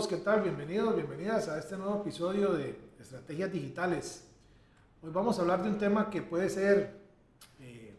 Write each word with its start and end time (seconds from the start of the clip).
Saludos, 0.00 0.18
¿qué 0.18 0.24
tal? 0.24 0.40
Bienvenidos, 0.40 0.96
bienvenidas 0.96 1.46
a 1.48 1.58
este 1.58 1.76
nuevo 1.76 2.00
episodio 2.00 2.54
de 2.54 2.74
Estrategias 2.98 3.52
Digitales. 3.52 4.26
Hoy 5.02 5.10
vamos 5.12 5.38
a 5.38 5.42
hablar 5.42 5.62
de 5.62 5.68
un 5.68 5.76
tema 5.76 6.08
que 6.08 6.22
puede 6.22 6.48
ser 6.48 6.96
eh, 7.60 7.98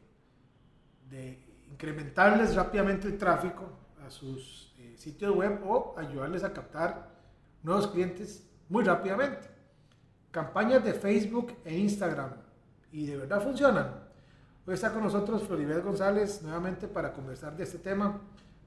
de 1.12 1.38
incrementarles 1.70 2.56
rápidamente 2.56 3.08
el 3.08 3.20
tráfico 3.20 3.66
a 4.04 4.10
sus 4.10 4.74
eh, 4.80 4.96
sitios 4.98 5.36
web 5.36 5.62
o 5.64 5.94
ayudarles 5.96 6.44
a 6.44 6.52
captar 6.52 7.08
nuevos 7.62 7.86
clientes 7.86 8.50
muy 8.68 8.84
rápidamente. 8.84 9.48
Campañas 10.32 10.84
de 10.84 10.96
Facebook 10.96 11.54
e 11.64 11.78
Instagram 11.78 12.32
y 12.92 13.06
de 13.06 13.18
verdad 13.18 13.44
funcionan. 13.44 13.94
Hoy 14.66 14.74
está 14.74 14.92
con 14.92 15.04
nosotros 15.04 15.44
Floribel 15.44 15.84
González 15.84 16.42
nuevamente 16.42 16.88
para 16.88 17.14
conversar 17.14 17.56
de 17.56 17.64
este 17.64 17.78
tema, 17.78 18.20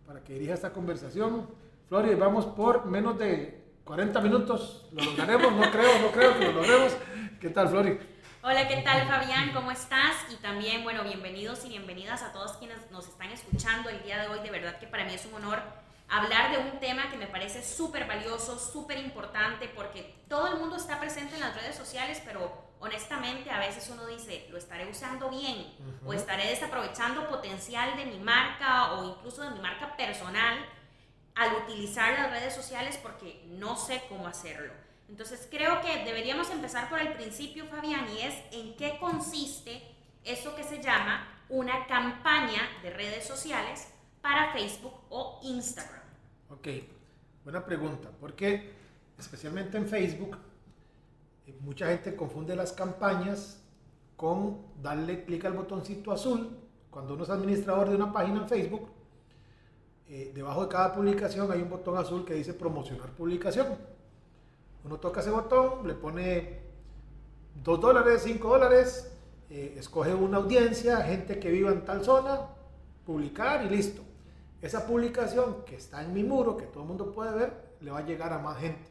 para 0.07 0.23
que 0.23 0.35
dirija 0.35 0.55
esta 0.55 0.73
conversación. 0.73 1.64
Flori, 1.95 2.17
vamos 2.17 2.47
por 2.47 2.87
menos 2.87 3.17
de 3.21 3.79
40 3.85 4.21
minutos, 4.21 4.89
lo 4.91 5.05
lograremos, 5.05 5.53
no 5.53 5.71
creo, 5.71 6.01
no 6.01 6.11
creo 6.11 6.37
que 6.37 6.47
lo 6.47 6.53
logremos. 6.55 6.97
¿Qué 7.41 7.51
tal, 7.51 7.69
Flori? 7.69 8.01
Hola, 8.43 8.67
¿qué 8.67 8.79
tal 8.79 9.07
Fabián? 9.07 9.53
¿Cómo 9.53 9.71
estás? 9.71 10.17
Y 10.29 10.35
también, 10.43 10.83
bueno, 10.83 11.05
bienvenidos 11.05 11.65
y 11.65 11.69
bienvenidas 11.69 12.25
a 12.25 12.33
todos 12.33 12.55
quienes 12.55 12.91
nos 12.91 13.07
están 13.07 13.31
escuchando 13.31 13.91
el 13.91 14.03
día 14.03 14.21
de 14.21 14.27
hoy. 14.27 14.41
De 14.41 14.51
verdad 14.51 14.77
que 14.81 14.89
para 14.89 15.05
mí 15.05 15.15
es 15.15 15.25
un 15.25 15.35
honor 15.35 15.63
hablar 16.09 16.51
de 16.51 16.69
un 16.69 16.81
tema 16.81 17.09
que 17.13 17.17
me 17.17 17.29
parece 17.29 17.63
súper 17.63 18.09
valioso, 18.09 18.59
súper 18.59 18.99
importante, 18.99 19.71
porque 19.73 20.17
todo 20.29 20.49
el 20.49 20.59
mundo 20.59 20.75
está 20.75 20.99
presente 20.99 21.37
en 21.37 21.43
las 21.43 21.55
redes 21.55 21.77
sociales, 21.77 22.21
pero 22.25 22.75
honestamente 22.81 23.53
a 23.53 23.61
veces 23.61 23.89
uno 23.93 24.05
dice, 24.09 24.49
lo 24.51 24.59
estaré 24.59 24.91
usando 24.91 25.31
bien 25.31 25.73
o 26.05 26.13
estaré 26.13 26.49
desaprovechando 26.49 27.29
potencial 27.29 27.97
de 27.97 28.07
mi 28.07 28.19
marca 28.19 28.95
o 28.95 29.11
incluso 29.11 29.43
de 29.43 29.51
mi 29.51 29.61
marca 29.61 29.97
personal 29.97 30.59
al 31.35 31.55
utilizar 31.65 32.13
las 32.19 32.31
redes 32.31 32.55
sociales 32.55 32.99
porque 33.03 33.45
no 33.49 33.77
sé 33.77 34.03
cómo 34.09 34.27
hacerlo. 34.27 34.73
Entonces 35.09 35.47
creo 35.51 35.81
que 35.81 36.05
deberíamos 36.05 36.51
empezar 36.51 36.89
por 36.89 37.01
el 37.01 37.13
principio, 37.13 37.67
Fabián, 37.67 38.07
y 38.11 38.23
es 38.23 38.35
en 38.53 38.77
qué 38.77 38.97
consiste 38.99 39.83
eso 40.25 40.55
que 40.57 40.65
se 40.65 40.83
llama 40.83 41.29
una 41.49 41.87
campaña 41.87 42.63
de 42.83 42.91
redes 42.91 43.27
sociales 43.27 43.89
para 44.23 44.53
Facebook 44.53 44.95
o 45.11 45.41
Instagram. 45.43 46.01
Ok, 46.51 46.69
buena 47.45 47.65
pregunta, 47.65 48.11
porque 48.21 48.73
especialmente 49.19 49.77
en 49.77 49.87
Facebook 49.87 50.39
eh, 51.47 51.55
mucha 51.61 51.89
gente 51.89 52.17
confunde 52.17 52.57
las 52.57 52.73
campañas 52.73 53.63
con 54.17 54.63
darle 54.81 55.25
clic 55.25 55.45
al 55.45 55.53
botoncito 55.53 56.13
azul 56.13 56.59
cuando 56.91 57.15
uno 57.15 57.25
es 57.25 57.31
administrador 57.31 57.91
de 57.91 57.97
una 57.97 58.13
página 58.13 58.41
en 58.41 58.49
Facebook. 58.49 58.89
Eh, 60.07 60.33
debajo 60.35 60.63
de 60.63 60.69
cada 60.69 60.93
publicación 60.93 61.51
hay 61.51 61.63
un 61.63 61.71
botón 61.71 61.97
azul 61.97 62.25
que 62.25 62.35
dice 62.35 62.53
promocionar 62.53 63.11
publicación. 63.11 63.69
Uno 64.85 64.99
toca 64.99 65.21
ese 65.21 65.31
botón, 65.31 65.87
le 65.87 65.95
pone 65.95 66.61
2 67.63 67.81
dólares, 67.81 68.23
5 68.23 68.49
dólares, 68.49 69.11
eh, 69.49 69.77
escoge 69.79 70.13
una 70.13 70.37
audiencia, 70.39 71.01
gente 71.03 71.39
que 71.39 71.51
viva 71.51 71.71
en 71.73 71.85
tal 71.87 72.05
zona, 72.05 72.41
publicar 73.07 73.65
y 73.65 73.71
listo. 73.71 74.03
Esa 74.61 74.87
publicación 74.87 75.65
que 75.65 75.77
está 75.77 76.03
en 76.03 76.13
mi 76.13 76.23
muro, 76.23 76.57
que 76.57 76.67
todo 76.67 76.83
el 76.83 76.89
mundo 76.89 77.11
puede 77.13 77.33
ver, 77.33 77.53
le 77.81 77.91
va 77.91 77.99
a 77.99 78.05
llegar 78.05 78.33
a 78.33 78.39
más 78.39 78.59
gente. 78.59 78.91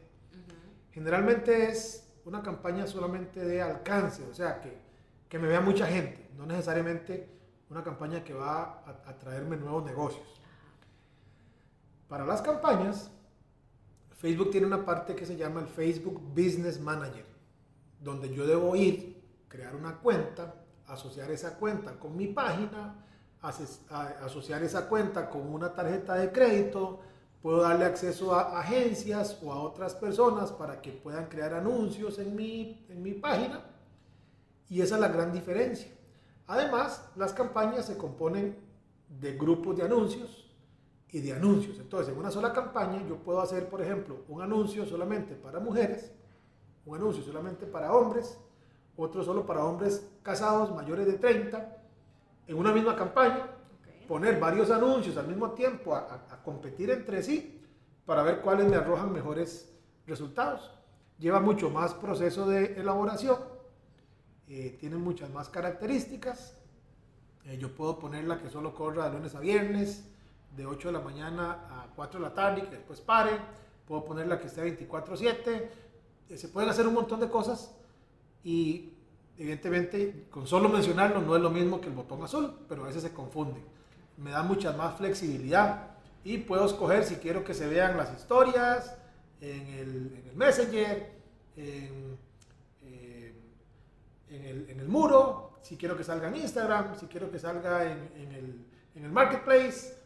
Generalmente 0.90 1.70
es 1.70 2.08
una 2.24 2.42
campaña 2.42 2.86
solamente 2.86 3.44
de 3.44 3.62
alcance, 3.62 4.24
o 4.28 4.34
sea, 4.34 4.60
que, 4.60 4.76
que 5.28 5.38
me 5.38 5.46
vea 5.46 5.60
mucha 5.60 5.86
gente, 5.86 6.28
no 6.36 6.46
necesariamente 6.46 7.28
una 7.70 7.84
campaña 7.84 8.24
que 8.24 8.34
va 8.34 8.82
a, 8.84 9.10
a 9.10 9.18
traerme 9.18 9.56
nuevos 9.56 9.84
negocios. 9.84 10.40
Para 12.08 12.24
las 12.24 12.42
campañas, 12.42 13.10
Facebook 14.16 14.50
tiene 14.50 14.66
una 14.66 14.84
parte 14.84 15.14
que 15.14 15.26
se 15.26 15.36
llama 15.36 15.60
el 15.60 15.66
Facebook 15.66 16.20
Business 16.34 16.80
Manager, 16.80 17.26
donde 18.00 18.32
yo 18.34 18.46
debo 18.46 18.76
ir, 18.76 19.22
crear 19.48 19.74
una 19.74 19.98
cuenta, 19.98 20.54
asociar 20.86 21.30
esa 21.30 21.56
cuenta 21.58 21.98
con 21.98 22.16
mi 22.16 22.28
página, 22.28 23.04
asociar 23.40 24.62
esa 24.62 24.88
cuenta 24.88 25.28
con 25.28 25.52
una 25.52 25.74
tarjeta 25.74 26.14
de 26.14 26.32
crédito, 26.32 27.00
Puedo 27.44 27.60
darle 27.60 27.84
acceso 27.84 28.34
a 28.34 28.58
agencias 28.58 29.38
o 29.42 29.52
a 29.52 29.60
otras 29.60 29.94
personas 29.94 30.50
para 30.50 30.80
que 30.80 30.92
puedan 30.92 31.26
crear 31.26 31.52
anuncios 31.52 32.18
en 32.18 32.34
mi, 32.34 32.86
en 32.88 33.02
mi 33.02 33.12
página. 33.12 33.60
Y 34.70 34.80
esa 34.80 34.94
es 34.94 35.00
la 35.02 35.08
gran 35.08 35.30
diferencia. 35.30 35.92
Además, 36.46 37.06
las 37.16 37.34
campañas 37.34 37.84
se 37.84 37.98
componen 37.98 38.56
de 39.20 39.36
grupos 39.36 39.76
de 39.76 39.82
anuncios 39.82 40.43
y 41.14 41.20
de 41.20 41.32
anuncios. 41.32 41.78
Entonces, 41.78 42.12
en 42.12 42.18
una 42.18 42.32
sola 42.32 42.52
campaña 42.52 43.00
yo 43.08 43.18
puedo 43.18 43.40
hacer, 43.40 43.68
por 43.68 43.80
ejemplo, 43.80 44.24
un 44.28 44.42
anuncio 44.42 44.84
solamente 44.84 45.36
para 45.36 45.60
mujeres, 45.60 46.10
un 46.84 46.96
anuncio 46.96 47.22
solamente 47.22 47.66
para 47.66 47.92
hombres, 47.92 48.36
otro 48.96 49.22
solo 49.22 49.46
para 49.46 49.64
hombres 49.64 50.08
casados 50.24 50.74
mayores 50.74 51.06
de 51.06 51.12
30, 51.12 51.78
en 52.48 52.56
una 52.56 52.72
misma 52.72 52.96
campaña, 52.96 53.48
poner 54.08 54.40
varios 54.40 54.72
anuncios 54.72 55.16
al 55.16 55.28
mismo 55.28 55.52
tiempo 55.52 55.94
a, 55.94 56.42
competir 56.44 56.90
entre 56.90 57.22
sí 57.22 57.62
para 58.04 58.24
ver 58.24 58.40
cuáles 58.40 58.66
me 58.66 58.74
arrojan 58.74 59.12
mejores 59.12 59.72
resultados. 60.08 60.72
Lleva 61.20 61.38
mucho 61.38 61.70
más 61.70 61.94
proceso 61.94 62.48
de 62.48 62.74
elaboración, 62.80 63.38
eh, 64.48 64.76
tiene 64.80 64.96
muchas 64.96 65.30
más 65.30 65.48
características. 65.48 66.56
Eh, 67.44 67.56
yo 67.56 67.72
puedo 67.72 68.00
ponerla 68.00 68.40
que 68.40 68.50
solo 68.50 68.74
corra 68.74 69.08
de 69.08 69.12
lunes 69.12 69.36
a 69.36 69.40
viernes, 69.40 70.10
de 70.56 70.66
8 70.66 70.88
de 70.88 70.92
la 70.92 71.00
mañana 71.00 71.52
a 71.70 71.86
4 71.94 72.20
de 72.20 72.26
la 72.26 72.34
tarde 72.34 72.60
y 72.60 72.64
que 72.64 72.76
después 72.76 73.00
pare. 73.00 73.32
Puedo 73.86 74.04
ponerla 74.04 74.38
que 74.38 74.46
esté 74.46 74.62
24/7. 74.62 75.70
Eh, 76.28 76.38
se 76.38 76.48
pueden 76.48 76.70
hacer 76.70 76.86
un 76.86 76.94
montón 76.94 77.20
de 77.20 77.28
cosas 77.28 77.74
y 78.42 78.92
evidentemente 79.36 80.26
con 80.30 80.46
solo 80.46 80.68
mencionarlo 80.68 81.20
no 81.20 81.36
es 81.36 81.42
lo 81.42 81.50
mismo 81.50 81.80
que 81.80 81.88
el 81.88 81.94
botón 81.94 82.22
azul, 82.22 82.52
pero 82.68 82.84
a 82.84 82.86
veces 82.86 83.02
se 83.02 83.12
confunde 83.12 83.74
me 84.16 84.30
da 84.30 84.42
mucha 84.42 84.72
más 84.72 84.96
flexibilidad 84.96 85.90
y 86.22 86.38
puedo 86.38 86.66
escoger 86.66 87.04
si 87.04 87.16
quiero 87.16 87.44
que 87.44 87.54
se 87.54 87.66
vean 87.66 87.96
las 87.96 88.12
historias 88.14 88.96
en 89.40 89.68
el, 89.68 90.32
Messenger, 90.34 91.10
eh, 91.56 92.16
en, 94.30 94.80
el, 94.80 94.88
muro, 94.88 95.58
si 95.62 95.76
quiero 95.76 95.96
que 95.96 96.04
salga 96.04 96.28
en 96.28 96.36
Instagram, 96.36 96.98
si 96.98 97.06
quiero 97.06 97.30
que 97.30 97.38
salga 97.38 97.84
en, 97.84 98.64
el, 98.94 99.10
Marketplace. 99.10 100.03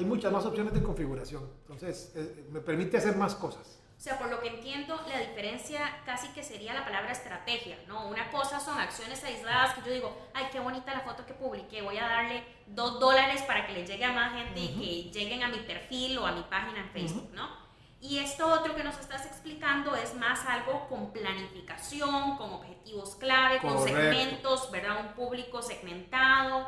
Hay 0.00 0.06
muchas 0.06 0.32
más 0.32 0.46
opciones 0.46 0.72
de 0.72 0.82
configuración. 0.82 1.46
Entonces, 1.60 2.12
eh, 2.16 2.46
me 2.50 2.60
permite 2.60 2.96
hacer 2.96 3.16
más 3.16 3.34
cosas. 3.34 3.78
O 3.98 4.02
sea, 4.02 4.18
por 4.18 4.30
lo 4.30 4.40
que 4.40 4.48
entiendo, 4.48 4.98
la 5.06 5.18
diferencia 5.18 6.00
casi 6.06 6.28
que 6.28 6.42
sería 6.42 6.72
la 6.72 6.86
palabra 6.86 7.12
estrategia, 7.12 7.78
¿no? 7.86 8.08
Una 8.08 8.30
cosa 8.30 8.58
son 8.58 8.78
acciones 8.78 9.22
aisladas 9.24 9.74
que 9.74 9.82
yo 9.86 9.92
digo, 9.92 10.16
ay, 10.32 10.46
qué 10.50 10.58
bonita 10.58 10.94
la 10.94 11.02
foto 11.02 11.26
que 11.26 11.34
publiqué, 11.34 11.82
voy 11.82 11.98
a 11.98 12.08
darle 12.08 12.42
dos 12.66 12.98
dólares 12.98 13.42
para 13.42 13.66
que 13.66 13.74
le 13.74 13.86
llegue 13.86 14.06
a 14.06 14.12
más 14.12 14.32
gente 14.32 14.58
y 14.58 15.10
que 15.12 15.18
lleguen 15.18 15.42
a 15.42 15.48
mi 15.48 15.58
perfil 15.58 16.16
o 16.16 16.26
a 16.26 16.32
mi 16.32 16.44
página 16.44 16.80
en 16.80 16.88
Facebook, 16.88 17.30
¿no? 17.34 17.46
Y 18.00 18.20
esto 18.20 18.50
otro 18.50 18.74
que 18.74 18.82
nos 18.82 18.98
estás 18.98 19.26
explicando 19.26 19.94
es 19.94 20.14
más 20.14 20.46
algo 20.46 20.88
con 20.88 21.12
planificación, 21.12 22.38
con 22.38 22.54
objetivos 22.54 23.16
clave, 23.16 23.58
con 23.58 23.84
segmentos, 23.84 24.70
¿verdad? 24.70 25.04
Un 25.04 25.12
público 25.12 25.60
segmentado 25.60 26.66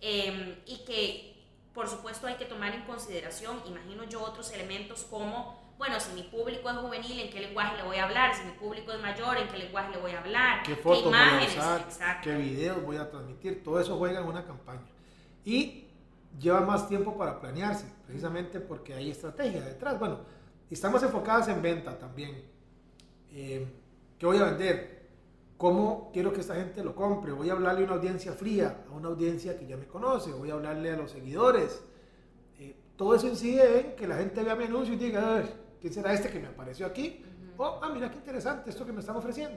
em, 0.00 0.56
y 0.66 0.78
que, 0.84 1.31
por 1.74 1.88
supuesto, 1.88 2.26
hay 2.26 2.36
que 2.36 2.44
tomar 2.44 2.74
en 2.74 2.82
consideración, 2.82 3.62
imagino 3.66 4.04
yo, 4.04 4.22
otros 4.22 4.52
elementos 4.52 5.04
como 5.04 5.62
bueno, 5.82 5.98
si 5.98 6.12
mi 6.12 6.22
público 6.22 6.70
es 6.70 6.76
juvenil, 6.76 7.18
¿en 7.18 7.30
qué 7.30 7.40
lenguaje 7.40 7.76
le 7.76 7.82
voy 7.82 7.96
a 7.96 8.04
hablar? 8.04 8.32
Si 8.36 8.44
mi 8.44 8.52
público 8.52 8.92
es 8.92 9.00
mayor, 9.00 9.36
¿en 9.36 9.48
qué 9.48 9.58
lenguaje 9.58 9.90
le 9.90 9.98
voy 9.98 10.12
a 10.12 10.20
hablar? 10.20 10.62
¿Qué 10.62 10.76
fotos 10.76 11.06
imágenes? 11.06 11.56
voy 11.56 11.64
a 11.64 11.86
usar? 11.88 12.20
¿Qué 12.20 12.36
videos 12.36 12.84
voy 12.84 12.98
a 12.98 13.10
transmitir? 13.10 13.64
Todo 13.64 13.80
eso 13.80 13.96
juega 13.98 14.20
en 14.20 14.26
una 14.26 14.44
campaña. 14.44 14.86
Y 15.44 15.88
lleva 16.38 16.60
más 16.60 16.88
tiempo 16.88 17.18
para 17.18 17.40
planearse, 17.40 17.86
precisamente 18.06 18.60
porque 18.60 18.94
hay 18.94 19.10
estrategia 19.10 19.60
detrás. 19.60 19.98
Bueno, 19.98 20.20
estamos 20.70 21.02
enfocadas 21.02 21.48
en 21.48 21.60
venta 21.60 21.98
también. 21.98 22.44
Eh, 23.32 23.66
¿Qué 24.20 24.24
voy 24.24 24.38
a 24.38 24.44
vender? 24.44 25.01
¿Cómo 25.62 26.10
quiero 26.12 26.32
que 26.32 26.40
esta 26.40 26.56
gente 26.56 26.82
lo 26.82 26.92
compre? 26.92 27.30
Voy 27.30 27.48
a 27.48 27.52
hablarle 27.52 27.82
a 27.82 27.84
una 27.84 27.94
audiencia 27.94 28.32
fría, 28.32 28.82
a 28.90 28.96
una 28.96 29.06
audiencia 29.06 29.56
que 29.56 29.64
ya 29.64 29.76
me 29.76 29.86
conoce, 29.86 30.32
voy 30.32 30.50
a 30.50 30.54
hablarle 30.54 30.90
a 30.90 30.96
los 30.96 31.12
seguidores, 31.12 31.84
todo 32.96 33.14
eso 33.14 33.28
incide 33.28 33.78
en 33.78 33.94
que 33.94 34.08
la 34.08 34.16
gente 34.16 34.42
vea 34.42 34.56
mi 34.56 34.64
anuncio 34.64 34.94
y 34.94 34.96
diga, 34.96 35.36
"Ay, 35.36 35.48
¿quién 35.80 35.92
será 35.92 36.12
este 36.14 36.30
que 36.30 36.40
me 36.40 36.48
apareció 36.48 36.84
aquí? 36.84 37.24
O, 37.56 37.78
ah, 37.80 37.90
mira 37.94 38.10
qué 38.10 38.16
interesante 38.16 38.70
esto 38.70 38.84
que 38.84 38.92
me 38.92 38.98
están 38.98 39.14
ofreciendo. 39.14 39.56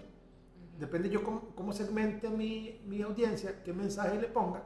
Depende 0.77 1.09
yo 1.09 1.23
cómo, 1.23 1.55
cómo 1.55 1.73
segmente 1.73 2.29
mi, 2.29 2.81
mi 2.85 3.01
audiencia, 3.01 3.63
qué 3.63 3.73
mensaje 3.73 4.21
le 4.21 4.27
ponga, 4.27 4.61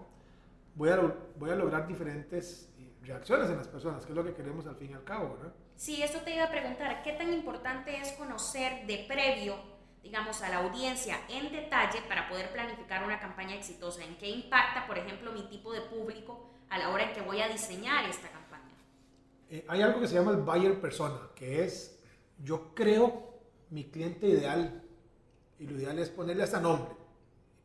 voy 0.76 0.90
a, 0.90 1.00
voy 1.38 1.52
a 1.52 1.56
lograr 1.56 1.88
diferentes 1.88 2.70
eh, 2.78 2.98
reacciones 3.02 3.50
en 3.50 3.56
las 3.56 3.70
personas, 3.70 4.06
que 4.06 4.12
es 4.12 4.16
lo 4.18 4.26
que 4.26 4.34
queremos 4.34 4.68
al 4.68 4.76
fin 4.76 4.92
y 4.92 4.94
al 4.94 5.06
cabo, 5.06 5.38
¿verdad? 5.38 5.54
Sí, 5.78 6.04
eso 6.04 6.20
te 6.20 6.36
iba 6.36 6.44
a 6.44 6.52
preguntar, 6.52 7.02
¿qué 7.02 7.14
tan 7.14 7.32
importante 7.32 7.96
es 7.96 8.12
conocer 8.18 8.86
de 8.88 9.06
previo, 9.08 9.79
digamos, 10.04 10.42
a 10.42 10.50
la 10.50 10.57
audiencia 10.57 11.19
en 11.30 11.51
detalle 11.51 12.01
para 12.07 12.30
poder 12.30 12.51
planificar 12.51 13.04
una 13.04 13.19
campaña 13.19 13.56
exitosa? 13.56 14.04
¿En 14.04 14.18
qué 14.18 14.30
impacta, 14.30 14.88
por 14.88 14.98
ejemplo, 14.98 15.31
mi 15.31 15.44
tipo 15.50 15.74
de 15.74 15.81
público 15.81 16.50
a 16.69 16.78
la 16.78 16.90
hora 16.90 17.04
en 17.04 17.13
que 17.13 17.22
voy 17.22 17.42
a 17.42 17.48
diseñar 17.48 18.06
esta 18.06 18.30
campaña? 18.30 18.74
Eh, 19.50 19.66
hay 19.68 19.81
algo 19.81 20.00
que 20.00 20.07
se 20.07 20.16
llama 20.16 20.31
el 20.31 20.38
buyer 20.38 20.80
persona, 20.80 21.19
que 21.36 21.63
es 21.63 22.00
yo 22.44 22.74
creo 22.74 23.30
mi 23.69 23.86
cliente 23.86 24.28
ideal 24.28 24.84
y 25.60 25.68
lo 25.68 25.78
ideal 25.78 26.00
es 26.00 26.10
ponerle 26.10 26.44
hasta 26.44 26.60
nombre, 26.60 26.92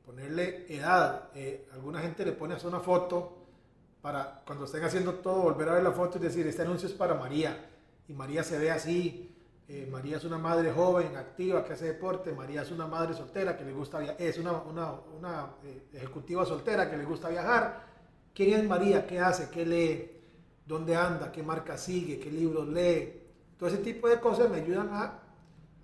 ponerle 0.04 0.66
edad. 0.68 1.30
Eh, 1.34 1.68
alguna 1.72 2.00
gente 2.00 2.24
le 2.24 2.32
pone 2.32 2.54
hasta 2.54 2.68
una 2.68 2.80
foto 2.80 3.38
para 4.02 4.42
cuando 4.46 4.66
estén 4.66 4.84
haciendo 4.84 5.14
todo 5.14 5.42
volver 5.42 5.68
a 5.68 5.74
ver 5.74 5.82
la 5.82 5.92
foto 5.92 6.18
y 6.18 6.20
decir 6.20 6.46
este 6.46 6.62
anuncio 6.62 6.88
es 6.88 6.94
para 6.94 7.14
María 7.14 7.70
y 8.08 8.12
María 8.12 8.42
se 8.42 8.58
ve 8.58 8.70
así. 8.70 9.33
Eh, 9.66 9.88
María 9.90 10.18
es 10.18 10.24
una 10.24 10.36
madre 10.36 10.70
joven, 10.70 11.16
activa, 11.16 11.64
que 11.64 11.72
hace 11.72 11.86
deporte. 11.86 12.32
María 12.32 12.62
es 12.62 12.70
una 12.70 12.86
madre 12.86 13.14
soltera 13.14 13.56
que 13.56 13.64
le 13.64 13.72
gusta 13.72 13.98
viajar. 13.98 14.20
Es 14.20 14.38
una, 14.38 14.52
una, 14.52 14.92
una, 15.16 15.50
eh, 15.64 15.88
ejecutiva 15.94 16.44
soltera 16.44 16.90
que 16.90 16.96
le 16.96 17.04
gusta 17.04 17.30
viajar. 17.30 17.82
¿Quién 18.34 18.60
es 18.60 18.68
María? 18.68 19.06
¿Qué 19.06 19.18
hace? 19.20 19.48
¿Qué 19.50 19.64
lee? 19.64 20.10
¿Dónde 20.66 20.94
anda? 20.94 21.32
¿Qué 21.32 21.42
marca 21.42 21.78
sigue? 21.78 22.18
¿Qué 22.18 22.30
libros 22.30 22.68
lee? 22.68 23.22
Todo 23.58 23.68
ese 23.68 23.78
tipo 23.78 24.08
de 24.08 24.20
cosas 24.20 24.50
me 24.50 24.58
ayudan 24.58 24.90
a, 24.92 25.18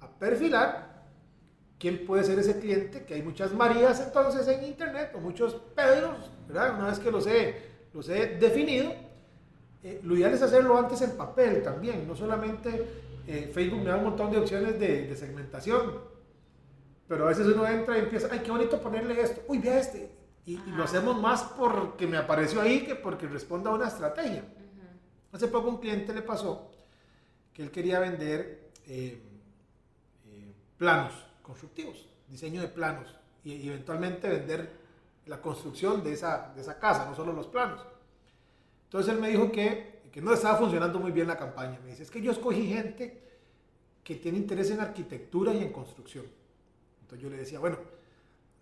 a 0.01 0.11
perfilar 0.19 0.91
quién 1.79 2.05
puede 2.05 2.23
ser 2.25 2.39
ese 2.39 2.61
cliente, 2.61 3.05
que 3.05 3.15
hay 3.15 3.23
muchas 3.23 3.55
Marías 3.55 4.01
entonces 4.01 4.47
en 4.47 4.65
internet 4.65 5.13
o 5.15 5.19
muchos 5.19 5.55
Pedros, 5.75 6.31
¿verdad? 6.47 6.75
Una 6.79 6.89
vez 6.89 6.99
que 6.99 7.11
los 7.11 7.27
he, 7.27 7.57
los 7.95 8.07
he 8.11 8.37
definido, 8.37 8.93
eh, 9.83 10.01
lo 10.05 10.15
ideal 10.15 10.35
es 10.35 10.43
hacerlo 10.43 10.77
antes 10.77 11.01
en 11.01 11.13
papel 11.13 11.63
también, 11.63 12.07
no 12.07 12.15
solamente 12.15 12.85
eh, 13.27 13.51
Facebook 13.53 13.81
me 13.81 13.91
da 13.91 13.97
un 13.97 14.05
montón 14.05 14.31
de 14.31 14.39
opciones 14.39 14.79
de, 14.79 15.07
de 15.07 15.17
segmentación, 15.17 15.99
pero 17.09 17.25
a 17.25 17.29
veces 17.29 17.47
uno 17.47 17.67
entra 17.67 17.97
y 17.97 18.01
empieza, 18.01 18.29
ay, 18.31 18.41
qué 18.41 18.51
bonito 18.51 18.81
ponerle 18.81 19.21
esto, 19.21 19.43
uy, 19.49 19.59
vea 19.59 19.79
este, 19.79 20.11
y, 20.47 20.55
y 20.55 20.71
lo 20.77 20.85
hacemos 20.85 21.21
más 21.21 21.43
porque 21.43 22.07
me 22.07 22.17
apareció 22.17 22.61
ahí 22.61 22.85
que 22.85 22.95
porque 22.95 23.27
responda 23.27 23.71
a 23.71 23.75
una 23.75 23.89
estrategia. 23.89 24.45
Hace 25.33 25.49
poco 25.49 25.69
un 25.69 25.79
cliente 25.79 26.13
le 26.13 26.23
pasó 26.23 26.71
que 27.53 27.63
él 27.63 27.71
quería 27.71 28.01
vender 28.01 28.71
eh, 28.87 29.21
eh, 30.27 30.53
planos 30.77 31.13
constructivos, 31.43 32.09
diseño 32.29 32.61
de 32.61 32.69
planos, 32.69 33.15
y, 33.45 33.53
y 33.53 33.69
eventualmente 33.69 34.29
vender 34.29 34.81
la 35.27 35.41
construcción 35.41 36.03
de 36.03 36.13
esa, 36.13 36.53
de 36.55 36.61
esa 36.61 36.79
casa, 36.79 37.07
no 37.07 37.15
solo 37.15 37.33
los 37.33 37.47
planos. 37.47 37.81
Entonces 38.85 39.15
él 39.15 39.21
me 39.21 39.29
dijo 39.29 39.53
que, 39.53 39.90
que 40.11 40.21
no 40.21 40.33
estaba 40.33 40.59
funcionando 40.59 40.99
muy 40.99 41.13
bien 41.13 41.29
la 41.29 41.37
campaña. 41.37 41.79
Me 41.83 41.91
dice, 41.91 42.03
es 42.03 42.11
que 42.11 42.21
yo 42.21 42.33
escogí 42.33 42.67
gente 42.67 43.23
que 44.03 44.17
tiene 44.17 44.39
interés 44.39 44.71
en 44.71 44.81
arquitectura 44.81 45.55
y 45.55 45.63
en 45.63 45.73
construcción. 45.73 46.27
Entonces 47.03 47.23
yo 47.23 47.31
le 47.31 47.37
decía, 47.37 47.59
bueno, 47.59 47.79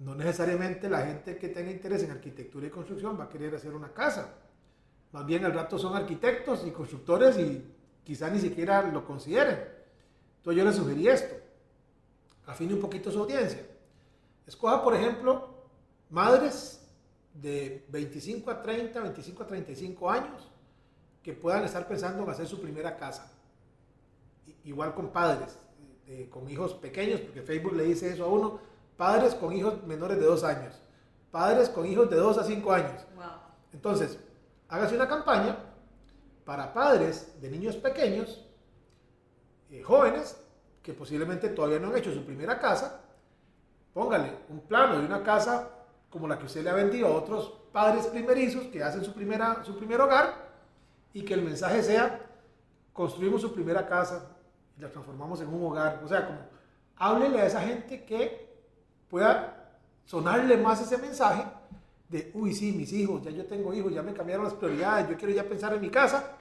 no 0.00 0.14
necesariamente 0.14 0.88
la 0.88 1.06
gente 1.06 1.38
que 1.38 1.48
tenga 1.48 1.70
interés 1.70 2.02
en 2.02 2.10
arquitectura 2.10 2.66
y 2.66 2.70
construcción 2.70 3.18
va 3.18 3.24
a 3.24 3.28
querer 3.28 3.54
hacer 3.54 3.74
una 3.74 3.92
casa. 3.92 4.34
Más 5.12 5.24
bien 5.24 5.44
al 5.44 5.54
rato 5.54 5.78
son 5.78 5.96
arquitectos 5.96 6.66
y 6.66 6.70
constructores 6.70 7.38
y 7.38 7.64
quizá 8.04 8.28
ni 8.30 8.38
siquiera 8.38 8.82
lo 8.82 9.04
consideren. 9.04 9.58
Entonces 10.36 10.58
yo 10.58 10.68
le 10.68 10.72
sugerí 10.72 11.08
esto. 11.08 11.34
Afine 12.46 12.74
un 12.74 12.80
poquito 12.80 13.10
su 13.10 13.20
audiencia. 13.20 13.66
Escoja, 14.46 14.82
por 14.82 14.94
ejemplo, 14.94 15.48
madres 16.10 16.86
de 17.34 17.84
25 17.88 18.50
a 18.50 18.62
30, 18.62 19.00
25 19.00 19.42
a 19.42 19.46
35 19.46 20.10
años 20.10 20.48
que 21.22 21.32
puedan 21.32 21.64
estar 21.64 21.86
pensando 21.86 22.22
en 22.22 22.30
hacer 22.30 22.46
su 22.46 22.60
primera 22.60 22.96
casa. 22.96 23.30
Igual 24.64 24.94
con 24.94 25.08
padres, 25.08 25.58
eh, 26.06 26.28
con 26.30 26.48
hijos 26.48 26.74
pequeños, 26.74 27.20
porque 27.20 27.42
Facebook 27.42 27.74
le 27.74 27.84
dice 27.84 28.10
eso 28.10 28.24
a 28.24 28.28
uno, 28.28 28.60
padres 28.96 29.34
con 29.34 29.52
hijos 29.52 29.82
menores 29.84 30.18
de 30.18 30.24
2 30.24 30.44
años, 30.44 30.74
padres 31.30 31.68
con 31.68 31.86
hijos 31.86 32.08
de 32.10 32.16
2 32.16 32.38
a 32.38 32.44
5 32.44 32.72
años. 32.72 33.06
Wow. 33.14 33.24
Entonces, 33.72 34.18
hágase 34.68 34.94
una 34.94 35.08
campaña 35.08 35.56
para 36.44 36.72
padres 36.72 37.40
de 37.40 37.50
niños 37.50 37.76
pequeños, 37.76 38.44
eh, 39.70 39.82
jóvenes, 39.82 40.40
que 40.82 40.94
posiblemente 40.94 41.50
todavía 41.50 41.78
no 41.78 41.88
han 41.88 41.96
hecho 41.96 42.14
su 42.14 42.24
primera 42.24 42.58
casa. 42.58 43.02
Póngale 43.92 44.32
un 44.48 44.60
plano 44.60 44.98
de 44.98 45.04
una 45.04 45.22
casa 45.22 45.68
como 46.08 46.26
la 46.26 46.38
que 46.38 46.46
usted 46.46 46.62
le 46.62 46.70
ha 46.70 46.74
vendido 46.74 47.08
a 47.08 47.16
otros 47.16 47.52
padres 47.72 48.06
primerizos 48.06 48.64
que 48.68 48.82
hacen 48.82 49.04
su, 49.04 49.12
primera, 49.12 49.62
su 49.64 49.76
primer 49.76 50.00
hogar 50.00 50.47
y 51.12 51.22
que 51.22 51.34
el 51.34 51.42
mensaje 51.42 51.82
sea, 51.82 52.20
construimos 52.92 53.40
su 53.40 53.52
primera 53.52 53.86
casa 53.86 54.36
y 54.76 54.80
la 54.80 54.90
transformamos 54.90 55.40
en 55.40 55.48
un 55.48 55.64
hogar. 55.64 56.00
O 56.04 56.08
sea, 56.08 56.26
como 56.26 56.38
háblele 56.96 57.40
a 57.40 57.46
esa 57.46 57.60
gente 57.60 58.04
que 58.04 58.48
pueda 59.08 59.78
sonarle 60.04 60.56
más 60.56 60.80
ese 60.80 60.98
mensaje 60.98 61.44
de, 62.08 62.30
uy, 62.34 62.54
sí, 62.54 62.72
mis 62.72 62.92
hijos, 62.92 63.22
ya 63.22 63.30
yo 63.30 63.46
tengo 63.46 63.74
hijos, 63.74 63.92
ya 63.92 64.02
me 64.02 64.14
cambiaron 64.14 64.44
las 64.44 64.54
prioridades, 64.54 65.08
yo 65.08 65.16
quiero 65.16 65.34
ya 65.34 65.44
pensar 65.44 65.74
en 65.74 65.80
mi 65.80 65.90
casa. 65.90 66.36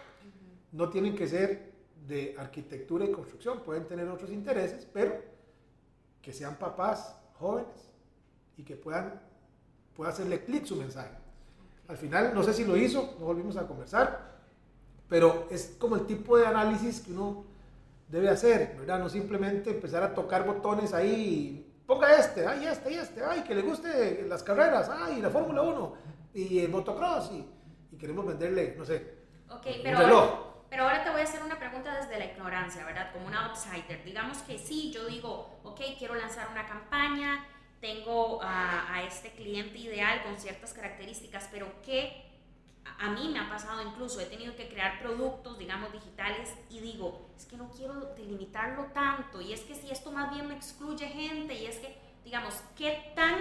No 0.72 0.90
tienen 0.90 1.16
que 1.16 1.28
ser 1.28 1.74
de 2.08 2.36
arquitectura 2.38 3.06
y 3.06 3.12
construcción, 3.12 3.62
pueden 3.64 3.86
tener 3.86 4.08
otros 4.08 4.32
intereses, 4.32 4.88
pero 4.92 5.22
que 6.22 6.32
sean 6.32 6.56
papás 6.56 7.16
jóvenes 7.34 7.90
y 8.56 8.64
que 8.64 8.76
puedan, 8.76 9.22
pueda 9.96 10.12
hacerle 10.12 10.44
clic 10.44 10.66
su 10.66 10.76
mensaje. 10.76 11.16
Al 11.88 11.98
final, 11.98 12.34
no 12.34 12.44
sé 12.44 12.54
si 12.54 12.66
lo 12.66 12.76
hizo, 12.76 13.16
no 13.20 13.26
volvimos 13.26 13.58
a 13.58 13.68
conversar, 13.68 14.37
pero 15.10 15.48
es 15.52 15.76
como 15.80 15.96
el 15.96 16.06
tipo 16.06 16.38
de 16.38 16.46
análisis 16.48 17.02
que 17.02 17.12
uno 17.12 17.46
debe 18.08 18.30
hacer, 18.30 18.76
¿verdad? 18.80 19.00
No 19.00 19.10
simplemente 19.10 19.72
empezar 19.72 20.04
a 20.04 20.14
tocar 20.14 20.46
botones 20.46 20.94
ahí, 20.94 21.74
ponga 21.86 22.16
este, 22.16 22.46
ay, 22.48 22.66
este, 22.68 22.92
y 22.94 22.96
este, 22.98 23.24
ay, 23.24 23.44
que 23.44 23.56
le 23.56 23.62
guste 23.62 24.24
las 24.28 24.44
carreras, 24.44 24.90
ay, 24.90 25.22
la 25.22 25.30
Fórmula 25.30 25.62
1 25.62 25.94
y 26.34 26.60
el 26.60 26.70
motocross, 26.70 27.32
y, 27.32 27.46
y 27.92 27.98
queremos 27.98 28.26
venderle, 28.26 28.76
no 28.78 28.86
sé, 28.86 29.18
Ok, 29.50 29.66
un 29.66 29.84
pero 29.84 30.00
reloj. 30.00 30.14
ahora, 30.14 30.44
pero 30.70 30.84
ahora 30.84 31.04
te 31.04 31.10
voy 31.10 31.22
a 31.22 31.24
hacer 31.24 31.42
una 31.44 31.58
pregunta 31.58 31.96
desde 31.96 32.18
la 32.20 32.26
ignorancia, 32.26 32.86
¿verdad? 32.86 33.12
Como 33.14 33.28
una 33.28 33.48
outsider. 33.48 34.04
Digamos 34.04 34.40
que 34.40 34.58
sí, 34.60 34.92
yo 34.92 35.06
digo, 35.08 35.60
ok, 35.64 35.80
quiero 35.98 36.16
lanzar 36.16 36.50
una 36.52 36.66
campaña, 36.66 37.46
tengo 37.80 38.42
a, 38.42 38.94
a 38.94 39.04
este 39.04 39.32
cliente 39.32 39.78
ideal 39.78 40.22
con 40.24 40.38
ciertas 40.38 40.74
características, 40.74 41.48
pero 41.52 41.68
¿qué? 41.82 42.27
A 43.00 43.10
mí 43.10 43.30
me 43.30 43.40
ha 43.40 43.50
pasado 43.50 43.82
incluso, 43.82 44.20
he 44.20 44.26
tenido 44.26 44.56
que 44.56 44.70
crear 44.70 45.00
productos, 45.02 45.58
digamos, 45.58 45.92
digitales 45.92 46.54
y 46.70 46.80
digo, 46.80 47.30
es 47.38 47.46
que 47.46 47.58
no 47.58 47.70
quiero 47.70 48.14
delimitarlo 48.16 48.86
tanto 48.94 49.42
y 49.42 49.54
es 49.54 49.62
que 49.62 49.76
si 49.76 49.90
esto 49.92 50.12
más 50.12 50.32
bien 50.32 50.48
me 50.48 50.56
excluye 50.56 51.08
gente 51.08 51.54
y 51.54 51.66
es 51.66 51.78
que, 51.78 51.98
digamos, 52.24 52.56
¿qué 52.76 53.14
tan 53.16 53.38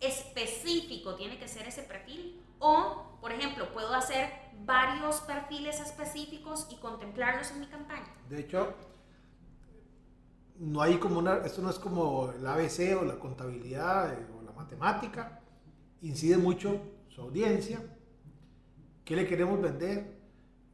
específico 0.00 1.14
tiene 1.14 1.38
que 1.38 1.48
ser 1.48 1.66
ese 1.66 1.82
perfil? 1.82 2.40
O, 2.58 3.18
por 3.20 3.32
ejemplo, 3.32 3.72
puedo 3.72 3.92
hacer 3.94 4.30
varios 4.64 5.20
perfiles 5.20 5.80
específicos 5.80 6.66
y 6.70 6.76
contemplarlos 6.76 7.50
en 7.50 7.60
mi 7.60 7.66
campaña. 7.66 8.12
De 8.28 8.40
hecho, 8.40 8.74
no 10.58 10.80
hay 10.80 10.96
como 10.98 11.18
una, 11.18 11.38
esto 11.38 11.60
no 11.60 11.70
es 11.70 11.78
como 11.78 12.30
el 12.30 12.46
ABC 12.46 12.96
o 12.98 13.04
la 13.04 13.18
contabilidad 13.18 14.14
eh, 14.14 14.26
o 14.38 14.42
la 14.42 14.52
matemática, 14.52 15.40
incide 16.00 16.36
mucho 16.38 16.80
su 17.08 17.20
audiencia, 17.20 17.80
qué 19.06 19.16
le 19.16 19.26
queremos 19.26 19.62
vender, 19.62 20.04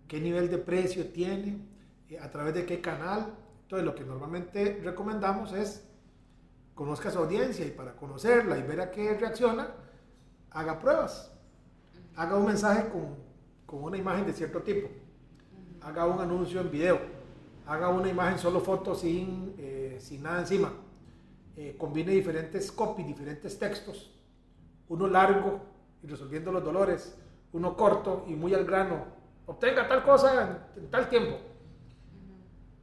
qué 0.08 0.18
nivel 0.18 0.50
de 0.50 0.58
precio 0.58 1.06
tiene, 1.12 1.58
eh, 2.08 2.18
a 2.18 2.30
través 2.30 2.54
de 2.54 2.66
qué 2.66 2.80
canal. 2.80 3.34
Entonces, 3.62 3.86
lo 3.86 3.94
que 3.94 4.04
normalmente 4.04 4.80
recomendamos 4.82 5.52
es 5.52 5.86
conozca 6.74 7.10
su 7.10 7.18
audiencia 7.18 7.64
y 7.66 7.70
para 7.70 7.94
conocerla 7.94 8.56
y 8.58 8.62
ver 8.62 8.80
a 8.80 8.90
qué 8.90 9.14
reacciona, 9.14 9.68
haga 10.50 10.78
pruebas. 10.80 11.30
Haga 12.16 12.36
un 12.36 12.46
mensaje 12.46 12.88
con, 12.88 13.16
con 13.66 13.84
una 13.84 13.98
imagen 13.98 14.26
de 14.26 14.32
cierto 14.32 14.62
tipo. 14.62 14.88
Haga 15.82 16.06
un 16.06 16.18
anuncio 16.18 16.62
en 16.62 16.70
video. 16.70 17.00
Haga 17.66 17.90
una 17.90 18.08
imagen 18.08 18.38
solo 18.38 18.60
foto 18.60 18.94
sin, 18.94 19.54
eh, 19.58 19.98
sin 20.00 20.22
nada 20.22 20.40
encima. 20.40 20.72
Eh, 21.54 21.76
combine 21.78 22.12
diferentes 22.12 22.72
copy, 22.72 23.02
diferentes 23.02 23.58
textos. 23.58 24.10
Uno 24.88 25.06
largo 25.06 25.60
y 26.02 26.06
resolviendo 26.06 26.50
los 26.50 26.64
dolores. 26.64 27.14
Uno 27.52 27.76
corto 27.76 28.24
y 28.28 28.34
muy 28.34 28.54
al 28.54 28.64
grano. 28.64 29.04
Obtenga 29.46 29.86
tal 29.86 30.02
cosa 30.04 30.64
en, 30.76 30.90
tal 30.90 31.08
tiempo. 31.08 31.38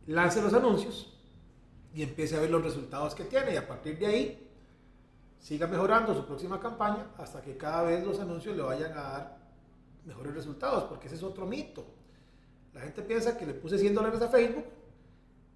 Lance 0.07 0.41
los 0.41 0.53
anuncios 0.53 1.15
y 1.93 2.03
empiece 2.03 2.35
a 2.35 2.39
ver 2.39 2.49
los 2.49 2.63
resultados 2.63 3.15
que 3.15 3.23
tiene. 3.23 3.53
Y 3.53 3.57
a 3.57 3.67
partir 3.67 3.97
de 3.97 4.05
ahí, 4.05 4.51
siga 5.39 5.67
mejorando 5.67 6.13
su 6.13 6.25
próxima 6.25 6.59
campaña 6.59 7.07
hasta 7.17 7.41
que 7.41 7.57
cada 7.57 7.83
vez 7.83 8.05
los 8.05 8.19
anuncios 8.19 8.55
le 8.55 8.63
vayan 8.63 8.91
a 8.91 9.01
dar 9.01 9.39
mejores 10.05 10.33
resultados, 10.33 10.83
porque 10.85 11.07
ese 11.07 11.15
es 11.15 11.23
otro 11.23 11.45
mito. 11.45 11.85
La 12.73 12.81
gente 12.81 13.01
piensa 13.01 13.37
que 13.37 13.45
le 13.45 13.53
puse 13.53 13.77
100 13.77 13.95
dólares 13.95 14.21
a 14.21 14.27
Facebook 14.27 14.65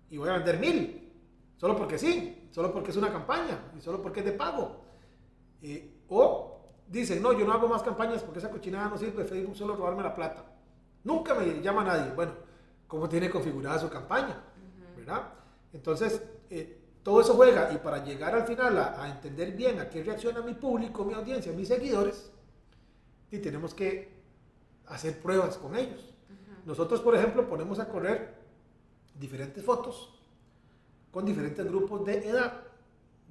y 0.09 0.17
voy 0.17 0.29
a 0.29 0.33
vender 0.33 0.59
mil, 0.59 1.11
solo 1.57 1.75
porque 1.75 1.97
sí, 1.97 2.49
solo 2.51 2.71
porque 2.71 2.91
es 2.91 2.97
una 2.97 3.11
campaña 3.11 3.71
y 3.77 3.81
solo 3.81 4.01
porque 4.01 4.19
es 4.21 4.25
de 4.25 4.31
pago. 4.33 4.83
Eh, 5.61 6.01
o 6.09 6.52
dicen, 6.87 7.21
no, 7.21 7.33
yo 7.33 7.45
no 7.45 7.53
hago 7.53 7.67
más 7.67 7.83
campañas 7.83 8.21
porque 8.23 8.39
esa 8.39 8.49
cochinada 8.49 8.89
no 8.89 8.97
sirve, 8.97 9.23
Facebook 9.23 9.55
solo 9.55 9.75
robarme 9.75 10.03
la 10.03 10.13
plata. 10.13 10.45
Nunca 11.03 11.33
me 11.33 11.61
llama 11.61 11.83
nadie. 11.83 12.11
Bueno, 12.13 12.33
¿cómo 12.87 13.09
tiene 13.09 13.29
configurada 13.29 13.79
su 13.79 13.89
campaña? 13.89 14.41
¿Verdad? 14.95 15.29
Entonces, 15.73 16.21
eh, 16.49 16.79
todo 17.03 17.19
eso 17.19 17.33
juega 17.33 17.71
y 17.73 17.77
para 17.77 18.03
llegar 18.03 18.33
al 18.33 18.47
final 18.47 18.77
a, 18.77 19.09
entender 19.09 19.51
bien 19.51 19.79
a 19.79 19.89
qué 19.89 20.03
reacciona 20.03 20.41
mi 20.41 20.53
público, 20.53 21.03
mi 21.03 21.13
audiencia, 21.13 21.51
mis 21.51 21.67
seguidores, 21.67 22.31
y 23.29 23.39
tenemos 23.39 23.73
que 23.73 24.13
hacer 24.87 25.19
pruebas 25.21 25.57
con 25.57 25.75
ellos. 25.75 26.13
Nosotros, 26.65 27.01
por 27.01 27.15
ejemplo, 27.15 27.47
ponemos 27.49 27.79
a 27.79 27.89
correr 27.89 28.35
diferentes 29.19 29.63
fotos 29.63 30.17
con 31.11 31.25
diferentes 31.25 31.65
grupos 31.65 32.05
de 32.05 32.29
edad, 32.29 32.61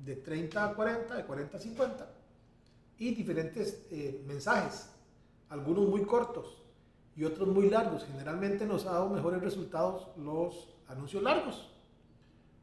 de 0.05 0.17
30 0.17 0.65
a 0.65 0.75
40, 0.75 1.15
de 1.15 1.25
40 1.25 1.57
a 1.57 1.61
50, 1.61 2.11
y 2.99 3.15
diferentes 3.15 3.87
eh, 3.91 4.23
mensajes, 4.27 4.91
algunos 5.49 5.89
muy 5.89 6.05
cortos 6.05 6.63
y 7.17 7.25
otros 7.25 7.49
muy 7.49 7.69
largos. 7.69 8.05
Generalmente 8.05 8.67
nos 8.67 8.87
ha 8.87 8.93
dado 8.93 9.09
mejores 9.09 9.43
resultados 9.43 10.09
los 10.17 10.75
anuncios 10.89 11.23
largos 11.23 11.73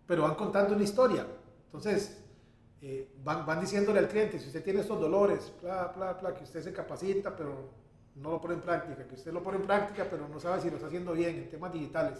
pero 0.09 0.24
van 0.24 0.33
contando 0.33 0.74
una 0.74 0.83
historia. 0.83 1.24
Entonces, 1.65 2.19
eh, 2.81 3.13
van, 3.24 3.45
van, 3.45 3.62
diciéndole 3.62 4.00
al 4.00 4.07
cliente, 4.07 4.39
si 4.39 4.48
usted 4.48 4.63
tiene 4.63 4.79
estos 4.79 5.00
dolores, 5.00 5.53
bla, 5.62 5.93
bla, 5.95 6.13
bla, 6.13 6.33
que 6.33 6.45
usted 6.45 6.63
se 6.63 6.74
capacita, 6.74 7.36
pero 7.36 7.69
no 8.15 8.31
lo 8.31 8.41
pone 8.41 8.55
en 8.55 8.62
práctica, 8.62 9.07
que 9.07 9.13
usted 9.13 9.31
lo 9.31 9.43
pone 9.43 9.57
en 9.57 9.67
práctica, 9.67 10.07
pero 10.09 10.27
no 10.27 10.39
sabe 10.39 10.62
si 10.62 10.69
lo 10.71 10.77
está 10.77 10.88
haciendo 10.88 11.13
bien 11.13 11.36
en 11.36 11.50
temas 11.51 11.71
digitales. 11.71 12.17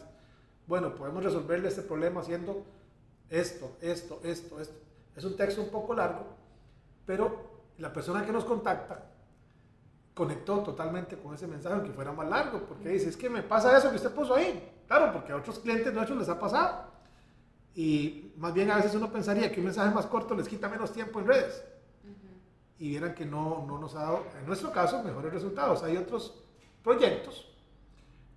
Bueno, 0.68 0.94
podemos 0.94 1.24
resolverle 1.24 1.68
este 1.68 1.82
problema 1.82 2.22
haciendo 2.22 2.64
esto, 3.28 3.76
esto, 3.82 4.20
esto, 4.24 4.62
esto. 4.62 4.76
Es 5.16 5.24
un 5.24 5.36
texto 5.36 5.64
un 5.64 5.70
poco 5.70 5.96
largo, 5.96 6.28
pero 7.08 7.49
la 7.80 7.92
persona 7.92 8.26
que 8.26 8.32
nos 8.32 8.46
contacta 8.46 9.06
conectó 10.14 10.60
totalmente 10.60 11.18
con 11.18 11.34
ese 11.34 11.48
mensaje, 11.48 11.76
aunque 11.76 11.94
fuera 11.94 12.12
más 12.12 12.28
largo, 12.28 12.60
porque 12.68 12.90
dice, 12.90 13.10
es 13.10 13.16
que 13.16 13.30
me 13.30 13.42
pasa 13.42 13.78
eso 13.78 13.90
que 13.90 13.96
usted 13.96 14.12
puso 14.12 14.36
ahí. 14.36 14.70
Claro, 14.86 15.14
porque 15.14 15.32
a 15.32 15.38
otros 15.38 15.60
clientes 15.60 15.94
nuestros 15.94 16.20
les 16.20 16.28
ha 16.28 16.38
pasado. 16.38 16.90
Y 17.74 18.34
más 18.36 18.54
bien 18.54 18.70
a 18.70 18.76
veces 18.76 18.94
uno 18.96 19.10
pensaría 19.10 19.50
que 19.50 19.62
un 19.62 19.68
mensaje 19.68 19.94
más 19.96 20.08
corto 20.08 20.36
les 20.36 20.48
quita 20.48 20.68
menos 20.68 20.92
tiempo 20.92 21.20
en 21.20 21.28
redes. 21.28 21.64
Y 22.78 22.90
vieran 22.90 23.16
que 23.16 23.26
no, 23.26 23.66
no 23.66 23.80
nos 23.80 23.96
ha 23.96 24.00
dado, 24.00 24.26
en 24.38 24.46
nuestro 24.46 24.72
caso, 24.74 25.02
mejores 25.04 25.32
resultados. 25.32 25.84
Hay 25.84 25.96
otros 25.96 26.44
proyectos 26.84 27.50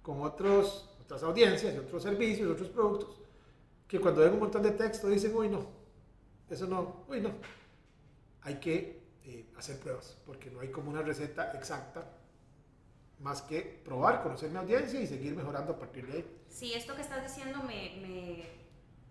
con 0.02 0.20
otros, 0.22 0.88
otras 1.00 1.22
audiencias 1.24 1.76
otros 1.78 2.02
servicios, 2.02 2.50
otros 2.50 2.68
productos, 2.68 3.20
que 3.88 4.00
cuando 4.00 4.20
ven 4.20 4.34
un 4.34 4.40
montón 4.40 4.62
de 4.62 4.70
texto 4.72 5.08
dicen, 5.08 5.34
uy, 5.34 5.48
no, 5.48 5.66
eso 6.48 6.66
no, 6.66 7.04
uy, 7.08 7.20
no. 7.20 7.30
Hay 8.42 8.56
que 8.60 9.01
eh, 9.24 9.52
hacer 9.56 9.78
pruebas, 9.78 10.16
porque 10.26 10.50
no 10.50 10.60
hay 10.60 10.70
como 10.70 10.90
una 10.90 11.02
receta 11.02 11.52
exacta 11.52 12.18
más 13.18 13.42
que 13.42 13.80
probar, 13.84 14.22
conocer 14.22 14.50
mi 14.50 14.58
audiencia 14.58 15.00
y 15.00 15.06
seguir 15.06 15.36
mejorando 15.36 15.72
a 15.72 15.78
partir 15.78 16.06
de 16.06 16.18
ahí. 16.18 16.42
Sí, 16.48 16.74
esto 16.74 16.96
que 16.96 17.02
estás 17.02 17.22
diciendo 17.22 17.62
me, 17.62 17.96
me 18.00 18.62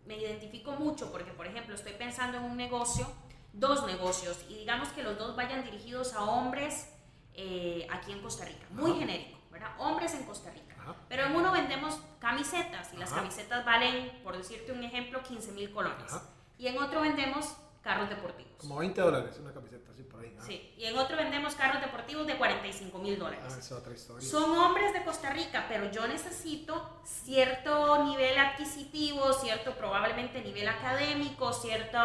me 0.06 0.18
identifico 0.18 0.72
mucho 0.74 1.12
porque, 1.12 1.32
por 1.32 1.48
ejemplo, 1.48 1.76
estoy 1.76 1.94
pensando 1.94 2.38
en 2.38 2.44
un 2.44 2.58
negocio, 2.58 3.08
dos 3.54 3.86
negocios, 3.86 4.44
y 4.50 4.56
digamos 4.56 4.90
que 4.90 5.04
los 5.04 5.18
dos 5.18 5.36
vayan 5.36 5.64
dirigidos 5.64 6.14
a 6.14 6.24
hombres 6.24 6.90
eh, 7.34 7.88
aquí 7.90 8.12
en 8.12 8.22
Costa 8.22 8.46
Rica, 8.46 8.66
muy 8.72 8.98
genérico, 8.98 9.40
¿verdad? 9.52 9.74
Hombres 9.80 10.14
en 10.14 10.24
Costa 10.24 10.52
Rica. 10.52 10.68
Pero 11.08 11.26
en 11.26 11.36
uno 11.36 11.52
vendemos 11.52 12.02
camisetas 12.20 12.92
y 12.94 12.98
las 12.98 13.14
camisetas 13.14 13.64
valen, 13.64 14.22
por 14.24 14.36
decirte 14.36 14.72
un 14.72 14.84
ejemplo, 14.84 15.22
15 15.22 15.52
mil 15.52 15.72
colones. 15.72 16.12
Y 16.58 16.68
en 16.68 16.78
otro 16.80 17.02
vendemos 17.02 17.56
carros 17.82 18.10
deportivos. 18.10 18.54
Como 18.58 18.78
20 18.78 19.02
dólares 19.02 19.38
una 19.40 19.54
camiseta, 19.54 19.92
así 19.92 20.04
por 20.04 20.22
ahí. 20.22 20.36
Sí, 20.40 20.74
y 20.78 20.86
en 20.86 20.98
otro 20.98 21.18
vendemos 21.18 21.56
carros 21.56 21.82
deportivos 21.82 22.28
de 22.28 22.38
45 22.38 22.98
mil 23.00 23.18
dólares. 23.18 23.44
Ah, 23.50 23.60
es 23.60 23.72
otra 23.72 23.94
historia. 23.94 24.28
Son 24.28 24.56
hombres 24.58 24.94
de 24.94 25.04
Costa 25.04 25.32
Rica, 25.32 25.66
pero 25.68 25.90
yo 25.92 26.08
necesito 26.08 27.02
cierto 27.04 28.04
nivel 28.04 28.38
adquisitivo, 28.38 29.34
cierto 29.34 29.76
probablemente 29.76 30.42
nivel 30.42 30.68
académico, 30.68 31.54
cierto 31.54 31.98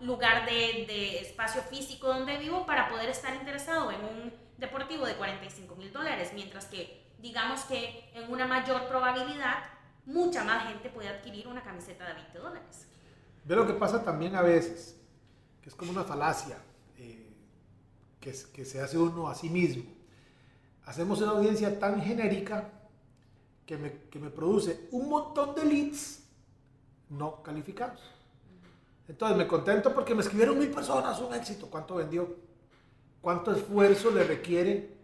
lugar 0.00 0.46
de, 0.46 0.84
de 0.86 1.18
espacio 1.18 1.62
físico 1.62 2.08
donde 2.08 2.38
vivo 2.38 2.64
para 2.64 2.88
poder 2.88 3.08
estar 3.08 3.34
interesado 3.34 3.90
en 3.90 4.04
un 4.04 4.32
deportivo 4.56 5.04
de 5.04 5.16
45 5.16 5.74
mil 5.74 5.92
dólares, 5.92 6.30
mientras 6.32 6.66
que 6.66 7.04
digamos 7.18 7.62
que 7.64 8.10
en 8.14 8.30
una 8.30 8.46
mayor 8.46 8.86
probabilidad 8.86 9.64
mucha 10.06 10.44
más 10.44 10.68
gente 10.68 10.90
puede 10.90 11.08
adquirir 11.08 11.48
una 11.48 11.62
camiseta 11.62 12.06
de 12.06 12.14
20 12.14 12.38
dólares. 12.38 12.88
Ve 13.44 13.56
lo 13.56 13.66
que 13.66 13.74
pasa 13.74 14.04
también 14.04 14.36
a 14.36 14.42
veces 14.42 15.00
que 15.64 15.70
es 15.70 15.76
como 15.76 15.92
una 15.92 16.04
falacia 16.04 16.58
eh, 16.98 17.26
que, 18.20 18.34
que 18.52 18.66
se 18.66 18.82
hace 18.82 18.98
uno 18.98 19.30
a 19.30 19.34
sí 19.34 19.48
mismo. 19.48 19.84
Hacemos 20.84 21.22
una 21.22 21.30
audiencia 21.30 21.78
tan 21.78 22.02
genérica 22.02 22.68
que 23.64 23.78
me, 23.78 23.92
que 24.10 24.18
me 24.18 24.28
produce 24.28 24.88
un 24.90 25.08
montón 25.08 25.54
de 25.54 25.64
leads 25.64 26.22
no 27.08 27.42
calificados. 27.42 27.98
Entonces 29.08 29.38
me 29.38 29.46
contento 29.46 29.94
porque 29.94 30.14
me 30.14 30.20
escribieron 30.20 30.58
mil 30.58 30.68
personas, 30.68 31.18
un 31.22 31.32
éxito. 31.32 31.68
¿Cuánto 31.70 31.94
vendió? 31.94 32.36
¿Cuánto 33.22 33.50
esfuerzo 33.50 34.10
le 34.10 34.22
requiere 34.22 34.94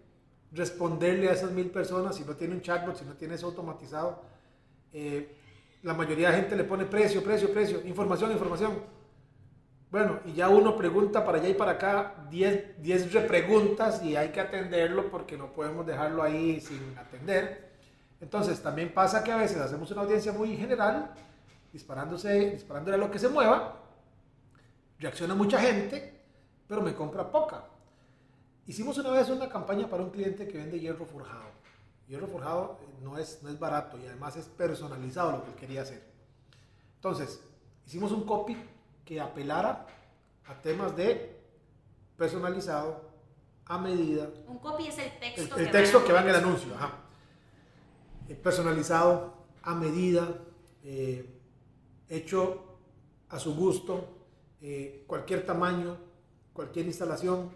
responderle 0.52 1.30
a 1.30 1.32
esas 1.32 1.52
mil 1.52 1.70
personas 1.70 2.16
si 2.16 2.24
no 2.24 2.36
tiene 2.36 2.54
un 2.54 2.60
chatbot, 2.60 2.98
si 2.98 3.06
no 3.06 3.14
tiene 3.14 3.36
eso 3.36 3.46
automatizado? 3.46 4.20
Eh, 4.92 5.36
la 5.84 5.94
mayoría 5.94 6.30
de 6.30 6.36
gente 6.36 6.54
le 6.54 6.64
pone 6.64 6.84
precio, 6.84 7.24
precio, 7.24 7.50
precio, 7.50 7.80
información, 7.86 8.30
información. 8.30 8.99
Bueno, 9.90 10.20
y 10.24 10.34
ya 10.34 10.48
uno 10.48 10.76
pregunta 10.76 11.24
para 11.24 11.38
allá 11.38 11.48
y 11.48 11.54
para 11.54 11.72
acá 11.72 12.14
10 12.30 13.12
repreguntas 13.12 14.02
y 14.04 14.14
hay 14.14 14.28
que 14.28 14.40
atenderlo 14.40 15.10
porque 15.10 15.36
no 15.36 15.52
podemos 15.52 15.84
dejarlo 15.84 16.22
ahí 16.22 16.60
sin 16.60 16.96
atender. 16.96 17.70
Entonces, 18.20 18.62
también 18.62 18.94
pasa 18.94 19.24
que 19.24 19.32
a 19.32 19.36
veces 19.36 19.56
hacemos 19.58 19.90
una 19.90 20.02
audiencia 20.02 20.30
muy 20.30 20.56
general, 20.56 21.10
disparándose, 21.72 22.52
disparándole 22.52 22.96
a 22.96 22.98
lo 22.98 23.10
que 23.10 23.18
se 23.18 23.28
mueva, 23.28 23.80
reacciona 25.00 25.34
mucha 25.34 25.58
gente, 25.58 26.20
pero 26.68 26.82
me 26.82 26.94
compra 26.94 27.28
poca. 27.28 27.64
Hicimos 28.66 28.96
una 28.98 29.10
vez 29.10 29.28
una 29.28 29.48
campaña 29.48 29.88
para 29.88 30.04
un 30.04 30.10
cliente 30.10 30.46
que 30.46 30.58
vende 30.58 30.78
hierro 30.78 31.04
forjado. 31.04 31.50
Hierro 32.06 32.28
forjado 32.28 32.78
eh, 32.82 32.86
no 33.02 33.18
es, 33.18 33.42
no 33.42 33.48
es 33.48 33.58
barato 33.58 33.98
y 33.98 34.06
además 34.06 34.36
es 34.36 34.46
personalizado 34.46 35.32
lo 35.32 35.44
que 35.44 35.50
él 35.50 35.56
quería 35.56 35.82
hacer. 35.82 36.04
Entonces, 36.96 37.42
hicimos 37.86 38.12
un 38.12 38.24
copy 38.24 38.56
que 39.10 39.20
apelara 39.20 39.88
a 40.46 40.62
temas 40.62 40.94
de 40.94 41.36
personalizado, 42.16 43.10
a 43.66 43.76
medida. 43.76 44.30
Un 44.46 44.60
copy 44.60 44.86
es 44.86 44.98
el 44.98 45.18
texto. 45.18 45.56
El, 45.56 45.68
texto 45.68 46.04
que 46.04 46.12
va 46.12 46.20
en 46.20 46.28
el 46.28 46.36
anuncio, 46.36 46.72
ajá. 46.76 46.92
Eh, 48.28 48.36
personalizado, 48.36 49.34
a 49.64 49.74
medida, 49.74 50.28
eh, 50.84 51.28
hecho 52.08 52.78
a 53.30 53.40
su 53.40 53.56
gusto, 53.56 54.06
eh, 54.60 55.02
cualquier 55.08 55.44
tamaño, 55.44 55.96
cualquier 56.52 56.86
instalación, 56.86 57.50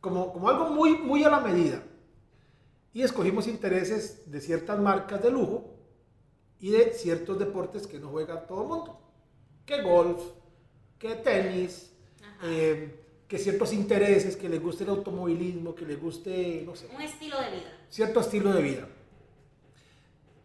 como, 0.00 0.32
como 0.32 0.48
algo 0.48 0.70
muy, 0.70 0.96
muy 0.96 1.24
a 1.24 1.28
la 1.28 1.40
medida. 1.40 1.82
Y 2.92 3.02
escogimos 3.02 3.48
intereses 3.48 4.30
de 4.30 4.40
ciertas 4.40 4.78
marcas 4.78 5.20
de 5.20 5.32
lujo 5.32 5.74
y 6.60 6.70
de 6.70 6.92
ciertos 6.92 7.36
deportes 7.36 7.88
que 7.88 7.98
no 7.98 8.10
juega 8.10 8.46
todo 8.46 8.62
el 8.62 8.68
mundo. 8.68 9.00
Que 9.66 9.82
golf, 9.82 10.20
que 11.00 11.14
tenis, 11.16 11.90
eh, 12.42 12.94
que 13.26 13.38
ciertos 13.38 13.72
intereses, 13.72 14.36
que 14.36 14.48
les 14.48 14.62
guste 14.62 14.84
el 14.84 14.90
automovilismo, 14.90 15.74
que 15.74 15.86
les 15.86 16.00
guste, 16.00 16.62
no 16.66 16.76
sé. 16.76 16.88
Un 16.94 17.00
estilo 17.00 17.40
de 17.40 17.50
vida. 17.50 17.78
Cierto 17.88 18.20
estilo 18.20 18.52
de 18.52 18.62
vida. 18.62 18.88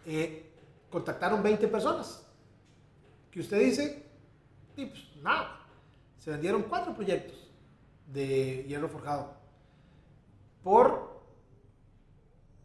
Eh, 0.06 0.50
contactaron 0.90 1.44
20 1.44 1.68
personas. 1.68 2.26
Que 3.30 3.42
usted 3.42 3.60
dice, 3.60 4.06
y 4.78 4.86
pues 4.86 5.04
nada. 5.22 5.60
Se 6.20 6.32
vendieron 6.32 6.64
cuatro 6.64 6.96
proyectos 6.96 7.38
de 8.08 8.64
hierro 8.64 8.88
forjado. 8.88 9.36
Por 10.64 11.22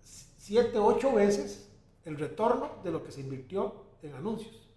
7, 0.03 0.79
8 0.79 1.13
veces 1.13 1.69
el 2.05 2.17
retorno 2.17 2.81
de 2.85 2.93
lo 2.93 3.03
que 3.03 3.11
se 3.11 3.21
invirtió 3.21 3.85
en 4.03 4.15
anuncios. 4.15 4.71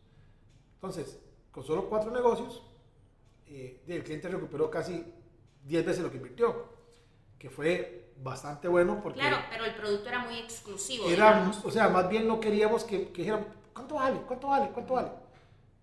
Entonces, 0.76 1.20
con 1.52 1.64
solo 1.64 1.88
cuatro 1.90 2.10
negocios, 2.10 2.62
eh, 3.48 3.84
el 3.88 4.04
cliente 4.04 4.28
recuperó 4.28 4.70
casi 4.70 5.06
10 5.64 5.86
veces 5.86 6.04
lo 6.04 6.12
que 6.12 6.18
invirtió, 6.18 6.70
que 7.38 7.50
fue 7.50 8.12
bastante 8.18 8.68
bueno 8.68 9.00
porque... 9.02 9.20
Claro, 9.20 9.38
pero 9.50 9.66
el 9.66 9.76
producto 9.76 10.10
era 10.10 10.20
muy 10.20 10.38
exclusivo. 10.40 11.10
Era, 11.10 11.52
o 11.64 11.72
sea, 11.72 11.90
más 11.90 12.10
bien 12.10 12.28
no 12.28 12.40
queríamos 12.40 12.84
que, 12.84 13.10
que 13.10 13.22
dijeran, 13.22 13.46
¿cuánto 13.74 13.96
vale? 13.96 14.22
¿Cuánto 14.28 14.48
vale? 14.48 14.70
¿Cuánto 14.74 14.94
vale? 14.94 15.12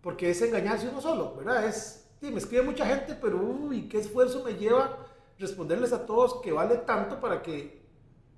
Porque 0.01 0.31
es 0.31 0.41
engañarse 0.43 0.89
uno 0.89 1.01
solo, 1.01 1.35
¿verdad? 1.37 1.67
Es, 1.67 2.09
sí, 2.21 2.31
me 2.31 2.39
escribe 2.39 2.63
mucha 2.63 2.87
gente, 2.87 3.15
pero 3.21 3.37
uy, 3.39 3.89
qué 3.89 3.99
esfuerzo 3.99 4.43
me 4.45 4.55
lleva 4.55 5.07
responderles 5.39 5.93
a 5.93 6.05
todos 6.05 6.41
que 6.43 6.53
vale 6.53 6.77
tanto 6.79 7.21
para 7.21 7.43
que 7.43 7.81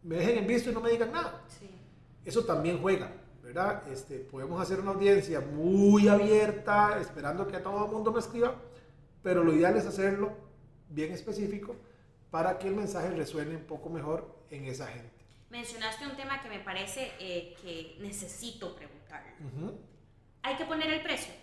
me 0.03 0.17
dejen 0.17 0.39
en 0.39 0.47
visto 0.47 0.71
y 0.71 0.75
no 0.75 0.81
me 0.81 0.91
digan 0.91 1.13
nada. 1.13 1.45
Sí. 1.49 1.71
Eso 2.25 2.45
también 2.45 2.81
juega. 2.81 3.23
¿verdad? 3.43 3.83
Este, 3.89 4.19
podemos 4.21 4.61
hacer 4.61 4.81
una 4.81 4.93
audiencia 4.93 5.41
muy 5.41 6.09
abierta, 6.09 6.99
esperando 7.01 7.47
que 7.47 7.59
todo 7.59 7.85
el 7.85 7.93
mundo 7.93 8.13
me 8.13 8.21
escriba, 8.21 8.55
pero 9.23 9.45
lo 9.45 9.53
ideal 9.55 9.77
es 9.77 9.87
hacerlo 9.87 10.33
bien 10.89 11.13
específico 11.13 11.77
para 12.31 12.59
que 12.59 12.69
el 12.69 12.75
mensaje 12.75 13.11
resuene 13.11 13.57
un 13.57 13.65
poco 13.65 13.91
mejor 13.91 14.45
en 14.51 14.65
esa 14.65 14.87
gente. 14.87 15.11
Mencionaste 15.51 16.07
un 16.07 16.17
tema 16.17 16.41
que 16.41 16.49
me 16.49 16.61
parece 16.61 17.13
eh, 17.21 17.55
que 17.61 17.99
necesito 18.01 18.75
preguntar. 18.75 19.23
Hay 20.43 20.57
que 20.57 20.65
poner 20.65 20.91
el 20.91 21.03
precio. 21.03 21.35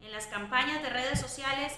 En 0.00 0.10
las 0.10 0.26
campañas 0.26 0.82
de 0.82 0.88
redes 0.88 1.20
sociales, 1.20 1.74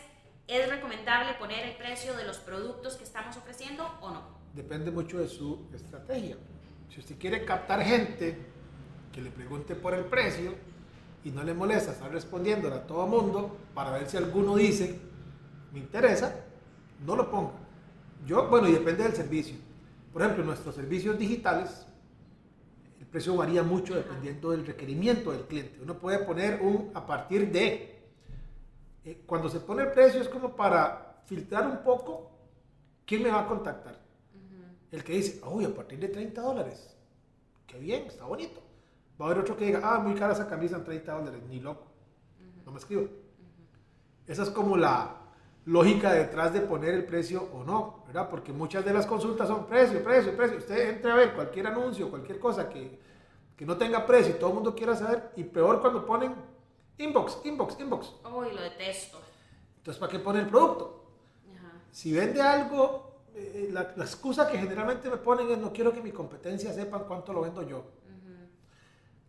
¿es 0.46 0.68
recomendable 0.68 1.34
poner 1.34 1.66
el 1.66 1.76
precio 1.76 2.16
de 2.16 2.24
los 2.24 2.38
productos 2.38 2.96
que 2.96 3.04
estamos 3.04 3.36
ofreciendo 3.36 3.86
o 4.00 4.10
no? 4.10 4.38
Depende 4.54 4.90
mucho 4.92 5.18
de 5.18 5.26
su 5.26 5.68
estrategia. 5.74 6.36
Si 6.88 7.00
usted 7.00 7.18
quiere 7.18 7.44
captar 7.44 7.82
gente 7.82 8.38
que 9.12 9.20
le 9.20 9.30
pregunte 9.30 9.74
por 9.74 9.94
el 9.94 10.04
precio 10.04 10.54
y 11.24 11.30
no 11.30 11.42
le 11.42 11.54
molesta 11.54 11.90
estar 11.90 12.12
respondiendo 12.12 12.72
a 12.72 12.86
todo 12.86 13.06
mundo 13.06 13.58
para 13.74 13.90
ver 13.90 14.08
si 14.08 14.16
alguno 14.16 14.54
dice, 14.54 15.00
me 15.74 15.80
interesa, 15.80 16.44
no 17.04 17.16
lo 17.16 17.28
ponga. 17.28 17.50
Yo, 18.24 18.48
bueno, 18.48 18.68
y 18.68 18.72
depende 18.72 19.02
del 19.02 19.12
servicio. 19.12 19.56
Por 20.12 20.22
ejemplo, 20.22 20.44
nuestros 20.44 20.76
servicios 20.76 21.18
digitales, 21.18 21.84
el 23.00 23.06
precio 23.06 23.34
varía 23.34 23.64
mucho 23.64 23.96
dependiendo 23.96 24.52
del 24.52 24.64
requerimiento 24.64 25.32
del 25.32 25.42
cliente. 25.42 25.80
Uno 25.82 25.98
puede 25.98 26.20
poner 26.20 26.62
un 26.62 26.92
a 26.94 27.04
partir 27.04 27.50
de. 27.50 27.90
Eh, 29.04 29.24
cuando 29.26 29.48
se 29.48 29.60
pone 29.60 29.82
el 29.82 29.90
precio 29.90 30.22
es 30.22 30.28
como 30.28 30.54
para 30.54 31.20
filtrar 31.26 31.66
un 31.66 31.78
poco 31.78 32.30
quién 33.04 33.24
me 33.24 33.30
va 33.30 33.40
a 33.40 33.46
contactar. 33.46 34.00
El 34.92 35.02
que 35.02 35.14
dice, 35.14 35.40
uy, 35.44 35.64
a 35.64 35.74
partir 35.74 35.98
de 35.98 36.08
30 36.08 36.40
dólares. 36.40 36.96
Qué 37.66 37.80
bien, 37.80 38.04
está 38.06 38.24
bonito. 38.24 38.62
Va 39.20 39.26
a 39.26 39.30
haber 39.30 39.42
otro 39.42 39.56
que 39.56 39.66
diga, 39.66 39.80
ah, 39.82 39.98
muy 39.98 40.14
cara 40.14 40.32
esa 40.32 40.48
camisa 40.48 40.76
en 40.76 40.84
30 40.84 41.12
dólares. 41.12 41.42
Ni 41.48 41.58
loco. 41.58 41.88
No 42.64 42.70
me 42.70 42.78
escribo. 42.78 43.08
Esa 44.26 44.44
es 44.44 44.50
como 44.50 44.76
la, 44.76 45.23
lógica 45.66 46.12
detrás 46.12 46.52
de 46.52 46.60
poner 46.60 46.94
el 46.94 47.04
precio 47.04 47.48
o 47.52 47.64
no, 47.64 48.04
¿verdad? 48.06 48.28
Porque 48.28 48.52
muchas 48.52 48.84
de 48.84 48.92
las 48.92 49.06
consultas 49.06 49.48
son 49.48 49.66
precio, 49.66 50.02
precio, 50.04 50.36
precio. 50.36 50.58
Usted 50.58 50.90
entre 50.90 51.10
a 51.10 51.14
ver 51.14 51.34
cualquier 51.34 51.66
anuncio, 51.66 52.10
cualquier 52.10 52.38
cosa 52.38 52.68
que, 52.68 52.98
que 53.56 53.64
no 53.64 53.76
tenga 53.76 54.06
precio 54.06 54.34
y 54.34 54.38
todo 54.38 54.50
el 54.50 54.54
mundo 54.54 54.74
quiera 54.74 54.94
saber, 54.94 55.32
y 55.36 55.44
peor 55.44 55.80
cuando 55.80 56.04
ponen 56.04 56.34
inbox, 56.98 57.40
inbox, 57.44 57.80
inbox. 57.80 58.12
Uy, 58.32 58.52
lo 58.52 58.62
detesto. 58.62 59.20
Entonces, 59.78 59.98
¿para 60.00 60.12
qué 60.12 60.18
pone 60.18 60.40
el 60.40 60.48
producto? 60.48 61.02
Si 61.90 62.12
vende 62.12 62.42
algo, 62.42 63.22
eh, 63.34 63.68
la, 63.72 63.82
excusa 63.82 64.50
que 64.50 64.58
generalmente 64.58 65.08
me 65.08 65.16
ponen 65.16 65.50
es 65.50 65.58
no 65.58 65.72
quiero 65.72 65.92
que 65.92 66.00
mi 66.00 66.10
competencia 66.10 66.72
sepan 66.72 67.04
cuánto 67.06 67.32
lo 67.32 67.42
vendo 67.42 67.62
yo. 67.62 67.84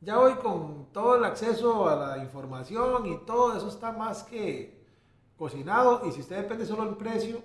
Ya 0.01 0.19
hoy 0.19 0.35
con 0.35 0.91
todo 0.91 1.15
el 1.15 1.25
acceso 1.25 1.89
a 1.89 1.95
la 1.95 2.23
información 2.23 3.05
y 3.07 3.17
todo 3.25 3.57
eso 3.57 3.67
está 3.69 3.91
más 3.91 4.23
que 4.23 4.74
cocinado 5.37 6.07
y 6.07 6.11
si 6.11 6.21
usted 6.21 6.37
depende 6.37 6.65
solo 6.65 6.85
del 6.85 6.95
precio, 6.95 7.41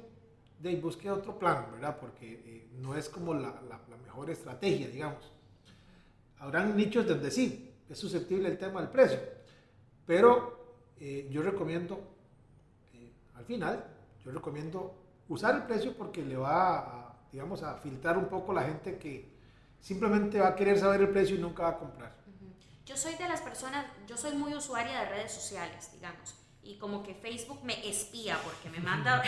de 0.59 0.77
busque 0.77 1.11
otro 1.11 1.39
plan, 1.39 1.67
¿verdad? 1.73 1.97
Porque 1.99 2.43
eh, 2.45 2.69
no 2.75 2.95
es 2.95 3.09
como 3.09 3.35
la, 3.35 3.61
la, 3.69 3.81
mejor 4.05 4.31
estrategia, 4.31 4.89
digamos. 4.89 5.33
Habrán 6.39 6.77
nichos 6.77 7.07
donde 7.07 7.31
sí, 7.31 7.73
es 7.89 7.99
susceptible 7.99 8.49
el 8.49 8.59
tema 8.59 8.81
del 8.81 8.91
precio, 8.91 9.19
pero 10.05 10.75
eh, 10.99 11.29
yo 11.31 11.43
recomiendo, 11.43 12.01
eh, 12.93 13.13
al 13.37 13.45
final, 13.45 13.85
yo 14.25 14.33
recomiendo 14.33 14.95
usar 15.29 15.55
el 15.55 15.63
precio 15.63 15.97
porque 15.97 16.23
le 16.23 16.37
va 16.37 16.79
a, 16.79 17.17
digamos, 17.31 17.63
a 17.63 17.77
filtrar 17.77 18.19
un 18.19 18.27
poco 18.27 18.53
la 18.53 18.65
gente 18.65 18.99
que 18.99 19.31
simplemente 19.81 20.41
va 20.41 20.49
a 20.49 20.57
querer 20.57 20.79
saber 20.79 21.03
el 21.03 21.11
precio 21.11 21.37
y 21.37 21.39
nunca 21.39 21.63
va 21.63 21.69
a 21.71 21.79
comprar. 21.79 22.17
Yo 22.85 22.97
soy 22.97 23.15
de 23.15 23.29
las 23.29 23.41
personas, 23.41 23.87
yo 24.09 24.17
soy 24.17 24.37
muy 24.37 24.55
usuaria 24.55 25.01
de 25.01 25.07
redes 25.07 25.33
sociales, 25.33 25.91
digamos 25.93 26.40
y 26.63 26.77
como 26.77 27.03
que 27.03 27.15
Facebook 27.15 27.61
me 27.65 27.89
espía 27.89 28.39
porque 28.45 28.69
me 28.69 28.81
manda 28.81 29.23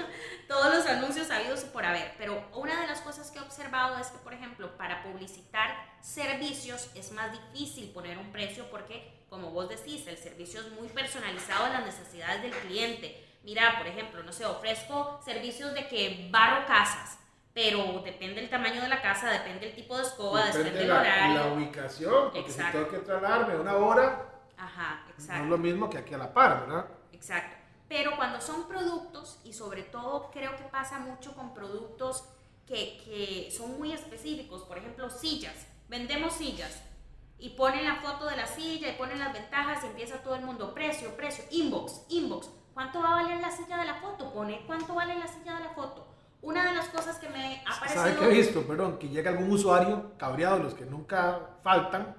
todos 0.48 0.74
los 0.74 0.86
anuncios 0.86 1.30
habidos 1.30 1.62
y 1.64 1.66
por 1.66 1.84
haber. 1.84 2.14
Pero 2.16 2.42
una 2.54 2.80
de 2.80 2.86
las 2.86 3.00
cosas 3.00 3.30
que 3.30 3.38
he 3.38 3.42
observado 3.42 3.98
es 3.98 4.08
que, 4.08 4.18
por 4.18 4.32
ejemplo, 4.32 4.76
para 4.76 5.02
publicitar 5.02 5.76
servicios 6.00 6.90
es 6.94 7.12
más 7.12 7.30
difícil 7.32 7.90
poner 7.90 8.16
un 8.16 8.32
precio 8.32 8.64
porque, 8.70 9.24
como 9.28 9.50
vos 9.50 9.68
decís, 9.68 10.06
el 10.06 10.16
servicio 10.16 10.60
es 10.60 10.72
muy 10.72 10.88
personalizado 10.88 11.66
a 11.66 11.70
las 11.70 11.84
necesidades 11.84 12.42
del 12.42 12.52
cliente. 12.52 13.24
Mira, 13.44 13.76
por 13.78 13.86
ejemplo, 13.86 14.22
no 14.22 14.32
sé, 14.32 14.46
ofrezco 14.46 15.20
servicios 15.24 15.74
de 15.74 15.86
que 15.88 16.28
barro 16.30 16.66
casas, 16.66 17.18
pero 17.52 18.00
depende 18.04 18.40
del 18.40 18.50
tamaño 18.50 18.80
de 18.80 18.88
la 18.88 19.02
casa, 19.02 19.30
depende 19.30 19.66
del 19.66 19.74
tipo 19.74 19.96
de 19.96 20.04
escoba, 20.04 20.46
depende, 20.46 20.70
del 20.70 20.90
horario. 20.90 21.34
La 21.34 21.52
ubicación, 21.52 22.30
porque 22.32 22.50
si 22.50 22.62
tengo 22.72 22.88
que 22.88 22.98
trasladarme 22.98 23.56
una 23.56 23.76
hora 23.76 24.27
Ajá, 24.58 25.04
exacto. 25.08 25.38
No 25.38 25.44
es 25.44 25.50
lo 25.50 25.58
mismo 25.58 25.88
que 25.88 25.98
aquí 25.98 26.14
a 26.14 26.18
la 26.18 26.34
par, 26.34 26.66
¿verdad? 26.66 26.86
Exacto. 27.12 27.56
Pero 27.88 28.16
cuando 28.16 28.40
son 28.40 28.68
productos, 28.68 29.40
y 29.44 29.52
sobre 29.52 29.82
todo 29.82 30.30
creo 30.30 30.56
que 30.56 30.64
pasa 30.64 30.98
mucho 30.98 31.34
con 31.34 31.54
productos 31.54 32.24
que, 32.66 33.00
que 33.04 33.50
son 33.50 33.78
muy 33.78 33.92
específicos, 33.92 34.62
por 34.62 34.76
ejemplo, 34.76 35.08
sillas. 35.08 35.66
Vendemos 35.88 36.34
sillas 36.34 36.82
y 37.38 37.50
ponen 37.50 37.84
la 37.84 37.96
foto 37.96 38.26
de 38.26 38.36
la 38.36 38.46
silla 38.46 38.90
y 38.90 38.96
ponen 38.96 39.18
las 39.18 39.32
ventajas 39.32 39.82
y 39.84 39.86
empieza 39.86 40.22
todo 40.22 40.34
el 40.34 40.44
mundo, 40.44 40.74
precio, 40.74 41.16
precio, 41.16 41.44
inbox, 41.50 42.02
inbox. 42.10 42.50
¿Cuánto 42.74 43.00
va 43.00 43.08
a 43.10 43.22
valer 43.22 43.40
la 43.40 43.50
silla 43.50 43.78
de 43.78 43.86
la 43.86 43.94
foto? 43.94 44.32
Pone 44.32 44.62
cuánto 44.66 44.94
vale 44.94 45.14
la 45.18 45.26
silla 45.26 45.54
de 45.56 45.64
la 45.64 45.70
foto. 45.70 46.06
Una 46.42 46.64
de 46.64 46.74
las 46.74 46.88
cosas 46.88 47.18
que 47.18 47.28
me 47.28 47.62
ha 47.66 47.78
parecido... 47.80 48.02
¿Sabe 48.04 48.16
qué 48.16 48.24
he 48.26 48.28
visto? 48.28 48.62
Perdón, 48.66 48.98
que 48.98 49.08
llega 49.08 49.30
algún 49.30 49.50
usuario 49.50 50.12
cabreado, 50.16 50.58
los 50.62 50.74
que 50.74 50.84
nunca 50.84 51.40
faltan, 51.62 52.14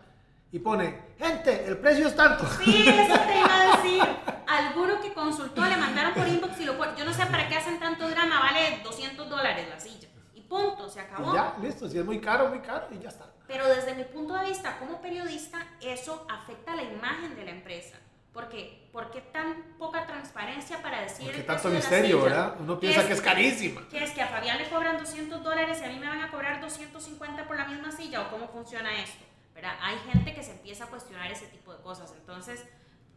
y 0.52 0.60
pone, 0.60 1.14
gente, 1.18 1.66
el 1.68 1.78
precio 1.78 2.08
es 2.08 2.16
tanto. 2.16 2.46
Sí, 2.64 2.88
eso 2.88 3.20
te 3.20 3.40
iba 3.40 3.62
a 3.62 3.78
decir. 3.78 4.04
Alguno 4.48 5.00
que 5.00 5.14
consultó 5.14 5.64
le 5.64 5.78
mandaron 5.78 6.14
por 6.14 6.28
inbox 6.28 6.60
y 6.60 6.66
lo 6.66 6.96
Yo 6.96 7.06
no 7.06 7.14
sé 7.14 7.26
para 7.28 7.48
qué 7.48 7.56
hacen 7.56 7.80
tanto 7.80 8.10
drama, 8.10 8.40
vale 8.40 8.82
200 8.84 9.30
dólares 9.30 9.68
la 9.70 9.80
silla. 9.80 10.08
Y 10.34 10.42
punto, 10.42 10.90
se 10.90 11.02
acabó. 11.02 11.34
ya, 11.36 11.56
listo, 11.62 11.88
si 11.88 12.00
es 12.00 12.06
muy 12.06 12.20
caro, 12.20 12.50
muy 12.50 12.60
caro 12.60 12.88
y 12.92 12.98
ya 12.98 13.10
está. 13.10 13.26
Pero 13.48 13.68
desde 13.68 13.94
mi 13.94 14.06
punto 14.06 14.34
de 14.34 14.46
vista 14.46 14.80
como 14.80 15.00
periodista, 15.02 15.60
eso 15.82 16.26
afecta 16.30 16.76
la 16.76 16.84
imagen 16.84 17.36
de 17.36 17.46
la 17.46 17.52
empresa. 17.52 17.98
Porque, 18.34 18.90
¿Por 18.92 19.12
qué 19.12 19.22
tan 19.22 19.76
poca 19.78 20.06
transparencia 20.06 20.82
para 20.82 21.02
decir 21.02 21.26
¿Por 21.26 21.36
qué 21.36 21.44
tanto 21.44 21.70
misterio, 21.70 22.24
verdad? 22.24 22.56
Uno 22.60 22.80
piensa 22.80 23.06
que 23.06 23.14
es 23.14 23.22
carísima. 23.22 23.82
¿Qué 23.90 24.04
es 24.04 24.12
que 24.12 24.22
a 24.22 24.28
Fabián 24.28 24.58
le 24.58 24.70
cobran 24.70 24.98
200 24.98 25.44
dólares 25.44 25.80
y 25.82 25.86
a 25.86 25.90
mí 25.90 26.00
me 26.00 26.08
van 26.08 26.22
a 26.22 26.32
cobrar 26.32 26.60
250 26.60 27.48
por 27.48 27.58
la 27.58 27.66
misma 27.66 27.92
silla? 27.92 28.22
¿O 28.22 28.30
cómo 28.30 28.48
funciona 28.48 29.00
esto? 29.02 29.29
Hay 29.66 29.98
gente 30.12 30.34
que 30.34 30.44
se 30.44 30.52
empieza 30.52 30.86
a 30.86 30.88
cuestionar 30.88 31.32
ese 31.32 31.48
tipo 31.48 31.74
de 31.74 31.82
cosas. 31.82 32.14
Entonces, 32.18 32.64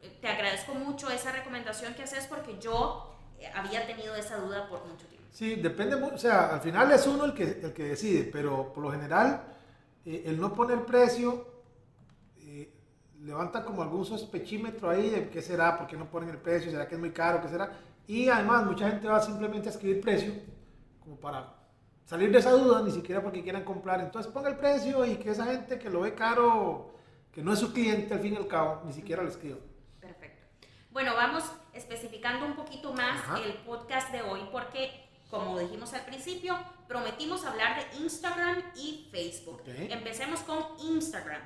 eh, 0.00 0.18
te 0.20 0.28
agradezco 0.28 0.74
mucho 0.74 1.11
esa 1.11 1.33
recomendación 1.33 1.94
que 1.94 2.02
haces 2.02 2.26
porque 2.26 2.59
yo 2.59 3.14
eh, 3.38 3.50
había 3.55 3.87
tenido 3.87 4.14
esa 4.16 4.37
duda 4.37 4.68
por 4.68 4.85
mucho 4.87 5.07
tiempo. 5.07 5.26
Sí, 5.31 5.57
depende, 5.57 5.94
o 5.96 6.18
sea, 6.18 6.55
al 6.55 6.61
final 6.61 6.92
es 6.92 7.07
uno 7.07 7.24
el 7.24 7.35
que, 7.35 7.44
el 7.44 7.72
que 7.72 7.85
decide, 7.85 8.24
pero 8.24 8.72
por 8.72 8.83
lo 8.83 8.90
general, 8.90 9.42
eh, 10.05 10.24
el 10.26 10.40
no 10.40 10.52
poner 10.52 10.85
precio 10.85 11.50
levanta 13.24 13.64
como 13.64 13.83
algún 13.83 14.05
sospechímetro 14.05 14.90
ahí 14.90 15.11
de 15.11 15.31
qué 15.31 15.40
será, 15.40 15.78
por 15.78 15.87
qué 15.87 15.96
no 15.96 16.11
ponen 16.11 16.31
el 16.31 16.38
precio, 16.38 16.70
será 16.70 16.88
que 16.88 16.96
es 16.96 17.00
muy 17.00 17.12
caro, 17.12 17.40
qué 17.40 17.48
será. 17.48 17.70
Y 18.07 18.28
además, 18.28 18.66
mucha 18.66 18.90
gente 18.90 19.07
va 19.07 19.20
simplemente 19.22 19.68
a 19.68 19.72
escribir 19.72 20.00
precio, 20.00 20.33
como 21.00 21.16
para 21.16 21.62
salir 22.05 22.31
de 22.31 22.38
esa 22.38 22.51
duda, 22.51 22.83
ni 22.83 22.91
siquiera 22.91 23.23
porque 23.23 23.43
quieran 23.43 23.65
comprar. 23.65 24.01
Entonces 24.01 24.33
ponga 24.33 24.49
el 24.49 24.57
precio 24.57 25.05
y 25.05 25.17
que 25.17 25.31
esa 25.31 25.47
gente 25.47 25.79
que 25.79 25.91
lo 25.91 26.01
ve 26.01 26.15
caro, 26.15 26.95
que 27.33 27.43
no 27.43 27.53
es 27.53 27.59
su 27.59 27.73
cliente 27.73 28.15
al 28.15 28.21
fin 28.21 28.35
y 28.35 28.37
al 28.37 28.47
cabo, 28.47 28.83
ni 28.85 28.93
siquiera 28.93 29.23
le 29.23 29.31
escriba. 29.31 29.59
Perfecto. 30.01 30.47
Bueno, 30.91 31.15
vamos 31.15 31.45
especificando 31.73 32.47
un 32.47 32.55
poquito 32.55 32.93
más 32.93 33.21
el 33.45 33.55
podcast 33.65 34.12
de 34.12 34.23
hoy 34.23 34.41
porque, 34.51 35.09
como 35.31 35.59
dijimos 35.59 35.95
al 35.95 36.05
principio, 36.05 36.59
prometimos 36.87 37.45
hablar 37.45 37.79
de 37.79 37.99
Instagram 37.99 38.62
y 38.77 39.09
Facebook. 39.11 39.62
Empecemos 39.67 40.41
con 40.41 40.59
Instagram. 40.81 41.41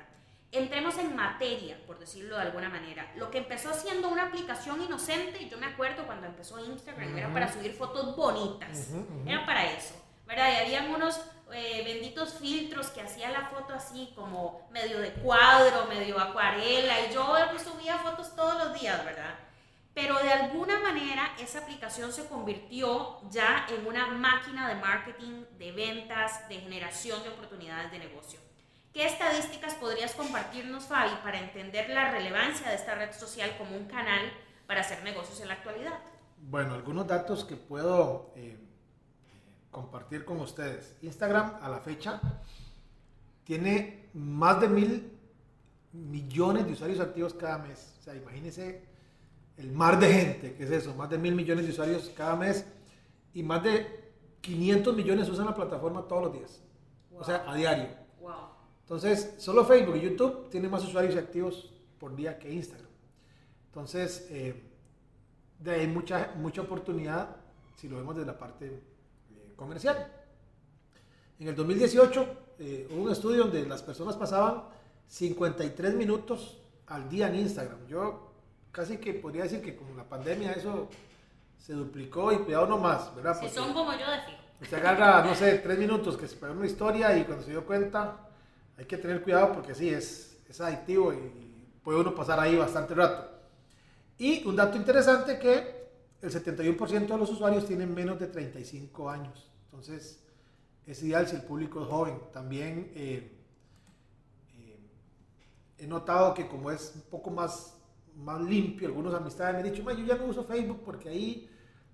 Entremos 0.49 0.97
en 0.97 1.13
materia, 1.13 1.77
por 1.85 1.99
decirlo 1.99 2.37
de 2.37 2.43
alguna 2.43 2.69
manera. 2.69 3.11
Lo 3.17 3.29
que 3.29 3.39
empezó 3.39 3.73
siendo 3.73 4.07
una 4.07 4.27
aplicación 4.27 4.81
inocente, 4.81 5.47
yo 5.49 5.57
me 5.57 5.65
acuerdo 5.65 6.05
cuando 6.05 6.25
empezó 6.25 6.63
Instagram, 6.65 7.17
era 7.17 7.33
para 7.33 7.51
subir 7.51 7.73
fotos 7.73 8.15
bonitas, 8.15 8.91
era 9.25 9.45
para 9.45 9.71
eso 9.73 10.06
¿verdad? 10.27 10.51
Y 10.51 10.65
habían 10.65 10.91
unos 10.93 11.19
eh, 11.53 11.81
benditos 11.85 12.33
filtros 12.33 12.87
que 12.87 13.01
hacía 13.01 13.31
la 13.31 13.47
foto 13.47 13.73
así 13.73 14.11
como 14.15 14.67
medio 14.71 14.99
de 14.99 15.13
cuadro, 15.13 15.85
medio 15.87 16.19
acuarela, 16.19 17.01
y 17.01 17.13
yo 17.13 17.35
pues, 17.49 17.63
subía 17.63 17.97
fotos 17.97 18.35
todos 18.35 18.55
los 18.57 18.79
días, 18.79 19.03
¿verdad? 19.05 19.35
Pero 19.93 20.19
de 20.19 20.29
alguna 20.29 20.79
manera 20.79 21.33
esa 21.39 21.59
aplicación 21.59 22.11
se 22.11 22.27
convirtió 22.27 23.19
ya 23.31 23.65
en 23.69 23.87
una 23.87 24.07
máquina 24.07 24.67
de 24.67 24.75
marketing, 24.75 25.45
de 25.57 25.71
ventas, 25.71 26.47
de 26.49 26.59
generación 26.59 27.23
de 27.23 27.29
oportunidades 27.29 27.91
de 27.91 27.99
negocio. 27.99 28.39
¿Qué 28.93 29.05
estadísticas 29.05 29.75
podrías 29.75 30.13
compartirnos, 30.13 30.85
Fabi, 30.85 31.15
para 31.23 31.39
entender 31.39 31.89
la 31.89 32.11
relevancia 32.11 32.69
de 32.69 32.75
esta 32.75 32.95
red 32.95 33.11
social 33.13 33.55
como 33.57 33.75
un 33.75 33.85
canal 33.85 34.31
para 34.67 34.81
hacer 34.81 35.01
negocios 35.03 35.39
en 35.39 35.47
la 35.47 35.55
actualidad? 35.55 35.99
Bueno, 36.37 36.75
algunos 36.75 37.07
datos 37.07 37.43
que 37.43 37.55
puedo 37.55 38.33
eh, 38.35 38.66
compartir 39.71 40.25
con 40.25 40.39
ustedes. 40.39 40.97
Instagram 41.01 41.57
a 41.61 41.69
la 41.69 41.79
fecha 41.79 42.21
tiene 43.43 44.09
más 44.13 44.59
de 44.61 44.67
mil 44.67 45.11
millones 45.93 46.65
de 46.65 46.73
usuarios 46.73 46.99
activos 46.99 47.33
cada 47.33 47.57
mes. 47.59 47.95
O 47.99 48.03
sea, 48.03 48.15
imagínense 48.15 48.83
el 49.57 49.71
mar 49.71 49.99
de 49.99 50.13
gente, 50.13 50.53
que 50.55 50.63
es 50.63 50.71
eso, 50.71 50.93
más 50.95 51.09
de 51.09 51.17
mil 51.17 51.35
millones 51.35 51.65
de 51.65 51.71
usuarios 51.71 52.11
cada 52.15 52.35
mes 52.35 52.65
y 53.33 53.43
más 53.43 53.63
de 53.63 54.11
500 54.41 54.95
millones 54.95 55.29
usan 55.29 55.45
la 55.45 55.55
plataforma 55.55 56.07
todos 56.07 56.25
los 56.25 56.33
días. 56.33 56.61
O 57.17 57.23
sea, 57.23 57.43
a 57.47 57.55
diario. 57.55 57.87
Entonces, 58.81 59.35
solo 59.37 59.65
Facebook 59.65 59.97
y 59.97 60.01
YouTube 60.01 60.49
tienen 60.49 60.71
más 60.71 60.83
usuarios 60.83 61.15
activos 61.17 61.73
por 61.99 62.15
día 62.15 62.39
que 62.39 62.51
Instagram. 62.51 62.87
Entonces, 63.65 64.27
eh, 64.29 64.63
de 65.59 65.71
ahí 65.71 65.87
mucha, 65.87 66.33
mucha 66.37 66.61
oportunidad 66.61 67.35
si 67.75 67.89
lo 67.89 67.97
vemos 67.97 68.15
desde 68.15 68.31
la 68.31 68.37
parte 68.37 68.81
comercial. 69.57 70.09
En 71.39 71.49
el 71.49 71.55
2018 71.55 72.27
eh, 72.59 72.87
hubo 72.91 73.03
un 73.03 73.11
estudio 73.11 73.43
donde 73.43 73.65
las 73.65 73.83
personas 73.83 74.15
pasaban 74.15 74.63
53 75.07 75.95
minutos 75.95 76.57
al 76.87 77.09
día 77.09 77.27
en 77.27 77.35
Instagram. 77.35 77.85
Yo 77.87 78.31
casi 78.71 78.97
que 78.97 79.13
podría 79.13 79.43
decir 79.43 79.61
que 79.61 79.75
con 79.75 79.97
la 79.97 80.03
pandemia 80.03 80.53
eso 80.53 80.87
se 81.57 81.73
duplicó 81.73 82.31
y 82.31 82.37
cuidado 82.37 82.67
no 82.67 82.77
más, 82.77 83.13
¿verdad? 83.15 83.37
Si 83.39 83.49
son 83.49 83.73
como 83.73 83.91
yo 83.91 84.09
de 84.09 84.21
fijo. 84.21 84.37
Usted 84.61 84.77
agarra, 84.77 85.23
no 85.23 85.35
sé, 85.35 85.59
tres 85.59 85.77
minutos 85.77 86.17
que 86.17 86.27
se 86.27 86.35
pegó 86.35 86.53
una 86.53 86.65
historia 86.65 87.15
y 87.17 87.25
cuando 87.25 87.43
se 87.43 87.51
dio 87.51 87.65
cuenta 87.65 88.29
hay 88.77 88.85
que 88.85 88.97
tener 88.97 89.21
cuidado 89.21 89.53
porque 89.53 89.75
sí, 89.75 89.89
es, 89.89 90.37
es 90.47 90.61
adictivo 90.61 91.13
y 91.13 91.79
puede 91.83 91.99
uno 91.99 92.15
pasar 92.15 92.39
ahí 92.39 92.55
bastante 92.55 92.95
rato. 92.95 93.29
Y 94.17 94.47
un 94.47 94.55
dato 94.55 94.77
interesante 94.77 95.37
que 95.37 95.76
el 96.21 96.31
71% 96.31 97.07
de 97.07 97.17
los 97.17 97.29
usuarios 97.29 97.65
tienen 97.65 97.93
menos 97.93 98.19
de 98.19 98.27
35 98.27 99.09
años. 99.09 99.49
Entonces, 99.65 100.23
es 100.85 101.03
ideal 101.03 101.27
si 101.27 101.35
el 101.35 101.43
público 101.43 101.81
es 101.81 101.87
joven. 101.87 102.19
También 102.33 102.91
eh, 102.95 103.37
eh, 104.53 104.79
he 105.77 105.87
notado 105.87 106.33
que 106.33 106.47
como 106.47 106.71
es 106.71 106.93
un 106.95 107.01
poco 107.03 107.29
más, 107.29 107.77
más 108.15 108.41
limpio, 108.41 108.87
algunos 108.87 109.13
amistades 109.13 109.53
me 109.53 109.59
han 109.59 109.73
dicho, 109.73 109.91
yo 109.91 110.05
ya 110.05 110.15
no 110.15 110.25
uso 110.25 110.43
Facebook 110.43 110.81
porque 110.83 111.09
ahí 111.09 111.49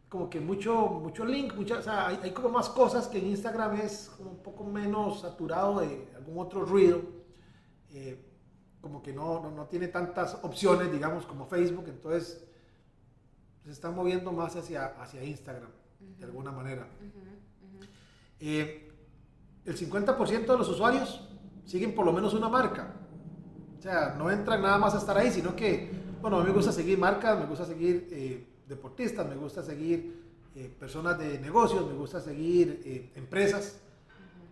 como 0.07 0.29
que 0.29 0.39
mucho, 0.39 0.89
mucho 1.01 1.25
link, 1.25 1.55
mucha, 1.55 1.79
o 1.79 1.81
sea, 1.81 2.07
hay, 2.09 2.29
como 2.31 2.49
más 2.49 2.69
cosas 2.69 3.07
que 3.07 3.17
en 3.17 3.29
Instagram 3.29 3.77
es 3.77 4.12
como 4.15 4.29
un 4.29 4.43
poco 4.43 4.63
menos 4.63 5.21
saturado 5.21 5.79
de 5.79 6.07
algún 6.15 6.38
otro 6.38 6.63
ruido. 6.63 7.01
Eh, 7.89 8.23
como 8.79 9.01
que 9.01 9.12
no, 9.12 9.49
no, 9.49 9.65
tiene 9.65 9.88
tantas 9.88 10.38
opciones, 10.43 10.91
digamos, 10.91 11.25
como 11.25 11.47
Facebook, 11.47 11.86
entonces 11.88 12.45
se 13.63 13.71
están 13.71 13.95
moviendo 13.95 14.32
más 14.32 14.56
hacia, 14.56 14.88
hacia 15.02 15.23
Instagram, 15.23 15.69
de 16.17 16.26
alguna 16.26 16.52
manera. 16.52 16.86
Eh, 18.39 18.91
el 19.65 19.78
50% 19.78 20.45
de 20.45 20.58
los 20.58 20.67
usuarios 20.67 21.21
siguen 21.65 21.95
por 21.95 22.06
lo 22.06 22.12
menos 22.12 22.34
una 22.34 22.49
marca. 22.49 22.93
O 23.80 23.82
sea, 23.82 24.15
no 24.17 24.30
entran 24.30 24.62
nada 24.62 24.78
más 24.78 24.93
a 24.95 24.97
estar 24.97 25.17
ahí, 25.17 25.32
sino 25.32 25.56
que, 25.56 25.91
bueno, 26.21 26.38
a 26.38 26.39
mí 26.41 26.47
me 26.47 26.54
gusta 26.54 26.71
seguir 26.71 26.97
marcas, 26.97 27.39
me 27.39 27.45
gusta 27.45 27.65
seguir 27.65 28.08
eh, 28.12 28.47
deportistas, 28.67 29.28
me 29.28 29.36
gusta 29.36 29.63
seguir 29.63 30.23
eh, 30.56 30.76
personas 30.78 31.17
de 31.17 31.39
negocios, 31.39 31.88
me 31.88 31.93
gusta 31.93 32.19
seguir 32.19 33.12
empresas 33.15 33.80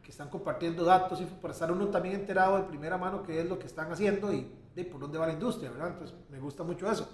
que 0.02 0.12
están 0.12 0.30
compartiendo 0.30 0.84
datos 0.86 1.22
y 1.22 1.26
para 1.26 1.54
estar 1.54 1.72
uno 1.72 1.88
también 1.88 2.16
enterado 2.16 2.58
de 2.58 2.64
primera 2.64 2.98
mano 2.98 3.24
qué 3.24 3.42
es 3.42 3.46
lo 3.48 3.60
que 3.60 3.68
están 3.68 3.92
haciendo 3.92 4.34
y 4.34 4.50
de 4.76 4.86
por 4.86 5.02
dónde 5.02 5.18
va 5.18 5.28
la 5.28 5.34
industria, 5.34 5.70
¿verdad? 5.70 5.90
Entonces 5.90 6.16
me 6.30 6.40
gusta 6.40 6.64
mucho 6.64 6.90
eso. 6.90 7.08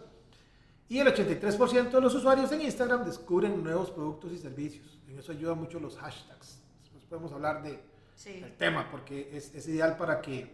Y 0.89 0.99
el 0.99 1.07
83% 1.07 1.91
de 1.91 2.01
los 2.01 2.15
usuarios 2.15 2.51
en 2.51 2.61
Instagram 2.61 3.03
descubren 3.05 3.61
nuevos 3.61 3.91
productos 3.91 4.31
y 4.31 4.37
servicios. 4.37 4.99
En 5.07 5.19
eso 5.19 5.31
ayuda 5.31 5.53
mucho 5.53 5.79
los 5.79 5.97
hashtags. 5.97 6.61
Después 6.81 7.03
podemos 7.09 7.31
hablar 7.33 7.61
de, 7.61 7.79
del 8.25 8.55
tema 8.55 8.89
porque 8.89 9.29
es, 9.33 9.53
es, 9.53 9.67
ideal 9.67 9.97
para 9.97 10.21
que, 10.21 10.49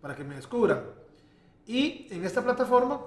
para 0.00 0.14
que 0.14 0.22
me 0.22 0.36
descubran. 0.36 0.84
Y 1.66 2.06
en 2.10 2.24
esta 2.24 2.42
plataforma 2.42 3.00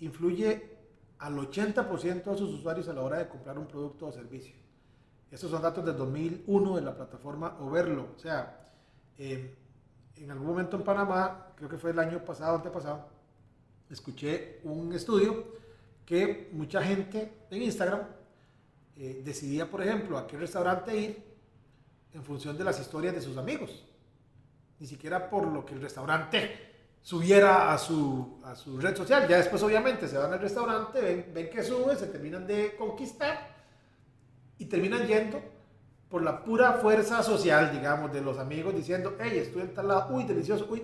influye 0.00 0.76
al 1.18 1.36
80% 1.36 2.24
de 2.24 2.38
sus 2.38 2.54
usuarios 2.54 2.88
a 2.88 2.92
la 2.92 3.02
hora 3.02 3.18
de 3.18 3.28
comprar 3.28 3.58
un 3.58 3.66
producto 3.66 4.06
o 4.06 4.12
servicio. 4.12 4.54
Estos 5.30 5.50
son 5.50 5.62
datos 5.62 5.84
del 5.84 5.96
2001 5.96 6.76
de 6.76 6.82
la 6.82 6.96
plataforma 6.96 7.56
Overlo. 7.60 8.08
O 8.16 8.18
sea, 8.18 8.64
eh, 9.18 9.54
en 10.16 10.30
algún 10.30 10.46
momento 10.46 10.76
en 10.76 10.82
Panamá, 10.82 11.52
creo 11.54 11.68
que 11.68 11.78
fue 11.78 11.90
el 11.90 11.98
año 11.98 12.24
pasado, 12.24 12.56
antepasado, 12.56 13.06
escuché 13.90 14.60
un 14.64 14.92
estudio 14.92 15.58
que 16.08 16.48
mucha 16.52 16.82
gente 16.82 17.30
en 17.50 17.62
Instagram 17.62 18.00
eh, 18.96 19.20
decidía, 19.22 19.70
por 19.70 19.82
ejemplo, 19.82 20.16
a 20.16 20.26
qué 20.26 20.38
restaurante 20.38 20.96
ir 20.96 21.22
en 22.14 22.24
función 22.24 22.56
de 22.56 22.64
las 22.64 22.80
historias 22.80 23.14
de 23.14 23.20
sus 23.20 23.36
amigos. 23.36 23.84
Ni 24.80 24.86
siquiera 24.86 25.28
por 25.28 25.46
lo 25.46 25.66
que 25.66 25.74
el 25.74 25.82
restaurante 25.82 26.96
subiera 27.02 27.74
a 27.74 27.76
su, 27.76 28.40
a 28.42 28.56
su 28.56 28.80
red 28.80 28.96
social. 28.96 29.28
Ya 29.28 29.36
después, 29.36 29.62
obviamente, 29.62 30.08
se 30.08 30.16
van 30.16 30.32
al 30.32 30.40
restaurante, 30.40 30.98
ven, 30.98 31.30
ven 31.34 31.50
que 31.50 31.62
sube, 31.62 31.94
se 31.94 32.06
terminan 32.06 32.46
de 32.46 32.74
conquistar 32.76 33.54
y 34.56 34.64
terminan 34.64 35.06
yendo 35.06 35.42
por 36.08 36.22
la 36.22 36.42
pura 36.42 36.72
fuerza 36.72 37.22
social, 37.22 37.70
digamos, 37.70 38.10
de 38.14 38.22
los 38.22 38.38
amigos 38.38 38.74
diciendo, 38.74 39.14
hey, 39.20 39.40
estoy 39.42 39.60
en 39.60 39.74
tal 39.74 39.88
lado, 39.88 40.14
uy, 40.14 40.24
delicioso, 40.24 40.68
uy. 40.70 40.82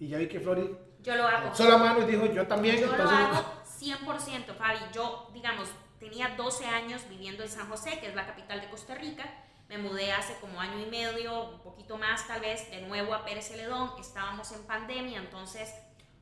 Y 0.00 0.08
ya 0.08 0.16
vi 0.16 0.26
que 0.26 0.40
Flori 0.40 0.74
yo 1.02 1.14
lo 1.16 1.26
hago. 1.26 1.52
La 1.68 1.76
mano 1.76 2.00
y 2.00 2.10
dijo, 2.10 2.24
yo 2.32 2.46
también. 2.46 2.80
Yo 2.80 2.86
lo 2.86 2.94
hago 2.94 3.63
100%, 3.84 4.54
Fabi. 4.56 4.78
Yo, 4.92 5.30
digamos, 5.32 5.68
tenía 5.98 6.28
12 6.36 6.66
años 6.66 7.02
viviendo 7.08 7.42
en 7.42 7.48
San 7.48 7.68
José, 7.68 7.98
que 8.00 8.08
es 8.08 8.14
la 8.14 8.26
capital 8.26 8.60
de 8.60 8.70
Costa 8.70 8.94
Rica. 8.94 9.24
Me 9.68 9.78
mudé 9.78 10.12
hace 10.12 10.34
como 10.40 10.60
año 10.60 10.78
y 10.80 10.86
medio, 10.90 11.50
un 11.50 11.60
poquito 11.60 11.96
más 11.96 12.26
tal 12.26 12.40
vez, 12.40 12.70
de 12.70 12.82
nuevo 12.82 13.14
a 13.14 13.24
Pérez 13.24 13.48
Celedón. 13.48 13.90
Estábamos 13.98 14.52
en 14.52 14.64
pandemia, 14.66 15.18
entonces 15.20 15.74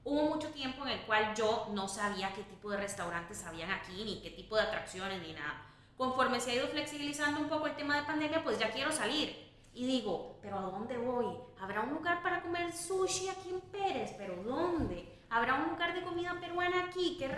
hubo 0.05 0.35
mucho 0.35 0.51
tiempo 0.51 0.85
en 0.85 0.93
el 0.93 1.01
cual 1.03 1.35
yo 1.35 1.69
no 1.73 1.89
sabía 1.89 2.33
qué 2.35 2.43
tipo 2.43 2.71
de 2.71 2.79
restaurantes 2.79 3.45
habían 3.45 3.71
aquí, 3.71 4.05
ni 4.05 4.23
qué 4.23 4.31
tipo 4.31 4.57
de 4.57 4.63
atracciones, 4.63 5.21
ni 5.23 5.33
nada 5.33 5.69
conforme 6.03 6.41
se 6.41 6.51
ha 6.51 6.55
ido 6.57 6.67
flexibilizando 6.67 7.41
un 7.41 7.49
poco 7.49 7.69
el 7.69 7.77
tema 7.77 7.97
de 7.97 8.03
pandemia, 8.03 8.43
pues 8.43 8.59
ya 8.59 8.73
quiero 8.73 8.91
salir. 8.91 9.53
Y 9.73 9.87
digo, 9.87 10.39
¿pero 10.43 10.59
a 10.59 10.63
dónde 10.63 10.99
voy? 10.99 11.27
¿Habrá 11.61 11.83
un 11.83 11.91
lugar 11.91 12.23
para 12.23 12.43
comer 12.43 12.73
sushi 12.73 13.29
aquí 13.29 13.51
en 13.51 13.61
Pérez? 13.61 14.13
¿Pero 14.19 14.43
dónde? 14.43 15.12
¿Habrá 15.33 15.55
un 15.55 15.71
lugar 15.71 15.95
de 15.95 16.03
comida 16.03 16.37
peruana 16.39 16.85
aquí? 16.85 17.17
¿Qué 17.19 17.31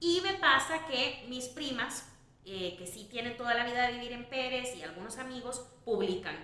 Y 0.00 0.22
me 0.22 0.32
pasa 0.34 0.86
que 0.86 1.26
mis 1.28 1.48
primas, 1.48 2.10
eh, 2.46 2.74
que 2.78 2.86
sí 2.86 3.08
tienen 3.10 3.36
toda 3.36 3.52
la 3.52 3.66
vida 3.66 3.86
de 3.86 3.92
vivir 3.92 4.12
en 4.12 4.24
Pérez 4.24 4.74
y 4.74 4.82
algunos 4.82 5.18
amigos, 5.18 5.66
publican. 5.84 6.34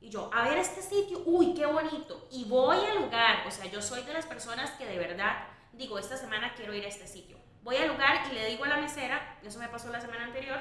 Y 0.00 0.10
yo, 0.10 0.28
a 0.34 0.48
ver 0.48 0.58
este 0.58 0.82
sitio, 0.82 1.22
uy, 1.26 1.54
qué 1.54 1.64
bonito. 1.64 2.26
Y 2.32 2.44
voy 2.44 2.76
al 2.84 3.04
lugar. 3.04 3.46
O 3.46 3.52
sea, 3.52 3.66
yo 3.66 3.80
soy 3.80 4.02
de 4.02 4.12
las 4.12 4.26
personas 4.26 4.72
que 4.72 4.84
de 4.84 4.98
verdad 4.98 5.46
digo, 5.72 5.96
esta 5.96 6.16
semana 6.16 6.54
quiero 6.56 6.74
ir 6.74 6.84
a 6.84 6.88
este 6.88 7.06
sitio. 7.06 7.38
Voy 7.62 7.76
al 7.76 7.88
lugar 7.88 8.26
y 8.28 8.34
le 8.34 8.46
digo 8.46 8.64
a 8.64 8.68
la 8.68 8.78
mesera, 8.78 9.38
eso 9.44 9.60
me 9.60 9.68
pasó 9.68 9.90
la 9.90 10.00
semana 10.00 10.24
anterior, 10.24 10.60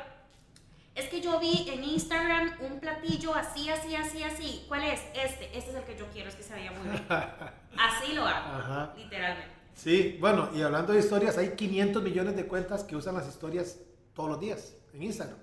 es 0.93 1.09
que 1.09 1.21
yo 1.21 1.39
vi 1.39 1.67
en 1.69 1.83
Instagram 1.83 2.55
un 2.61 2.79
platillo 2.79 3.33
así, 3.35 3.69
así, 3.69 3.95
así, 3.95 4.23
así. 4.23 4.65
¿Cuál 4.67 4.83
es? 4.85 5.01
Este. 5.13 5.45
Este 5.57 5.71
es 5.71 5.75
el 5.75 5.83
que 5.83 5.97
yo 5.97 6.07
quiero, 6.11 6.29
es 6.29 6.35
que 6.35 6.43
se 6.43 6.53
veía 6.53 6.71
muy 6.71 6.87
bien. 6.87 7.05
Así 7.77 8.13
lo 8.13 8.25
hago, 8.25 8.93
literalmente. 8.95 9.54
Sí, 9.75 10.17
bueno, 10.21 10.49
y 10.55 10.61
hablando 10.61 10.93
de 10.93 10.99
historias, 10.99 11.37
hay 11.37 11.49
500 11.49 12.01
millones 12.01 12.35
de 12.35 12.47
cuentas 12.47 12.83
que 12.83 12.95
usan 12.95 13.15
las 13.15 13.27
historias 13.27 13.77
todos 14.13 14.29
los 14.29 14.39
días 14.39 14.73
en 14.93 15.03
Instagram. 15.03 15.37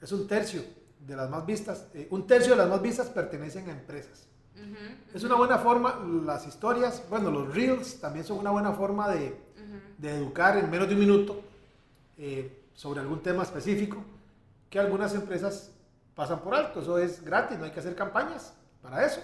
Es 0.00 0.12
un 0.12 0.28
tercio 0.28 0.62
de 1.00 1.16
las 1.16 1.30
más 1.30 1.44
vistas, 1.46 1.86
eh, 1.94 2.06
un 2.10 2.26
tercio 2.26 2.52
de 2.52 2.58
las 2.58 2.68
más 2.68 2.82
vistas 2.82 3.08
pertenecen 3.08 3.68
a 3.68 3.72
empresas. 3.72 4.26
Es 5.12 5.24
una 5.24 5.34
buena 5.34 5.58
forma, 5.58 6.00
las 6.24 6.46
historias, 6.46 7.02
bueno, 7.10 7.30
los 7.30 7.52
reels 7.54 8.00
también 8.00 8.24
son 8.24 8.38
una 8.38 8.50
buena 8.50 8.72
forma 8.72 9.08
de, 9.10 9.36
de 9.98 10.16
educar 10.16 10.56
en 10.56 10.70
menos 10.70 10.86
de 10.88 10.94
un 10.94 11.00
minuto 11.00 11.42
eh, 12.16 12.64
sobre 12.72 13.00
algún 13.00 13.20
tema 13.20 13.42
específico 13.42 14.04
que 14.70 14.78
algunas 14.78 15.14
empresas 15.14 15.70
pasan 16.14 16.40
por 16.40 16.54
alto. 16.54 16.80
Eso 16.80 16.98
es 16.98 17.24
gratis, 17.24 17.58
no 17.58 17.64
hay 17.64 17.72
que 17.72 17.80
hacer 17.80 17.96
campañas 17.96 18.54
para 18.80 19.04
eso. 19.04 19.20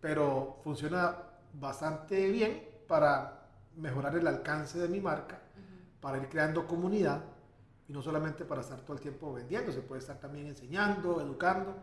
Pero 0.00 0.58
funciona 0.64 1.16
bastante 1.52 2.30
bien 2.30 2.62
para 2.86 3.35
mejorar 3.76 4.16
el 4.16 4.26
alcance 4.26 4.78
de 4.78 4.88
mi 4.88 5.00
marca, 5.00 5.40
para 6.00 6.18
ir 6.18 6.28
creando 6.28 6.66
comunidad 6.66 7.22
y 7.88 7.92
no 7.92 8.02
solamente 8.02 8.44
para 8.44 8.60
estar 8.60 8.80
todo 8.80 8.94
el 8.94 9.00
tiempo 9.00 9.32
vendiendo, 9.32 9.72
se 9.72 9.80
puede 9.80 10.00
estar 10.00 10.18
también 10.18 10.46
enseñando, 10.46 11.20
educando, 11.20 11.76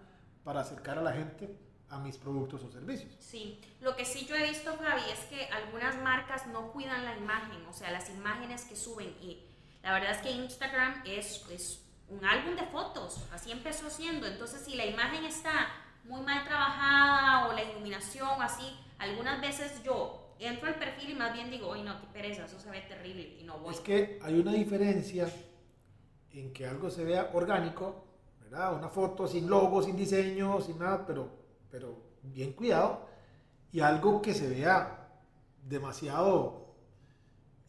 para 0.43 0.61
acercar 0.61 0.97
a 0.97 1.01
la 1.01 1.13
gente 1.13 1.57
a 1.89 1.99
mis 1.99 2.17
productos 2.17 2.63
o 2.63 2.71
servicios. 2.71 3.15
Sí, 3.19 3.61
lo 3.79 3.95
que 3.95 4.03
sí 4.03 4.25
yo 4.25 4.35
he 4.35 4.49
visto, 4.49 4.73
Fabi, 4.73 5.03
es 5.11 5.19
que 5.25 5.45
algunas 5.45 6.01
marcas 6.01 6.47
no 6.47 6.71
cuidan 6.71 7.05
la 7.05 7.15
imagen, 7.17 7.65
o 7.67 7.73
sea, 7.73 7.91
las 7.91 8.09
imágenes 8.09 8.65
que 8.65 8.75
suben 8.75 9.09
y 9.21 9.45
la 9.81 9.93
verdad 9.93 10.11
es 10.11 10.17
que 10.19 10.31
Instagram 10.31 11.03
es, 11.05 11.45
es 11.49 11.83
un 12.09 12.25
álbum 12.25 12.55
de 12.55 12.65
fotos, 12.67 13.25
así 13.31 13.51
empezó 13.51 13.89
siendo. 13.89 14.25
Entonces, 14.25 14.61
si 14.61 14.75
la 14.75 14.85
imagen 14.85 15.25
está 15.25 15.67
muy 16.05 16.21
mal 16.21 16.43
trabajada 16.45 17.47
o 17.47 17.53
la 17.53 17.63
iluminación 17.63 18.41
así, 18.41 18.77
algunas 18.97 19.41
veces 19.41 19.83
yo 19.83 20.22
entro 20.39 20.67
al 20.67 20.75
perfil 20.75 21.11
y 21.11 21.15
más 21.15 21.33
bien 21.33 21.49
digo, 21.49 21.67
oye, 21.67 21.83
no, 21.83 21.99
qué 21.99 22.07
pereza, 22.07 22.45
eso 22.45 22.59
se 22.59 22.69
ve 22.69 22.81
terrible 22.81 23.37
y 23.39 23.43
no 23.43 23.59
voy. 23.59 23.73
Es 23.73 23.79
que 23.79 24.19
hay 24.21 24.39
una 24.39 24.53
diferencia 24.53 25.27
en 26.31 26.51
que 26.51 26.65
algo 26.65 26.89
se 26.89 27.03
vea 27.03 27.31
orgánico, 27.33 28.05
¿verdad? 28.41 28.75
Una 28.75 28.89
foto 28.89 29.27
sin 29.27 29.49
logo, 29.49 29.81
sin 29.81 29.95
diseño, 29.95 30.61
sin 30.61 30.79
nada, 30.79 31.05
pero, 31.05 31.29
pero 31.69 31.97
bien 32.23 32.53
cuidado, 32.53 33.07
y 33.71 33.79
algo 33.79 34.21
que 34.21 34.33
se 34.33 34.47
vea 34.49 35.09
demasiado 35.63 36.75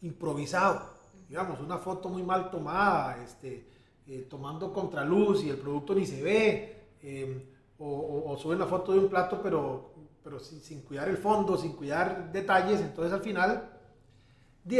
improvisado. 0.01 0.93
Digamos, 1.27 1.59
una 1.59 1.77
foto 1.77 2.09
muy 2.09 2.23
mal 2.23 2.51
tomada, 2.51 3.23
este, 3.23 3.67
eh, 4.07 4.27
tomando 4.29 4.71
contraluz 4.71 5.43
y 5.43 5.49
el 5.49 5.57
producto 5.57 5.95
ni 5.95 6.05
se 6.05 6.21
ve, 6.21 6.87
eh, 7.01 7.51
o, 7.79 8.23
o, 8.31 8.37
suben 8.37 8.59
la 8.59 8.67
foto 8.67 8.93
de 8.93 8.99
un 8.99 9.09
plato 9.09 9.41
pero, 9.41 9.91
pero 10.25 10.39
sin, 10.39 10.59
sin, 10.59 10.81
cuidar 10.81 11.07
el 11.07 11.17
fondo, 11.17 11.55
sin 11.55 11.73
cuidar 11.73 12.31
detalles, 12.31 12.81
entonces 12.81 13.13
al 13.13 13.21
final, 13.21 13.69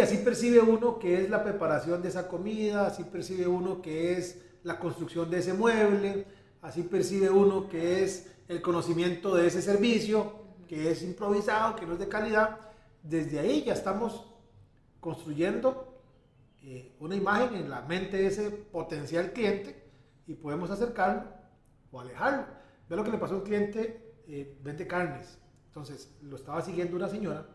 así 0.02 0.18
percibe 0.18 0.60
uno 0.60 0.98
que 0.98 1.22
es 1.22 1.30
la 1.30 1.44
preparación 1.44 2.02
de 2.02 2.10
esa 2.10 2.28
comida, 2.28 2.88
así 2.88 3.04
percibe 3.04 3.46
uno 3.46 3.80
que 3.80 4.18
es 4.18 4.42
la 4.64 4.80
construcción 4.80 5.30
de 5.30 5.38
ese 5.38 5.54
mueble, 5.54 6.26
así 6.64 6.82
percibe 6.82 7.30
uno 7.30 7.70
que 7.70 8.04
es 8.04 8.28
el 8.48 8.60
conocimiento 8.64 9.36
de 9.36 9.46
ese 9.46 9.62
servicio, 9.62 10.34
que 10.68 10.90
es 10.90 11.04
improvisado, 11.04 11.76
que 11.76 11.86
no 11.86 11.94
es 11.94 12.00
de 12.00 12.08
calidad. 12.08 12.58
Desde 13.04 13.38
ahí 13.38 13.64
ya 13.64 13.74
estamos 13.74 14.26
construyendo 15.00 16.02
eh, 16.64 16.96
una 17.00 17.16
imagen 17.16 17.54
en 17.54 17.70
la 17.70 17.82
mente 17.82 18.18
de 18.18 18.26
ese 18.26 18.50
potencial 18.50 19.32
cliente 19.32 19.80
y 20.26 20.34
podemos 20.34 20.72
acercarlo 20.72 21.26
o 21.92 22.02
alejarlo. 22.02 22.48
Ve 22.90 22.96
lo 22.96 23.04
que 23.04 23.12
le 23.12 23.20
pasó 23.20 23.36
a 23.36 23.38
un 23.38 23.44
cliente, 23.44 24.05
eh, 24.28 24.58
vende 24.64 24.88
carnes. 24.88 25.38
Entonces, 25.68 26.16
lo 26.22 26.36
estaba 26.36 26.62
siguiendo 26.62 26.96
una 26.96 27.10
señora, 27.10 27.46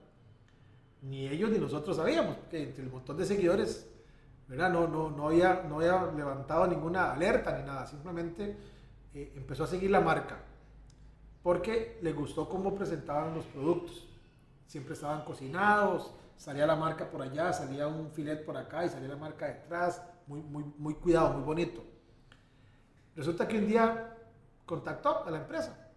ni 1.03 1.27
ellos 1.27 1.51
ni 1.51 1.59
nosotros 1.59 1.97
sabíamos, 1.97 2.37
que 2.51 2.63
entre 2.63 2.85
el 2.85 2.91
montón 2.91 3.17
de 3.17 3.25
seguidores, 3.25 3.89
¿verdad? 4.47 4.71
No, 4.71 4.87
no, 4.87 5.11
no, 5.11 5.29
había, 5.29 5.65
no 5.69 5.77
había 5.77 6.13
levantado 6.13 6.67
ninguna 6.67 7.13
alerta 7.13 7.59
ni 7.59 7.65
nada, 7.65 7.87
simplemente 7.87 8.57
eh, 9.15 9.33
empezó 9.37 9.65
a 9.65 9.67
seguir 9.67 9.91
la 9.91 10.01
marca 10.01 10.39
porque 11.43 11.99
le 12.03 12.13
gustó 12.13 12.49
cómo 12.49 12.75
presentaban 12.75 13.35
los 13.35 13.45
productos. 13.47 14.07
Siempre 14.67 14.95
estaban 14.95 15.25
cocinados, 15.25 16.13
salía 16.37 16.67
la 16.67 16.77
marca 16.77 17.11
por 17.11 17.23
allá, 17.23 17.53
salía 17.53 17.87
un 17.89 18.11
filet 18.11 18.45
por 18.45 18.57
acá 18.57 18.85
y 18.85 18.89
salía 18.89 19.09
la 19.09 19.17
marca 19.17 19.47
detrás, 19.47 20.03
muy, 20.27 20.43
muy, 20.43 20.65
muy 20.79 20.95
cuidado, 20.95 21.33
muy 21.35 21.43
bonito. 21.43 21.83
Resulta 23.17 23.49
que 23.49 23.59
un 23.59 23.67
día 23.67 24.17
contactó 24.67 25.25
a 25.25 25.31
la 25.31 25.39
empresa 25.39 25.90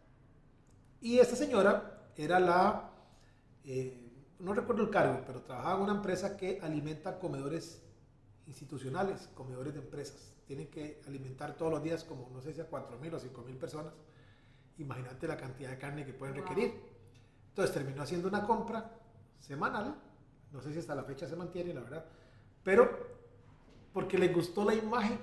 y 1.03 1.19
esta 1.19 1.35
señora 1.35 2.09
era 2.15 2.39
la, 2.39 2.89
eh, 3.63 4.11
no 4.39 4.53
recuerdo 4.53 4.81
el 4.81 4.89
cargo, 4.89 5.21
pero 5.25 5.43
trabajaba 5.43 5.77
en 5.77 5.83
una 5.83 5.93
empresa 5.93 6.35
que 6.35 6.59
alimenta 6.61 7.19
comedores 7.19 7.83
institucionales, 8.47 9.29
comedores 9.35 9.73
de 9.73 9.81
empresas. 9.81 10.33
Tienen 10.47 10.67
que 10.67 11.01
alimentar 11.07 11.55
todos 11.55 11.71
los 11.71 11.83
días 11.83 12.03
como, 12.03 12.29
no 12.33 12.41
sé 12.41 12.53
si 12.53 12.61
a 12.61 12.69
4.000 12.69 13.13
o 13.13 13.19
5.000 13.19 13.57
personas. 13.57 13.93
Imagínate 14.79 15.27
la 15.27 15.37
cantidad 15.37 15.69
de 15.69 15.77
carne 15.77 16.05
que 16.05 16.13
pueden 16.13 16.35
requerir. 16.35 16.73
Entonces 17.49 17.73
terminó 17.73 18.01
haciendo 18.01 18.27
una 18.27 18.45
compra 18.45 18.91
semanal 19.39 19.95
no 20.53 20.61
sé 20.61 20.71
si 20.71 20.79
hasta 20.79 20.95
la 20.95 21.03
fecha 21.03 21.27
se 21.27 21.35
mantiene, 21.35 21.73
la 21.73 21.81
verdad. 21.81 22.05
Pero 22.63 22.89
porque 23.91 24.17
le 24.17 24.29
gustó 24.29 24.63
la 24.63 24.75
imagen 24.75 25.19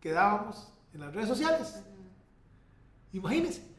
que 0.00 0.10
dábamos 0.10 0.72
en 0.92 1.00
las 1.00 1.14
redes 1.14 1.28
sociales. 1.28 1.82
Imagínense. 3.12 3.73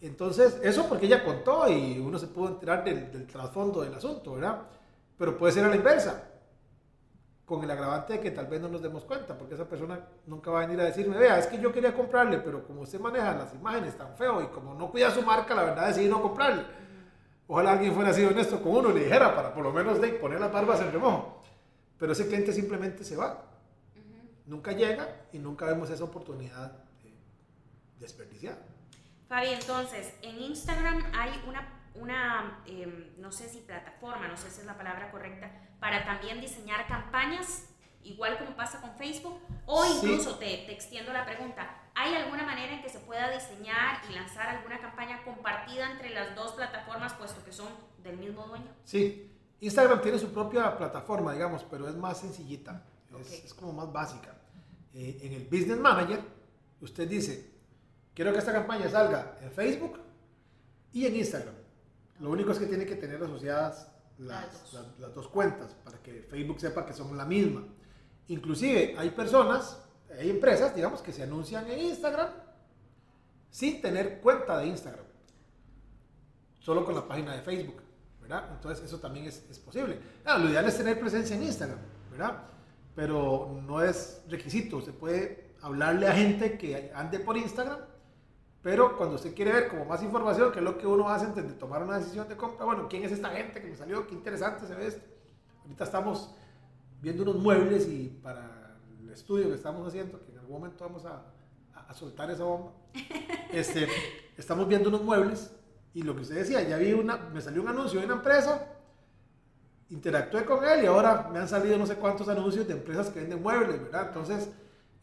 Entonces, 0.00 0.58
eso 0.62 0.88
porque 0.88 1.06
ella 1.06 1.22
contó 1.22 1.68
y 1.68 1.98
uno 1.98 2.18
se 2.18 2.26
pudo 2.26 2.48
enterar 2.48 2.82
del, 2.84 3.26
trasfondo 3.26 3.82
del 3.82 3.94
asunto, 3.94 4.34
¿verdad? 4.34 4.62
Pero 5.18 5.36
puede 5.36 5.52
ser 5.52 5.64
a 5.64 5.68
la 5.68 5.76
inversa, 5.76 6.24
con 7.44 7.62
el 7.62 7.70
agravante 7.70 8.14
de 8.14 8.20
que 8.20 8.30
tal 8.30 8.46
vez 8.46 8.60
no 8.60 8.68
nos 8.68 8.80
demos 8.80 9.04
cuenta, 9.04 9.36
porque 9.36 9.54
esa 9.54 9.68
persona 9.68 10.00
nunca 10.26 10.50
va 10.50 10.62
a 10.62 10.66
venir 10.66 10.80
a 10.80 10.84
decirme, 10.84 11.18
vea, 11.18 11.38
es 11.38 11.46
que 11.46 11.60
yo 11.60 11.70
quería 11.70 11.94
comprarle, 11.94 12.38
pero 12.38 12.66
como 12.66 12.82
usted 12.82 12.98
maneja 12.98 13.34
las 13.34 13.54
imágenes 13.54 13.96
tan 13.98 14.16
feo 14.16 14.40
y 14.42 14.46
como 14.46 14.74
no 14.74 14.90
cuida 14.90 15.10
su 15.10 15.20
marca, 15.22 15.54
la 15.54 15.64
verdad 15.64 15.88
decidí 15.88 16.08
no 16.08 16.22
comprarle. 16.22 16.64
Ojalá 17.46 17.72
alguien 17.72 17.92
fuera 17.92 18.10
así 18.10 18.24
honesto 18.24 18.62
con 18.62 18.76
uno 18.76 18.90
y 18.90 18.94
le 18.94 19.04
dijera 19.04 19.34
para 19.34 19.52
por 19.52 19.64
lo 19.64 19.72
menos 19.72 20.00
de 20.00 20.08
poner 20.10 20.40
las 20.40 20.52
barbas 20.52 20.80
en 20.80 20.92
remojo. 20.92 21.42
Pero 21.98 22.12
ese 22.12 22.26
cliente 22.26 22.52
simplemente 22.52 23.04
se 23.04 23.16
va. 23.16 23.42
Nunca 24.46 24.72
llega 24.72 25.26
y 25.32 25.38
nunca 25.38 25.66
vemos 25.66 25.90
esa 25.90 26.04
oportunidad 26.04 26.72
desperdiciada. 27.98 28.69
Fabi, 29.30 29.54
entonces, 29.54 30.12
en 30.20 30.42
Instagram 30.42 31.02
hay 31.14 31.30
una, 31.48 31.66
una 31.94 32.62
em, 32.66 33.10
no 33.16 33.32
sé 33.32 33.48
si 33.48 33.60
plataforma, 33.60 34.28
no 34.28 34.36
sé 34.36 34.50
si 34.50 34.60
es 34.60 34.66
la 34.66 34.76
palabra 34.76 35.10
correcta, 35.10 35.50
para 35.78 36.04
también 36.04 36.42
diseñar 36.42 36.86
campañas, 36.86 37.68
igual 38.02 38.36
como 38.36 38.54
pasa 38.56 38.82
con 38.82 38.94
Facebook, 38.96 39.40
o 39.64 39.86
incluso 39.86 40.34
te, 40.34 40.46
te 40.66 40.72
extiendo 40.72 41.12
la 41.14 41.24
pregunta, 41.24 41.80
¿Hay 41.94 42.14
alguna 42.14 42.44
manera 42.44 42.74
en 42.74 42.82
que 42.82 42.88
se 42.88 42.98
pueda 43.00 43.30
diseñar 43.30 44.00
y 44.08 44.14
lanzar 44.14 44.48
alguna 44.48 44.80
campaña 44.80 45.22
compartida 45.22 45.90
entre 45.90 46.10
las 46.10 46.34
dos 46.34 46.52
plataformas, 46.52 47.12
puesto 47.14 47.44
que 47.44 47.52
son 47.52 47.68
del 48.02 48.16
mismo 48.16 48.46
dueño? 48.46 48.72
Sí, 48.84 49.30
Instagram 49.60 50.00
tiene 50.00 50.18
su 50.18 50.32
propia 50.32 50.76
plataforma, 50.78 51.34
digamos, 51.34 51.62
pero 51.70 51.88
es 51.88 51.96
más 51.96 52.18
sencillita, 52.18 52.84
es, 53.20 53.52
como 53.54 53.72
más 53.74 53.92
básica. 53.92 54.34
Eh, 54.94 55.18
en 55.22 55.32
el 55.34 55.44
Business 55.44 55.78
Manager, 55.78 56.20
usted 56.80 57.06
dice, 57.06 57.49
quiero 58.20 58.34
que 58.34 58.38
esta 58.40 58.52
campaña 58.52 58.86
salga 58.86 59.38
en 59.40 59.50
Facebook 59.50 59.98
y 60.92 61.06
en 61.06 61.16
Instagram. 61.16 61.54
Lo 62.18 62.28
único 62.28 62.52
es 62.52 62.58
que 62.58 62.66
tiene 62.66 62.84
que 62.84 62.96
tener 62.96 63.22
asociadas 63.22 63.90
las, 64.18 64.74
las 64.98 65.14
dos 65.14 65.26
cuentas 65.28 65.74
para 65.82 65.96
que 66.02 66.20
Facebook 66.28 66.60
sepa 66.60 66.84
que 66.84 66.92
son 66.92 67.16
la 67.16 67.24
misma. 67.24 67.64
Inclusive 68.28 68.94
hay 68.98 69.08
personas 69.08 69.78
hay 70.18 70.28
empresas, 70.28 70.76
digamos, 70.76 71.00
que 71.00 71.14
se 71.14 71.22
anuncian 71.22 71.66
en 71.70 71.78
Instagram 71.80 72.28
sin 73.48 73.80
tener 73.80 74.20
cuenta 74.20 74.58
de 74.58 74.66
Instagram, 74.66 75.06
solo 76.58 76.84
con 76.84 76.94
la 76.94 77.08
página 77.08 77.34
de 77.34 77.40
Facebook, 77.40 77.80
¿verdad? 78.20 78.50
Entonces 78.52 78.84
eso 78.84 78.98
también 78.98 79.28
es, 79.28 79.46
es 79.50 79.58
posible. 79.58 79.98
Claro, 80.24 80.44
lo 80.44 80.50
ideal 80.50 80.66
es 80.66 80.76
tener 80.76 81.00
presencia 81.00 81.36
en 81.36 81.44
Instagram, 81.44 81.78
¿verdad? 82.10 82.42
Pero 82.94 83.62
no 83.66 83.82
es 83.82 84.20
requisito, 84.28 84.82
se 84.82 84.92
puede 84.92 85.54
hablarle 85.62 86.06
a 86.06 86.12
gente 86.12 86.58
que 86.58 86.92
ande 86.94 87.18
por 87.18 87.38
Instagram, 87.38 87.78
pero 88.62 88.96
cuando 88.96 89.16
usted 89.16 89.34
quiere 89.34 89.52
ver 89.52 89.68
como 89.68 89.84
más 89.84 90.02
información, 90.02 90.52
que 90.52 90.58
es 90.58 90.64
lo 90.64 90.76
que 90.76 90.86
uno 90.86 91.08
hace 91.08 91.26
antes 91.26 91.46
de 91.46 91.54
tomar 91.54 91.82
una 91.82 91.98
decisión 91.98 92.28
de 92.28 92.36
compra, 92.36 92.66
bueno, 92.66 92.88
¿quién 92.88 93.04
es 93.04 93.12
esta 93.12 93.30
gente 93.30 93.60
que 93.60 93.68
me 93.68 93.76
salió? 93.76 94.06
Qué 94.06 94.14
interesante 94.14 94.66
se 94.66 94.74
ve 94.74 94.86
esto. 94.86 95.02
Ahorita 95.62 95.84
estamos 95.84 96.34
viendo 97.00 97.22
unos 97.22 97.36
muebles 97.36 97.88
y 97.88 98.08
para 98.22 98.60
estudio 99.12 99.48
que 99.48 99.54
estamos 99.54 99.86
haciendo, 99.86 100.24
que 100.24 100.32
en 100.32 100.38
algún 100.38 100.60
momento 100.60 100.84
vamos 100.84 101.04
a, 101.04 101.22
a, 101.74 101.94
soltar 101.94 102.30
esa 102.30 102.44
bomba, 102.44 102.72
este, 103.52 103.88
estamos 104.36 104.66
viendo 104.68 104.88
unos 104.88 105.02
muebles 105.02 105.50
y 105.94 106.02
lo 106.02 106.14
que 106.14 106.22
usted 106.22 106.36
decía, 106.36 106.62
ya 106.62 106.76
vi 106.76 106.92
una, 106.92 107.16
me 107.16 107.40
salió 107.40 107.62
un 107.62 107.68
anuncio 107.68 107.98
de 108.00 108.06
una 108.06 108.14
empresa, 108.16 108.66
interactué 109.90 110.44
con 110.44 110.64
él 110.64 110.84
y 110.84 110.86
ahora 110.86 111.28
me 111.32 111.38
han 111.38 111.48
salido 111.48 111.76
no 111.76 111.86
sé 111.86 111.96
cuántos 111.96 112.28
anuncios 112.28 112.66
de 112.66 112.74
empresas 112.74 113.10
que 113.10 113.20
venden 113.20 113.42
muebles, 113.42 113.82
¿verdad? 113.82 114.06
Entonces, 114.08 114.48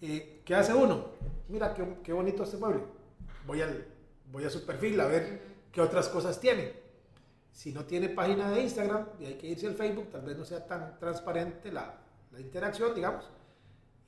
eh, 0.01 0.41
¿qué 0.45 0.55
hace 0.55 0.73
uno? 0.73 1.05
Mira, 1.49 1.73
qué, 1.73 1.97
qué, 2.03 2.13
bonito 2.13 2.43
este 2.43 2.57
mueble. 2.57 2.83
Voy, 3.47 3.61
al, 3.61 3.87
voy 4.31 4.43
a 4.43 4.49
su 4.49 4.65
perfil 4.65 4.99
a 5.01 5.07
ver 5.07 5.41
qué 5.71 5.81
otras 5.81 6.09
cosas 6.09 6.39
tiene. 6.39 6.73
Si 7.51 7.71
no 7.71 7.85
tiene 7.85 8.09
página 8.09 8.51
de 8.51 8.61
Instagram 8.61 9.07
y 9.19 9.25
hay 9.25 9.33
que 9.35 9.47
irse 9.47 9.65
al 9.65 9.73
Facebook, 9.73 10.11
tal 10.11 10.21
vez 10.21 10.37
no 10.37 10.45
sea 10.45 10.67
tan 10.67 10.99
transparente 10.99 11.71
la, 11.71 11.95
la 12.31 12.39
interacción, 12.39 12.93
digamos 12.93 13.25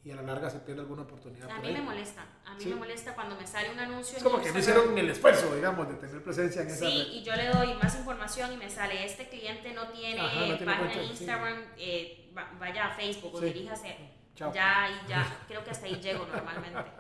y 0.03 0.11
a 0.11 0.15
la 0.15 0.21
larga 0.21 0.49
se 0.49 0.59
pierde 0.59 0.81
alguna 0.81 1.01
oportunidad. 1.01 1.49
A 1.49 1.59
mí 1.59 1.71
me 1.73 1.81
molesta, 1.81 2.25
a 2.45 2.55
mí 2.55 2.65
me 2.65 2.75
molesta 2.75 3.13
cuando 3.15 3.35
me 3.35 3.45
sale 3.45 3.71
un 3.71 3.79
anuncio. 3.79 4.17
Es 4.17 4.23
como 4.23 4.41
que 4.41 4.51
no 4.51 4.59
hicieron 4.59 4.97
el 4.97 5.09
esfuerzo, 5.09 5.53
digamos, 5.53 5.89
de 5.89 5.95
tener 5.95 6.23
presencia 6.23 6.61
en 6.61 6.69
esa 6.69 6.85
Sí, 6.85 7.07
y 7.13 7.23
yo 7.23 7.35
le 7.35 7.47
doy 7.49 7.73
más 7.75 7.95
información 7.97 8.53
y 8.53 8.57
me 8.57 8.69
sale, 8.69 9.05
este 9.05 9.27
cliente 9.27 9.73
no 9.73 9.89
tiene, 9.89 10.21
página 10.65 10.87
de 10.87 11.03
Instagram, 11.03 11.63
eh, 11.77 12.31
vaya 12.59 12.87
a 12.87 12.95
Facebook 12.95 13.35
o 13.35 13.41
diríjase. 13.41 13.97
Ya 14.35 14.89
y 14.89 15.09
ya, 15.09 15.37
creo 15.49 15.63
que 15.65 15.71
hasta 15.71 15.85
ahí 15.85 15.99
llego 15.99 16.25
normalmente. 16.25 16.91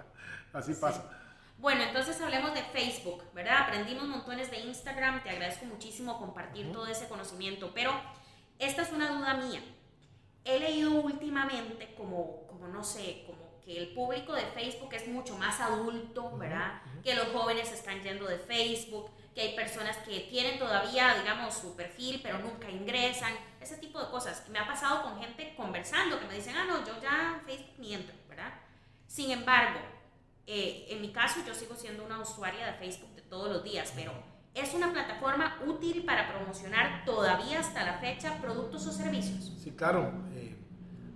Así 0.51 0.73
pasa. 0.73 1.09
Bueno, 1.59 1.83
entonces 1.83 2.19
hablemos 2.21 2.53
de 2.53 2.63
Facebook, 2.63 3.23
¿verdad? 3.33 3.63
Aprendimos 3.67 4.07
montones 4.07 4.49
de 4.49 4.59
Instagram, 4.59 5.21
te 5.23 5.29
agradezco 5.29 5.65
muchísimo 5.65 6.17
compartir 6.17 6.71
todo 6.71 6.87
ese 6.87 7.07
conocimiento, 7.07 7.71
pero 7.73 7.91
esta 8.57 8.81
es 8.81 8.91
una 8.91 9.11
duda 9.11 9.35
mía 9.35 9.61
he 10.45 10.59
leído 10.59 10.91
últimamente 10.91 11.93
como, 11.95 12.47
como 12.47 12.67
no 12.67 12.83
sé, 12.83 13.23
como 13.25 13.59
que 13.63 13.77
el 13.77 13.93
público 13.93 14.33
de 14.33 14.45
Facebook 14.45 14.93
es 14.93 15.07
mucho 15.07 15.37
más 15.37 15.59
adulto, 15.59 16.35
¿verdad? 16.37 16.81
Que 17.03 17.15
los 17.15 17.27
jóvenes 17.27 17.71
están 17.71 18.01
yendo 18.01 18.25
de 18.25 18.39
Facebook, 18.39 19.11
que 19.35 19.41
hay 19.41 19.55
personas 19.55 19.97
que 19.97 20.21
tienen 20.21 20.57
todavía, 20.57 21.15
digamos, 21.19 21.53
su 21.53 21.75
perfil, 21.75 22.19
pero 22.23 22.39
nunca 22.39 22.69
ingresan, 22.69 23.33
ese 23.61 23.77
tipo 23.77 23.99
de 24.01 24.09
cosas. 24.09 24.47
Me 24.49 24.59
ha 24.59 24.65
pasado 24.65 25.03
con 25.03 25.19
gente 25.19 25.53
conversando 25.55 26.19
que 26.19 26.25
me 26.25 26.35
dicen, 26.35 26.55
ah, 26.55 26.65
no, 26.65 26.85
yo 26.85 26.99
ya 27.01 27.41
Facebook 27.45 27.75
ni 27.77 27.93
entro, 27.93 28.15
¿verdad? 28.27 28.53
Sin 29.05 29.29
embargo, 29.31 29.79
eh, 30.51 30.87
en 30.89 30.99
mi 30.99 31.11
caso 31.11 31.41
yo 31.45 31.53
sigo 31.53 31.75
siendo 31.75 32.03
una 32.03 32.19
usuaria 32.19 32.65
de 32.65 32.73
Facebook 32.73 33.13
de 33.15 33.21
todos 33.21 33.51
los 33.53 33.63
días, 33.63 33.93
pero 33.95 34.11
es 34.55 34.73
una 34.73 34.91
plataforma 34.91 35.59
útil 35.67 36.03
para 36.05 36.27
promocionar 36.27 37.05
todavía 37.05 37.59
hasta 37.59 37.85
la 37.85 37.99
fecha 37.99 38.35
productos 38.41 38.87
o 38.87 38.91
servicios. 38.91 39.53
Sí, 39.63 39.69
claro. 39.69 40.11
Eh, 40.33 40.55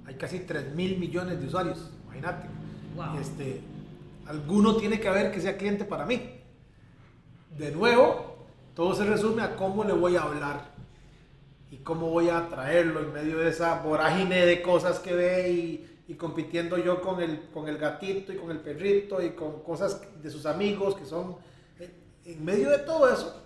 hay 0.05 0.13
casi 0.17 0.41
3 0.41 0.75
mil 0.75 0.99
millones 0.99 1.39
de 1.41 1.47
usuarios, 1.47 1.89
imagínate. 2.03 2.47
Este, 3.19 3.61
alguno 4.27 4.75
tiene 4.75 4.99
que 4.99 5.07
haber 5.07 5.31
que 5.31 5.41
sea 5.41 5.57
cliente 5.57 5.83
para 5.83 6.05
mí. 6.05 6.39
De 7.57 7.71
nuevo, 7.71 8.45
todo 8.75 8.93
se 8.93 9.03
resume 9.03 9.41
a 9.41 9.55
cómo 9.55 9.83
le 9.83 9.93
voy 9.93 10.15
a 10.15 10.21
hablar. 10.21 10.73
y 11.71 11.77
cómo 11.77 12.11
voy 12.11 12.29
a 12.29 12.37
atraerlo 12.37 12.99
en 12.99 13.11
medio 13.11 13.39
de 13.39 13.49
esa 13.49 13.81
vorágine 13.81 14.45
de 14.45 14.61
cosas 14.61 14.99
que 14.99 15.15
ve 15.15 15.49
y, 15.49 15.92
y 16.07 16.15
compitiendo 16.15 16.77
yo 16.77 17.01
con 17.01 17.21
el, 17.21 17.49
con 17.49 17.67
el 17.67 17.77
gatito 17.77 18.33
y 18.33 18.37
con 18.37 18.51
el 18.51 18.59
perrito 18.59 19.21
y 19.21 19.31
con 19.31 19.63
cosas 19.63 20.01
de 20.21 20.29
sus 20.29 20.45
amigos 20.45 20.95
que 20.95 21.05
son... 21.05 21.37
En 22.25 22.45
medio 22.45 22.69
de 22.69 22.79
todo 22.79 23.11
eso, 23.11 23.43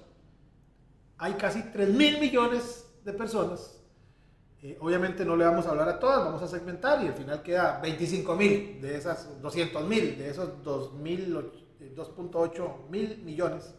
hay 1.18 1.34
casi 1.34 1.64
3 1.72 1.90
mil 1.90 2.20
millones 2.20 2.86
de 3.04 3.14
personas. 3.14 3.80
Eh, 4.62 4.78
obviamente 4.82 5.24
no 5.24 5.36
le 5.36 5.46
vamos 5.46 5.66
a 5.66 5.70
hablar 5.70 5.90
a 5.90 6.00
todas, 6.00 6.26
vamos 6.26 6.42
a 6.42 6.48
segmentar 6.48 7.04
y 7.04 7.08
al 7.08 7.14
final 7.14 7.42
queda 7.42 7.80
25 7.80 8.36
mil 8.36 8.82
de 8.82 8.98
esas 8.98 9.42
200 9.42 9.86
mil, 9.86 10.18
de 10.18 10.30
esos 10.30 10.64
2.8 10.64 12.90
mil 12.90 13.18
millones. 13.24 13.74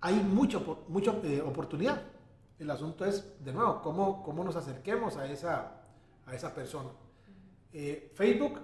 Hay 0.00 0.16
mucha, 0.16 0.60
mucha 0.88 1.12
eh, 1.22 1.40
oportunidad. 1.40 2.02
El 2.58 2.70
asunto 2.70 3.04
es, 3.04 3.24
de 3.44 3.52
nuevo, 3.52 3.80
cómo, 3.82 4.22
cómo 4.22 4.44
nos 4.44 4.56
acerquemos 4.56 5.16
a 5.16 5.26
esa, 5.26 5.81
a 6.32 6.36
esa 6.36 6.54
persona. 6.54 6.90
Eh, 7.72 8.10
Facebook 8.14 8.60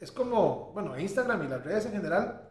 es 0.00 0.10
como, 0.10 0.70
bueno, 0.72 0.98
Instagram 0.98 1.44
y 1.44 1.48
las 1.48 1.64
redes 1.64 1.86
en 1.86 1.92
general, 1.92 2.48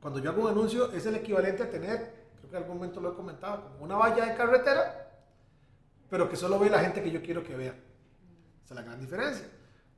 cuando 0.00 0.20
yo 0.20 0.30
hago 0.30 0.42
un 0.42 0.48
anuncio 0.48 0.92
es 0.92 1.06
el 1.06 1.16
equivalente 1.16 1.62
a 1.62 1.70
tener, 1.70 2.14
creo 2.38 2.50
que 2.50 2.56
en 2.56 2.62
algún 2.62 2.76
momento 2.76 3.00
lo 3.00 3.12
he 3.12 3.14
comentado, 3.14 3.64
como 3.72 3.84
una 3.84 3.96
valla 3.96 4.26
de 4.26 4.34
carretera, 4.34 5.10
pero 6.08 6.28
que 6.28 6.36
solo 6.36 6.58
ve 6.58 6.68
la 6.70 6.80
gente 6.80 7.02
que 7.02 7.10
yo 7.10 7.22
quiero 7.22 7.42
que 7.42 7.56
vea. 7.56 7.74
Esa 8.64 8.74
es 8.74 8.76
la 8.76 8.82
gran 8.82 9.00
diferencia. 9.00 9.46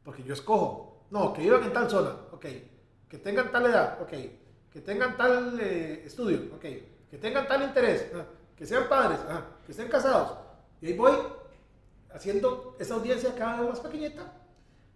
Porque 0.04 0.22
yo 0.22 0.34
escojo, 0.34 1.06
no, 1.10 1.32
que 1.32 1.42
vivan 1.42 1.64
en 1.64 1.72
tal 1.72 1.90
zona, 1.90 2.10
ok, 2.32 2.46
que 3.08 3.18
tengan 3.18 3.50
tal 3.50 3.66
edad, 3.66 4.00
ok, 4.02 4.12
que 4.70 4.80
tengan 4.80 5.16
tal 5.16 5.58
eh, 5.60 6.02
estudio, 6.04 6.54
ok, 6.54 6.64
que 7.10 7.18
tengan 7.18 7.46
tal 7.46 7.62
interés, 7.62 8.10
ah, 8.14 8.24
que 8.56 8.66
sean 8.66 8.88
padres, 8.88 9.20
ah, 9.28 9.42
que 9.64 9.72
estén 9.72 9.88
casados. 9.88 10.38
Y 10.80 10.88
ahí 10.88 10.96
voy 10.96 11.12
haciendo 12.14 12.76
esa 12.78 12.94
audiencia 12.94 13.34
cada 13.34 13.60
vez 13.60 13.70
más 13.70 13.80
pequeñita. 13.80 14.32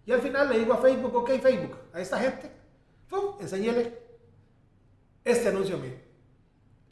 Y 0.05 0.11
al 0.11 0.21
final 0.21 0.49
le 0.49 0.59
digo 0.59 0.73
a 0.73 0.77
Facebook, 0.77 1.15
ok 1.15 1.29
Facebook, 1.41 1.77
a 1.93 1.99
esta 1.99 2.17
gente, 2.19 2.49
¡pum! 3.07 3.35
enséñele 3.39 3.99
este 5.23 5.49
anuncio 5.49 5.77
mío. 5.77 5.93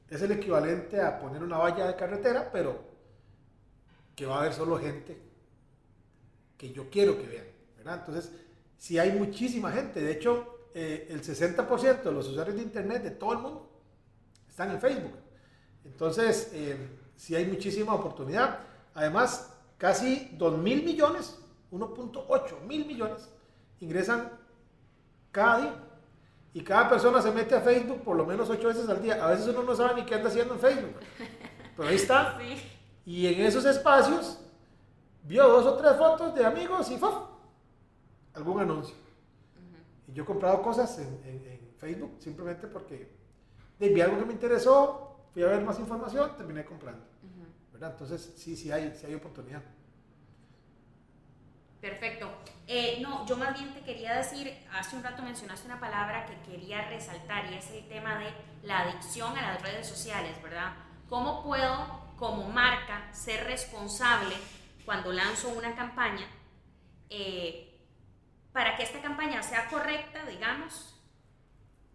Es 0.09 0.21
el 0.21 0.31
equivalente 0.33 1.01
a 1.01 1.17
poner 1.17 1.41
una 1.41 1.57
valla 1.57 1.87
de 1.87 1.95
carretera, 1.95 2.51
pero 2.51 2.79
que 4.15 4.25
va 4.25 4.37
a 4.37 4.39
haber 4.41 4.53
solo 4.53 4.77
gente 4.77 5.17
que 6.57 6.71
yo 6.71 6.89
quiero 6.89 7.17
que 7.17 7.27
vean. 7.27 7.47
Entonces, 7.99 8.31
si 8.77 8.99
hay 8.99 9.13
muchísima 9.13 9.71
gente, 9.71 10.01
de 10.01 10.11
hecho, 10.11 10.69
eh, 10.73 11.07
el 11.09 11.21
60% 11.21 12.03
de 12.03 12.11
los 12.11 12.27
usuarios 12.27 12.57
de 12.57 12.63
Internet 12.63 13.03
de 13.03 13.11
todo 13.11 13.33
el 13.33 13.39
mundo 13.39 13.69
están 14.49 14.71
en 14.71 14.81
Facebook. 14.81 15.15
Entonces, 15.85 16.51
eh, 16.53 16.75
si 17.15 17.35
hay 17.35 17.45
muchísima 17.45 17.93
oportunidad. 17.93 18.59
Además, 18.93 19.56
casi 19.77 20.29
2 20.37 20.57
mil 20.57 20.83
millones, 20.83 21.39
1.8 21.71 22.61
mil 22.67 22.85
millones, 22.85 23.29
ingresan 23.79 24.31
cada 25.31 25.61
día. 25.61 25.73
Y 26.53 26.63
cada 26.63 26.89
persona 26.89 27.21
se 27.21 27.31
mete 27.31 27.53
a 27.55 27.61
Facebook 27.61 28.01
por 28.03 28.15
lo 28.15 28.25
menos 28.25 28.49
8 28.49 28.67
veces 28.67 28.89
al 28.89 29.01
día. 29.01 29.23
A 29.23 29.29
veces 29.29 29.47
uno 29.47 29.63
no 29.63 29.75
sabe 29.75 29.95
ni 29.95 30.05
qué 30.05 30.15
anda 30.15 30.29
haciendo 30.29 30.55
en 30.55 30.59
Facebook. 30.59 30.95
Pero 31.75 31.89
ahí 31.89 31.95
está. 31.95 32.37
Y 33.05 33.25
en 33.25 33.39
esos 33.45 33.63
espacios 33.63 34.37
vio 35.23 35.47
dos 35.47 35.65
o 35.65 35.77
tres 35.77 35.95
fotos 35.95 36.35
de 36.35 36.45
amigos 36.45 36.91
y 36.91 36.97
¡fuf! 36.97 37.15
algún 38.33 38.59
anuncio. 38.59 38.95
Y 40.07 40.13
yo 40.13 40.23
he 40.23 40.25
comprado 40.25 40.61
cosas 40.61 40.97
en, 40.99 41.57
Facebook 41.77 42.15
simplemente 42.17 42.65
porque 42.65 43.07
vi 43.79 44.01
algo 44.01 44.17
que 44.17 44.25
me 44.25 44.33
interesó, 44.33 45.27
fui 45.31 45.43
a 45.43 45.47
ver 45.47 45.61
más 45.61 45.77
información, 45.77 46.35
terminé 46.35 46.65
comprando. 46.65 47.03
Entonces, 47.81 48.33
sí, 48.37 48.55
sí 48.55 48.71
hay, 48.71 48.95
sí 48.99 49.05
hay 49.05 49.15
oportunidad. 49.15 49.61
Perfecto. 51.81 52.29
Eh, 52.65 52.99
no, 53.01 53.25
yo 53.25 53.37
más 53.37 53.53
bien 53.53 53.73
te 53.73 53.81
quería 53.81 54.15
decir, 54.15 54.53
hace 54.73 54.95
un 54.95 55.03
rato 55.03 55.21
mencionaste 55.21 55.67
una 55.67 55.79
palabra 55.79 56.25
que 56.25 56.51
quería 56.51 56.89
resaltar 56.89 57.51
y 57.51 57.55
es 57.55 57.69
el 57.71 57.87
tema 57.87 58.17
de 58.17 58.33
la 58.63 58.79
adicción 58.79 59.37
a 59.37 59.53
las 59.53 59.61
redes 59.61 59.87
sociales, 59.87 60.41
¿verdad? 60.41 60.73
¿Cómo 61.07 61.43
puedo 61.43 62.07
como 62.17 62.49
marca 62.49 63.07
ser 63.13 63.45
responsable 63.45 64.35
cuando 64.85 65.13
lanzo 65.13 65.49
una 65.49 65.75
campaña 65.75 66.25
eh, 67.09 67.79
para 68.51 68.75
que 68.75 68.83
esta 68.83 69.01
campaña 69.01 69.43
sea 69.43 69.67
correcta, 69.69 70.25
digamos, 70.25 70.99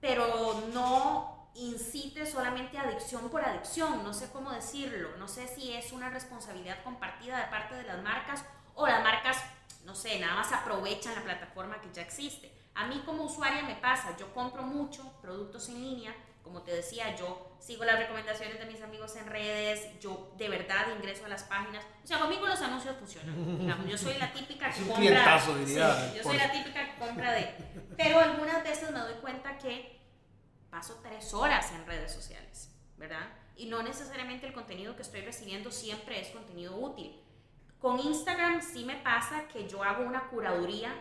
pero 0.00 0.68
no 0.72 1.31
incite 1.54 2.26
solamente 2.26 2.78
adicción 2.78 3.28
por 3.28 3.44
adicción, 3.44 4.02
no 4.02 4.14
sé 4.14 4.30
cómo 4.32 4.50
decirlo, 4.52 5.16
no 5.18 5.28
sé 5.28 5.48
si 5.48 5.72
es 5.74 5.92
una 5.92 6.08
responsabilidad 6.10 6.82
compartida 6.82 7.38
de 7.38 7.50
parte 7.50 7.74
de 7.74 7.84
las 7.84 8.02
marcas 8.02 8.44
o 8.74 8.86
las 8.86 9.02
marcas, 9.02 9.36
no 9.84 9.94
sé, 9.94 10.18
nada 10.18 10.34
más 10.34 10.52
aprovechan 10.52 11.14
la 11.14 11.22
plataforma 11.22 11.80
que 11.80 11.92
ya 11.92 12.02
existe. 12.02 12.50
A 12.74 12.86
mí 12.86 13.02
como 13.04 13.24
usuaria 13.24 13.62
me 13.62 13.74
pasa, 13.76 14.16
yo 14.16 14.32
compro 14.32 14.62
mucho 14.62 15.12
productos 15.20 15.68
en 15.68 15.82
línea, 15.82 16.14
como 16.42 16.62
te 16.62 16.74
decía, 16.74 17.14
yo 17.16 17.56
sigo 17.60 17.84
las 17.84 17.98
recomendaciones 17.98 18.58
de 18.58 18.64
mis 18.64 18.82
amigos 18.82 19.14
en 19.16 19.26
redes, 19.26 19.88
yo 20.00 20.32
de 20.36 20.48
verdad 20.48 20.86
ingreso 20.96 21.26
a 21.26 21.28
las 21.28 21.44
páginas, 21.44 21.84
o 22.02 22.06
sea, 22.06 22.18
conmigo 22.18 22.46
los 22.46 22.60
anuncios 22.62 22.96
funcionan. 22.96 23.58
Digamos, 23.58 23.86
yo 23.86 23.98
soy 23.98 24.14
la 24.14 24.32
típica 24.32 24.70
que 24.70 24.86
compra, 24.86 25.38
yo 26.14 26.22
soy 26.22 26.36
la 26.38 26.50
típica 26.50 26.84
que 26.84 26.98
compra 26.98 27.32
de, 27.32 27.54
pero 27.96 28.18
algunas 28.18 28.64
veces 28.64 28.90
me 28.90 29.00
doy 29.00 29.14
cuenta 29.20 29.58
que 29.58 30.01
paso 30.72 30.98
tres 31.02 31.34
horas 31.34 31.70
en 31.72 31.86
redes 31.86 32.10
sociales, 32.10 32.74
¿verdad? 32.96 33.28
Y 33.56 33.66
no 33.66 33.82
necesariamente 33.82 34.46
el 34.46 34.54
contenido 34.54 34.96
que 34.96 35.02
estoy 35.02 35.20
recibiendo 35.20 35.70
siempre 35.70 36.18
es 36.18 36.28
contenido 36.28 36.74
útil. 36.74 37.20
Con 37.78 38.00
Instagram 38.00 38.62
sí 38.62 38.86
me 38.86 38.96
pasa 38.96 39.46
que 39.48 39.68
yo 39.68 39.84
hago 39.84 40.02
una 40.02 40.28
curaduría 40.30 40.94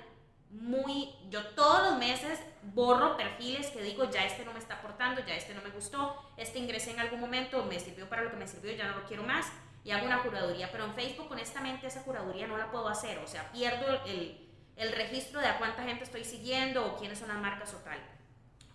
muy, 0.50 1.16
yo 1.30 1.48
todos 1.56 1.90
los 1.90 2.00
meses 2.00 2.38
borro 2.74 3.16
perfiles 3.16 3.68
que 3.68 3.82
digo, 3.82 4.10
ya 4.12 4.26
este 4.26 4.44
no 4.44 4.52
me 4.52 4.60
está 4.60 4.76
aportando, 4.76 5.26
ya 5.26 5.36
este 5.36 5.54
no 5.54 5.62
me 5.62 5.70
gustó, 5.70 6.22
este 6.36 6.60
ingresé 6.60 6.92
en 6.92 7.00
algún 7.00 7.22
momento, 7.22 7.64
me 7.64 7.80
sirvió 7.80 8.10
para 8.10 8.24
lo 8.24 8.32
que 8.32 8.36
me 8.36 8.50
sirvió, 8.50 8.74
ya 8.74 8.90
no 8.90 8.98
lo 8.98 9.06
quiero 9.06 9.24
más, 9.24 9.46
y 9.86 9.92
hago 9.92 10.06
una 10.06 10.22
curaduría. 10.22 10.70
Pero 10.70 10.84
en 10.84 10.96
Facebook, 10.96 11.32
honestamente, 11.32 11.88
esa 11.88 12.04
curaduría 12.04 12.46
no 12.46 12.58
la 12.58 12.70
puedo 12.70 12.90
hacer, 12.90 13.20
o 13.20 13.28
sea, 13.28 13.50
pierdo 13.54 14.04
el, 14.06 14.50
el 14.76 14.92
registro 14.92 15.40
de 15.40 15.48
a 15.48 15.58
cuánta 15.58 15.84
gente 15.84 16.04
estoy 16.04 16.26
siguiendo 16.26 16.86
o 16.86 16.98
quiénes 16.98 17.20
son 17.20 17.30
las 17.30 17.38
marcas 17.38 17.74
o 17.74 17.78
tal 17.78 18.02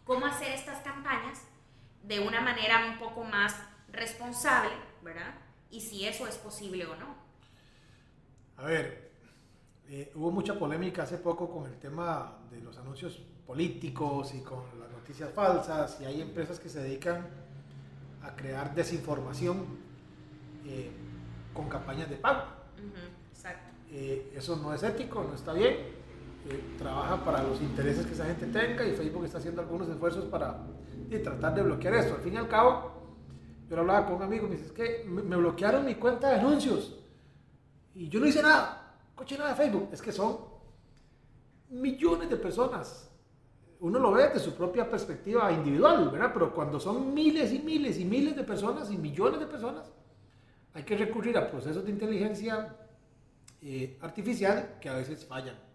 cómo 0.07 0.25
hacer 0.25 0.53
estas 0.53 0.81
campañas 0.83 1.43
de 2.05 2.21
una 2.21 2.41
manera 2.41 2.87
un 2.87 2.99
poco 2.99 3.25
más 3.25 3.55
responsable, 3.93 4.73
¿verdad? 5.03 5.35
Y 5.71 5.81
si 5.81 6.07
eso 6.07 6.27
es 6.27 6.37
posible 6.37 6.87
o 6.87 6.95
no. 6.97 7.15
A 8.57 8.65
ver, 8.65 9.11
eh, 9.89 10.13
hubo 10.15 10.31
mucha 10.31 10.59
polémica 10.59 11.03
hace 11.03 11.19
poco 11.19 11.51
con 11.51 11.67
el 11.67 11.79
tema 11.79 12.39
de 12.51 12.61
los 12.61 12.79
anuncios 12.79 13.21
políticos 13.47 14.33
y 14.35 14.41
con 14.41 14.63
las 14.79 14.91
noticias 14.91 15.33
falsas 15.33 16.01
y 16.01 16.05
hay 16.05 16.23
empresas 16.23 16.59
que 16.59 16.69
se 16.69 16.83
dedican 16.83 17.27
a 18.23 18.35
crear 18.35 18.75
desinformación 18.75 19.67
eh, 20.65 20.91
con 21.53 21.69
campañas 21.69 22.09
de 22.09 22.17
pago. 22.17 22.45
exacto. 23.31 23.71
Eh, 23.91 24.33
eso 24.37 24.57
no 24.57 24.73
es 24.73 24.83
ético, 24.83 25.25
no 25.25 25.35
está 25.35 25.53
bien 25.53 26.06
trabaja 26.79 27.25
para 27.25 27.43
los 27.43 27.61
intereses 27.61 28.07
que 28.07 28.13
esa 28.13 28.27
gente 28.27 28.47
tenga 28.47 28.85
y 28.85 28.93
Facebook 28.93 29.25
está 29.25 29.39
haciendo 29.39 29.61
algunos 29.61 29.89
esfuerzos 29.89 30.25
para 30.27 30.59
tratar 31.23 31.55
de 31.55 31.63
bloquear 31.63 31.95
esto. 31.95 32.15
Al 32.15 32.21
fin 32.21 32.35
y 32.35 32.37
al 32.37 32.49
cabo, 32.49 32.93
yo 33.69 33.77
lo 33.77 33.83
hablaba 33.83 34.07
con 34.07 34.17
un 34.17 34.23
amigo, 34.23 34.47
me 34.47 34.57
dice, 34.57 34.67
es 34.67 34.73
que 34.73 35.05
me, 35.09 35.37
bloquearon 35.37 35.85
mi 35.85 35.97
cuenta 35.97 36.31
de 36.31 36.41
anuncios 36.41 36.99
y 37.95 38.09
yo 38.09 38.21
no 38.21 38.27
hice 38.27 38.43
nada, 38.43 38.99
coche 39.15 39.37
nada 39.37 39.51
de 39.51 39.57
Facebook. 39.57 39.89
Es 39.93 40.03
que 40.03 40.13
son 40.13 40.39
millones 41.71 42.31
de 42.31 42.37
personas. 42.37 43.11
Uno 43.81 43.99
lo 43.99 44.13
ve 44.13 44.29
desde 44.29 44.41
su 44.41 44.55
propia 44.55 44.89
perspectiva 44.89 45.53
individual, 45.53 46.09
¿verdad? 46.11 46.31
Pero 46.33 46.55
cuando 46.55 46.81
son 46.81 47.13
miles 47.13 47.53
y 47.53 47.59
miles 47.59 47.99
y 47.99 48.05
miles 48.05 48.35
de 48.35 48.45
personas 48.45 48.91
y 48.91 48.97
millones 48.97 49.41
de 49.41 49.47
personas, 49.47 49.93
hay 50.73 50.83
que 50.83 50.97
recurrir 50.97 51.37
a 51.37 51.51
procesos 51.51 51.85
de 51.85 51.91
inteligencia 51.91 52.75
eh, 53.61 53.99
artificial 54.01 54.77
que 54.81 54.89
a 54.89 54.95
veces 54.95 55.25
fallan 55.25 55.66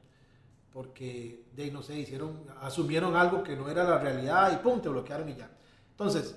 porque 0.73 1.45
de 1.55 1.71
no 1.71 1.81
sé, 1.81 1.99
hicieron, 1.99 2.45
asumieron 2.61 3.15
algo 3.15 3.43
que 3.43 3.55
no 3.55 3.69
era 3.69 3.83
la 3.83 3.97
realidad 3.97 4.53
y 4.53 4.63
pum, 4.63 4.81
te 4.81 4.89
bloquearon 4.89 5.29
y 5.29 5.35
ya. 5.35 5.49
Entonces, 5.91 6.35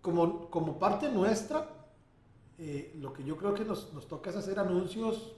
como, 0.00 0.50
como 0.50 0.78
parte 0.78 1.08
nuestra, 1.08 1.68
eh, 2.58 2.94
lo 3.00 3.12
que 3.12 3.24
yo 3.24 3.36
creo 3.36 3.54
que 3.54 3.64
nos, 3.64 3.92
nos, 3.92 4.06
toca 4.06 4.30
es 4.30 4.36
hacer 4.36 4.58
anuncios, 4.58 5.34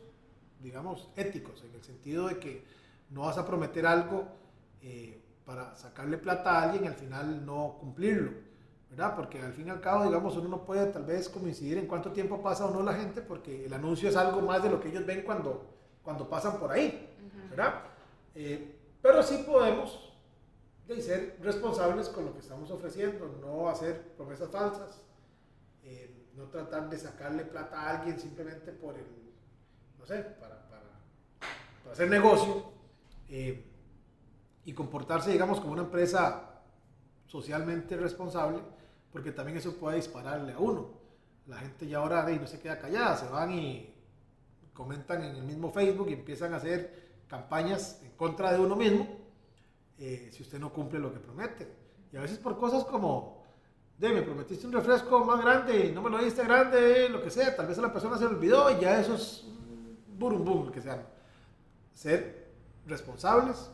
digamos, 0.61 1.09
éticos, 1.16 1.62
en 1.62 1.74
el 1.74 1.83
sentido 1.83 2.29
de 2.29 2.39
que 2.39 2.64
no 3.11 3.22
vas 3.22 3.39
a 3.39 3.47
prometer 3.47 3.87
algo 3.87 4.27
eh, 4.83 5.22
para 5.45 5.74
sacarle 5.77 6.18
plata 6.18 6.59
a 6.59 6.62
alguien 6.64 6.85
y 6.85 6.89
al 6.89 6.95
final 6.95 7.47
no 7.47 7.77
cumplirlo, 7.79 8.33
¿verdad? 8.91 9.14
Porque 9.14 9.41
al 9.41 9.53
fin 9.53 9.68
y 9.68 9.70
al 9.70 9.81
cabo, 9.81 10.05
digamos, 10.05 10.37
uno 10.37 10.49
no 10.49 10.64
puede 10.64 10.87
tal 10.87 11.05
vez 11.05 11.29
coincidir 11.29 11.79
en 11.79 11.87
cuánto 11.87 12.11
tiempo 12.11 12.43
pasa 12.43 12.66
o 12.66 12.70
no 12.70 12.83
la 12.83 12.95
gente, 12.95 13.20
porque 13.22 13.66
el 13.66 13.72
anuncio 13.72 14.09
es 14.09 14.16
algo 14.16 14.41
más 14.43 14.62
de 14.62 14.70
lo 14.70 14.81
que 14.81 14.89
ellos 14.89 15.07
ven 15.07 15.22
cuando, 15.22 15.64
cuando 16.03 16.29
pasan 16.29 16.59
por 16.59 16.72
ahí. 16.72 17.16
Eh, 18.35 18.77
pero 19.01 19.22
sí 19.22 19.45
podemos 19.47 20.12
ser 21.01 21.39
responsables 21.43 22.09
con 22.09 22.27
lo 22.27 22.33
que 22.33 22.41
estamos 22.41 22.70
ofreciendo, 22.70 23.29
no 23.41 23.68
hacer 23.68 24.14
promesas 24.16 24.51
falsas, 24.51 25.01
eh, 25.83 26.29
no 26.37 26.45
tratar 26.45 26.89
de 26.89 26.99
sacarle 26.99 27.45
plata 27.45 27.81
a 27.81 27.99
alguien 27.99 28.18
simplemente 28.20 28.72
por 28.72 28.95
el, 28.95 29.07
no 29.99 30.07
sé, 30.07 30.22
para 30.41 30.57
hacer 31.91 32.11
negocio 32.11 32.64
eh, 33.29 33.64
y 34.64 34.72
comportarse, 34.72 35.31
digamos, 35.31 35.61
como 35.61 35.72
una 35.72 35.83
empresa 35.83 36.62
socialmente 37.27 37.97
responsable, 37.97 38.59
porque 39.12 39.33
también 39.33 39.59
eso 39.59 39.77
puede 39.77 39.97
dispararle 39.97 40.53
a 40.53 40.59
uno. 40.59 40.91
La 41.47 41.59
gente 41.59 41.87
ya 41.87 41.99
ahora 41.99 42.29
no 42.29 42.47
se 42.47 42.61
queda 42.61 42.79
callada, 42.79 43.16
se 43.16 43.29
van 43.29 43.53
y 43.53 43.95
comentan 44.72 45.22
en 45.22 45.37
el 45.37 45.43
mismo 45.45 45.70
Facebook 45.70 46.09
y 46.11 46.14
empiezan 46.14 46.53
a 46.53 46.57
hacer 46.57 47.06
campañas 47.29 48.01
en 48.03 48.12
contra 48.12 48.53
de 48.53 48.61
uno 48.61 48.77
mismo 48.77 49.27
eh, 49.99 50.31
si 50.33 50.43
usted 50.43 50.59
no 50.59 50.72
cumple 50.72 50.99
lo 50.99 51.12
que 51.12 51.20
promete. 51.20 51.68
Y 52.12 52.16
a 52.16 52.20
veces 52.20 52.39
por 52.39 52.59
cosas 52.59 52.85
como, 52.85 53.45
de 53.99 54.11
me 54.11 54.22
prometiste 54.22 54.66
un 54.66 54.72
refresco 54.72 55.24
más 55.24 55.41
grande 55.41 55.87
y 55.87 55.93
no 55.93 56.03
me 56.03 56.11
lo 56.11 56.22
diste 56.22 56.45
grande, 56.45 57.09
lo 57.09 57.22
que 57.22 57.31
sea, 57.31 57.57
tal 57.57 57.66
vez 57.66 57.79
la 57.79 57.93
persona 57.93 58.18
se 58.18 58.27
olvidó 58.27 58.70
y 58.70 58.81
ya 58.81 59.01
eso 59.01 59.14
es 59.14 59.45
boom, 60.18 60.70
que 60.70 60.83
sea. 60.83 61.07
Ser 61.95 62.47
responsables 62.87 63.70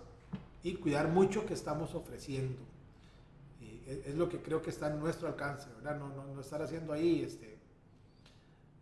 y 0.63 0.75
cuidar 0.75 1.09
mucho 1.09 1.45
que 1.45 1.55
estamos 1.55 1.95
ofreciendo. 1.95 2.63
es, 3.87 4.15
lo 4.15 4.29
que 4.29 4.41
creo 4.41 4.63
que 4.63 4.71
está 4.71 4.89
en 4.93 5.01
nuestro 5.01 5.27
alcance, 5.27 5.69
¿verdad? 5.77 5.99
No, 5.99 6.09
no, 6.09 6.41
estar 6.41 6.63
haciendo 6.63 6.93
ahí, 6.93 7.23
este, 7.23 7.59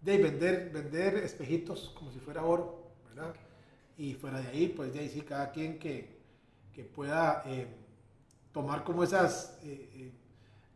de 0.02 0.18
vender, 0.18 0.70
vender 0.70 1.16
espejitos 1.16 1.90
como 1.96 2.10
si 2.12 2.18
fuera 2.20 2.44
oro. 2.44 2.80
Y 4.00 4.14
fuera 4.14 4.40
de 4.40 4.48
ahí, 4.48 4.68
pues 4.68 4.94
de 4.94 5.00
ahí 5.00 5.10
sí, 5.10 5.20
cada 5.20 5.50
quien 5.50 5.78
que, 5.78 6.08
que 6.72 6.84
pueda 6.84 7.42
eh, 7.44 7.66
tomar 8.50 8.82
como 8.82 9.04
esas, 9.04 9.58
eh, 9.62 9.90
eh, 9.94 10.12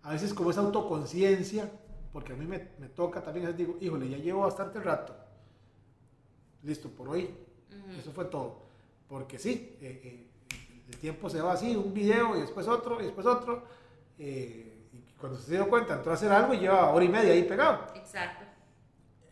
a 0.02 0.10
veces 0.10 0.34
como 0.34 0.50
esa 0.50 0.60
autoconciencia, 0.60 1.70
porque 2.12 2.34
a 2.34 2.36
mí 2.36 2.44
me, 2.44 2.68
me 2.78 2.88
toca 2.90 3.22
también, 3.22 3.56
digo, 3.56 3.78
híjole, 3.80 4.10
ya 4.10 4.18
llevo 4.18 4.42
bastante 4.42 4.78
rato, 4.78 5.16
listo, 6.64 6.90
por 6.90 7.08
hoy, 7.08 7.30
eso 7.98 8.12
fue 8.12 8.26
todo, 8.26 8.58
porque 9.08 9.38
sí, 9.38 9.74
el 9.80 10.98
tiempo 10.98 11.30
se 11.30 11.40
va 11.40 11.54
así, 11.54 11.74
un 11.74 11.94
video 11.94 12.36
y 12.36 12.42
después 12.42 12.68
otro 12.68 13.00
y 13.00 13.04
después 13.04 13.26
otro, 13.26 13.64
y 14.18 14.64
cuando 15.18 15.38
se 15.38 15.52
dio 15.52 15.66
cuenta 15.70 15.94
entró 15.94 16.12
a 16.12 16.16
hacer 16.16 16.30
algo 16.30 16.52
y 16.52 16.58
lleva 16.58 16.90
hora 16.90 17.06
y 17.06 17.08
media 17.08 17.32
ahí 17.32 17.44
pegado. 17.44 17.86
Exacto. 17.94 18.44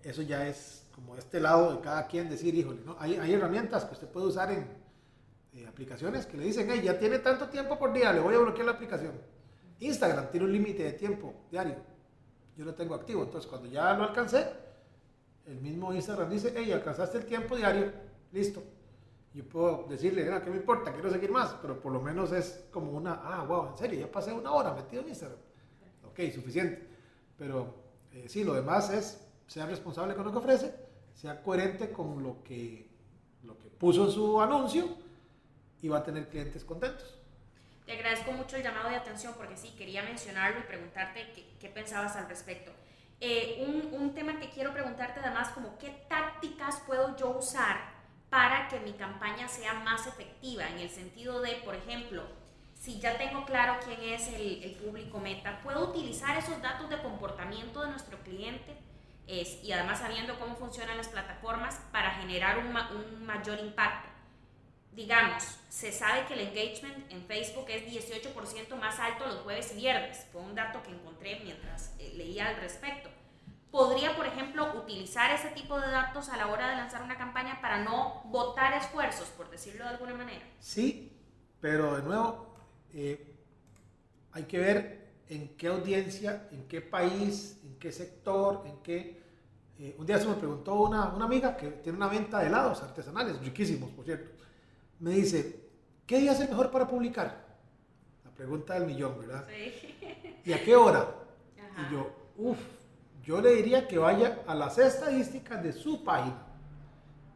Eso 0.02 0.22
ya 0.22 0.48
es 0.48 0.81
como 0.94 1.16
este 1.16 1.40
lado 1.40 1.76
de 1.76 1.80
cada 1.80 2.06
quien 2.06 2.28
decir, 2.28 2.54
híjole, 2.54 2.80
¿no? 2.84 2.96
hay, 2.98 3.32
herramientas 3.32 3.84
que 3.84 3.92
usted 3.92 4.08
puede 4.08 4.26
usar 4.26 4.52
en 4.52 4.66
eh, 5.54 5.66
aplicaciones 5.66 6.26
que 6.26 6.36
le 6.36 6.44
dicen, 6.44 6.68
hey, 6.70 6.80
ya 6.84 6.98
tiene 6.98 7.18
tanto 7.18 7.48
tiempo 7.48 7.78
por 7.78 7.92
día, 7.92 8.12
le 8.12 8.20
voy 8.20 8.34
a 8.34 8.38
bloquear 8.38 8.66
la 8.66 8.72
aplicación. 8.72 9.12
Instagram 9.80 10.30
tiene 10.30 10.46
un 10.46 10.52
límite 10.52 10.84
de 10.84 10.92
tiempo 10.92 11.34
diario. 11.50 11.76
Yo 12.56 12.64
lo 12.64 12.74
tengo 12.74 12.94
activo, 12.94 13.22
entonces 13.22 13.48
cuando 13.48 13.68
ya 13.68 13.94
lo 13.94 14.04
alcancé, 14.04 14.46
el 15.46 15.60
mismo 15.60 15.92
Instagram 15.92 16.30
dice, 16.30 16.52
hey, 16.56 16.70
alcanzaste 16.72 17.18
el 17.18 17.26
tiempo 17.26 17.56
diario, 17.56 17.92
listo. 18.30 18.62
Yo 19.34 19.48
puedo 19.48 19.86
decirle, 19.88 20.28
no, 20.28 20.42
¿qué 20.42 20.50
me 20.50 20.56
importa? 20.56 20.92
Quiero 20.92 21.10
seguir 21.10 21.30
más, 21.30 21.54
pero 21.60 21.80
por 21.80 21.92
lo 21.92 22.00
menos 22.00 22.32
es 22.32 22.66
como 22.70 22.92
una, 22.92 23.20
ah, 23.24 23.44
wow, 23.44 23.70
en 23.70 23.78
serio, 23.78 24.00
ya 24.00 24.12
pasé 24.12 24.32
una 24.32 24.52
hora 24.52 24.74
metido 24.74 25.02
en 25.02 25.08
Instagram. 25.08 25.38
Ok, 26.06 26.20
suficiente. 26.34 26.86
Pero 27.38 27.74
eh, 28.12 28.28
sí, 28.28 28.44
lo 28.44 28.52
demás 28.52 28.90
es, 28.90 29.26
sea 29.46 29.66
responsable 29.66 30.14
con 30.14 30.26
lo 30.26 30.32
que 30.32 30.38
ofrece, 30.38 30.74
sea 31.14 31.42
coherente 31.42 31.92
con 31.92 32.22
lo 32.22 32.42
que, 32.42 32.88
lo 33.44 33.58
que 33.58 33.68
puso 33.68 34.06
en 34.06 34.12
su 34.12 34.40
anuncio 34.40 34.88
y 35.80 35.88
va 35.88 35.98
a 35.98 36.04
tener 36.04 36.28
clientes 36.28 36.64
contentos. 36.64 37.18
Te 37.86 37.92
agradezco 37.92 38.32
mucho 38.32 38.56
el 38.56 38.62
llamado 38.62 38.88
de 38.88 38.96
atención 38.96 39.34
porque 39.36 39.56
sí, 39.56 39.74
quería 39.76 40.02
mencionarlo 40.02 40.60
y 40.60 40.62
preguntarte 40.62 41.32
qué, 41.34 41.46
qué 41.60 41.68
pensabas 41.68 42.16
al 42.16 42.28
respecto. 42.28 42.72
Eh, 43.20 43.64
un, 43.66 44.00
un, 44.00 44.14
tema 44.14 44.38
que 44.40 44.50
quiero 44.50 44.72
preguntarte 44.72 45.20
además, 45.20 45.50
como 45.50 45.78
qué 45.78 45.90
tácticas 46.08 46.80
puedo 46.86 47.16
yo 47.16 47.30
usar 47.30 47.76
para 48.30 48.68
que 48.68 48.80
mi 48.80 48.94
campaña 48.94 49.46
sea 49.46 49.74
más 49.74 50.06
efectiva, 50.06 50.68
en 50.68 50.78
el 50.78 50.90
sentido 50.90 51.40
de, 51.40 51.56
por 51.64 51.74
ejemplo, 51.74 52.24
si 52.74 52.98
ya 52.98 53.16
tengo 53.18 53.44
claro 53.44 53.74
quién 53.84 54.00
es 54.02 54.26
el, 54.32 54.62
el 54.64 54.74
público 54.74 55.20
meta, 55.20 55.60
puedo 55.62 55.90
utilizar 55.90 56.36
esos 56.36 56.60
datos 56.62 56.90
de 56.90 57.00
comportamiento 57.00 57.82
de 57.82 57.90
nuestro 57.90 58.18
cliente 58.18 58.76
es, 59.26 59.62
y 59.62 59.72
además 59.72 60.00
sabiendo 60.00 60.38
cómo 60.38 60.56
funcionan 60.56 60.96
las 60.96 61.08
plataformas 61.08 61.80
para 61.92 62.12
generar 62.12 62.58
un, 62.58 62.66
un 62.66 63.24
mayor 63.24 63.58
impacto 63.60 64.12
digamos, 64.92 65.58
se 65.68 65.90
sabe 65.90 66.26
que 66.26 66.34
el 66.34 66.40
engagement 66.40 67.10
en 67.10 67.24
Facebook 67.24 67.66
es 67.68 67.84
18% 67.84 68.76
más 68.76 68.98
alto 69.00 69.26
los 69.26 69.36
jueves 69.36 69.72
y 69.72 69.76
viernes. 69.76 70.26
Fue 70.32 70.42
un 70.42 70.54
dato 70.54 70.82
que 70.82 70.90
encontré 70.90 71.40
mientras 71.42 71.94
eh, 71.98 72.12
leía 72.16 72.48
al 72.48 72.56
respecto. 72.56 73.08
¿Podría, 73.70 74.14
por 74.14 74.26
ejemplo, 74.26 74.74
utilizar 74.74 75.30
ese 75.30 75.48
tipo 75.48 75.80
de 75.80 75.90
datos 75.90 76.28
a 76.28 76.36
la 76.36 76.48
hora 76.48 76.68
de 76.68 76.76
lanzar 76.76 77.02
una 77.02 77.16
campaña 77.16 77.58
para 77.62 77.78
no 77.82 78.22
botar 78.26 78.74
esfuerzos, 78.74 79.28
por 79.30 79.50
decirlo 79.50 79.84
de 79.84 79.90
alguna 79.90 80.14
manera? 80.14 80.44
Sí, 80.60 81.18
pero 81.58 81.96
de 81.96 82.02
nuevo, 82.02 82.54
eh, 82.92 83.34
hay 84.32 84.44
que 84.44 84.58
ver 84.58 85.11
en 85.28 85.56
qué 85.56 85.68
audiencia, 85.68 86.48
en 86.52 86.66
qué 86.68 86.80
país, 86.80 87.60
en 87.64 87.78
qué 87.78 87.92
sector, 87.92 88.62
en 88.66 88.76
qué... 88.82 89.22
Eh, 89.78 89.96
un 89.98 90.06
día 90.06 90.18
se 90.18 90.28
me 90.28 90.34
preguntó 90.34 90.74
una, 90.74 91.08
una 91.14 91.24
amiga 91.24 91.56
que 91.56 91.68
tiene 91.68 91.96
una 91.96 92.08
venta 92.08 92.40
de 92.40 92.46
helados 92.46 92.82
artesanales, 92.82 93.38
riquísimos, 93.40 93.90
por 93.90 94.04
cierto 94.04 94.42
me 95.02 95.10
dice, 95.10 95.68
¿qué 96.06 96.20
día 96.20 96.30
es 96.30 96.38
el 96.38 96.48
mejor 96.48 96.70
para 96.70 96.86
publicar? 96.86 97.44
La 98.24 98.30
pregunta 98.30 98.74
del 98.74 98.86
millón, 98.86 99.18
¿verdad? 99.18 99.44
Sí. 99.48 99.96
¿Y 100.44 100.52
a 100.52 100.62
qué 100.62 100.76
hora? 100.76 101.12
Y 101.56 101.92
yo, 101.92 102.08
uff, 102.36 102.58
yo 103.24 103.40
le 103.40 103.56
diría 103.56 103.88
que 103.88 103.98
vaya 103.98 104.42
a 104.46 104.54
las 104.54 104.78
estadísticas 104.78 105.60
de 105.60 105.72
su 105.72 106.04
página. 106.04 106.46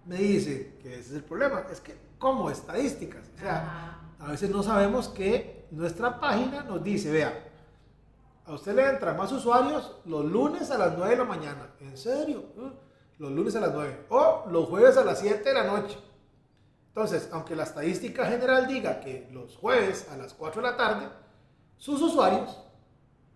Me 0.05 0.15
dice 0.17 0.77
que 0.81 0.91
ese 0.91 1.01
es 1.01 1.13
el 1.17 1.25
problema, 1.25 1.67
es 1.73 1.81
que, 1.81 1.97
¿cómo 2.19 2.49
estadísticas? 2.49 3.29
O 3.35 3.41
sea, 3.41 3.99
a 4.21 4.31
veces 4.31 4.49
no 4.49 4.63
sabemos 4.63 5.09
que 5.09 5.67
nuestra 5.73 6.21
página 6.21 6.63
nos 6.63 6.85
dice, 6.85 7.11
vea, 7.11 7.46
a 8.47 8.53
usted 8.53 8.75
le 8.75 8.89
entran 8.89 9.17
más 9.17 9.33
usuarios 9.33 9.97
los 10.05 10.25
lunes 10.25 10.71
a 10.71 10.79
las 10.79 10.97
9 10.97 11.11
de 11.11 11.17
la 11.17 11.25
mañana. 11.25 11.71
¿En 11.81 11.97
serio? 11.97 12.45
Los 13.19 13.33
lunes 13.33 13.57
a 13.57 13.61
las 13.61 13.73
9. 13.73 14.07
O 14.09 14.45
los 14.51 14.69
jueves 14.69 14.97
a 14.97 15.05
las 15.05 15.19
7 15.19 15.43
de 15.43 15.55
la 15.55 15.65
noche. 15.65 15.99
Entonces, 16.89 17.29
aunque 17.33 17.57
la 17.57 17.65
estadística 17.65 18.25
general 18.27 18.67
diga 18.67 19.01
que 19.01 19.29
los 19.33 19.57
jueves 19.57 20.09
a 20.13 20.17
las 20.17 20.33
4 20.33 20.63
de 20.63 20.71
la 20.71 20.77
tarde, 20.77 21.09
sus 21.77 22.01
usuarios, 22.01 22.57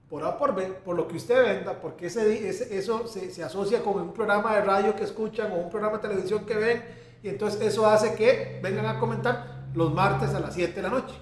por 0.08 0.24
A 0.24 0.38
por 0.38 0.54
B, 0.54 0.66
por 0.84 0.96
lo 0.96 1.06
que 1.06 1.16
usted 1.16 1.42
venda, 1.42 1.80
porque 1.80 2.06
ese, 2.06 2.48
eso 2.76 3.06
se, 3.06 3.30
se, 3.30 3.44
asocia 3.44 3.82
con 3.82 4.00
un 4.00 4.12
programa 4.12 4.54
de 4.54 4.62
radio 4.62 4.96
que 4.96 5.04
escuchan 5.04 5.52
o 5.52 5.56
un 5.56 5.70
programa 5.70 5.98
de 5.98 6.08
televisión 6.08 6.46
que 6.46 6.54
ven, 6.54 6.84
y 7.22 7.28
entonces 7.28 7.60
eso 7.60 7.86
hace 7.86 8.14
que 8.14 8.60
vengan 8.62 8.86
a 8.86 8.98
comentar 8.98 9.68
los 9.74 9.92
martes 9.92 10.34
a 10.34 10.40
las 10.40 10.54
7 10.54 10.72
de 10.72 10.82
la 10.82 10.88
noche. 10.88 11.14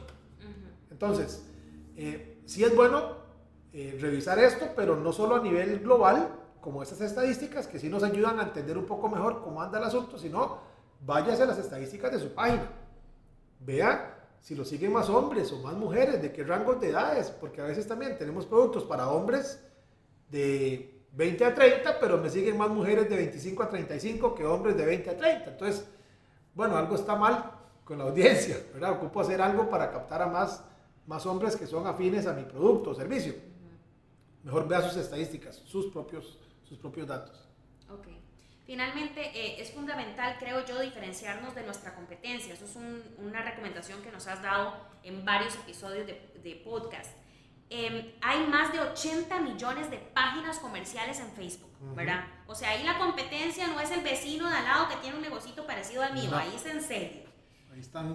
Entonces, 0.90 1.44
eh, 1.96 2.40
sí 2.46 2.64
es 2.64 2.74
bueno 2.74 3.17
eh, 3.72 3.98
revisar 4.00 4.38
esto, 4.38 4.68
pero 4.74 4.96
no 4.96 5.12
solo 5.12 5.36
a 5.36 5.40
nivel 5.40 5.80
global, 5.80 6.28
como 6.60 6.82
esas 6.82 7.00
estadísticas, 7.00 7.66
que 7.66 7.78
sí 7.78 7.88
nos 7.88 8.02
ayudan 8.02 8.40
a 8.40 8.44
entender 8.44 8.76
un 8.76 8.86
poco 8.86 9.08
mejor 9.08 9.42
cómo 9.42 9.62
anda 9.62 9.78
el 9.78 9.84
asunto, 9.84 10.18
sino 10.18 10.58
váyase 11.04 11.42
a 11.42 11.46
las 11.46 11.58
estadísticas 11.58 12.12
de 12.12 12.18
su 12.18 12.32
página. 12.34 12.68
Vea 13.60 14.14
si 14.40 14.54
lo 14.54 14.64
siguen 14.64 14.92
más 14.92 15.08
hombres 15.08 15.52
o 15.52 15.58
más 15.58 15.74
mujeres, 15.74 16.22
de 16.22 16.32
qué 16.32 16.44
rangos 16.44 16.80
de 16.80 16.90
edades, 16.90 17.30
porque 17.30 17.60
a 17.60 17.64
veces 17.64 17.86
también 17.86 18.16
tenemos 18.16 18.46
productos 18.46 18.84
para 18.84 19.08
hombres 19.08 19.62
de 20.30 21.02
20 21.12 21.44
a 21.44 21.54
30, 21.54 22.00
pero 22.00 22.18
me 22.18 22.30
siguen 22.30 22.56
más 22.56 22.70
mujeres 22.70 23.08
de 23.08 23.16
25 23.16 23.62
a 23.62 23.68
35 23.68 24.34
que 24.34 24.44
hombres 24.44 24.76
de 24.76 24.84
20 24.84 25.10
a 25.10 25.16
30. 25.16 25.50
Entonces, 25.50 25.86
bueno, 26.54 26.76
algo 26.76 26.94
está 26.94 27.16
mal 27.16 27.52
con 27.84 27.98
la 27.98 28.04
audiencia, 28.04 28.56
¿verdad? 28.72 28.92
Ocupo 28.92 29.20
hacer 29.20 29.40
algo 29.40 29.68
para 29.68 29.90
captar 29.90 30.22
a 30.22 30.26
más, 30.26 30.62
más 31.06 31.24
hombres 31.26 31.56
que 31.56 31.66
son 31.66 31.86
afines 31.86 32.26
a 32.26 32.32
mi 32.32 32.44
producto 32.44 32.90
o 32.90 32.94
servicio. 32.94 33.34
Mejor 34.44 34.68
vea 34.68 34.82
sus 34.82 34.96
estadísticas, 34.96 35.62
sus 35.66 35.86
propios, 35.92 36.38
sus 36.68 36.78
propios 36.78 37.06
datos. 37.06 37.48
Okay. 37.88 38.18
Finalmente, 38.68 39.30
eh, 39.34 39.62
es 39.62 39.72
fundamental, 39.72 40.36
creo 40.38 40.62
yo, 40.66 40.78
diferenciarnos 40.80 41.54
de 41.54 41.62
nuestra 41.62 41.94
competencia. 41.94 42.52
Eso 42.52 42.66
es 42.66 42.76
una 43.16 43.40
recomendación 43.40 44.02
que 44.02 44.12
nos 44.12 44.26
has 44.26 44.42
dado 44.42 44.74
en 45.02 45.24
varios 45.24 45.54
episodios 45.54 46.06
de, 46.06 46.62
podcast. 46.64 47.16
Em, 47.70 48.12
hay 48.20 48.46
más 48.46 48.70
de 48.72 48.80
80 48.80 49.40
millones 49.40 49.90
de 49.90 49.96
páginas 49.96 50.58
comerciales 50.58 51.18
en 51.18 51.30
Facebook, 51.32 51.70
¿verdad? 51.94 52.26
O 52.46 52.54
sea, 52.54 52.70
ahí 52.70 52.84
la 52.84 52.98
competencia 52.98 53.66
no 53.68 53.80
es 53.80 53.90
el 53.90 54.02
vecino 54.02 54.48
de 54.48 54.56
al 54.56 54.64
lado 54.64 54.88
que 54.88 54.96
tiene 54.96 55.16
un 55.16 55.22
negocito 55.22 55.66
parecido 55.66 56.02
al 56.02 56.12
mío, 56.12 56.30
ahí 56.34 56.52
es 56.54 56.66
en 56.66 56.82
serio. 56.82 57.27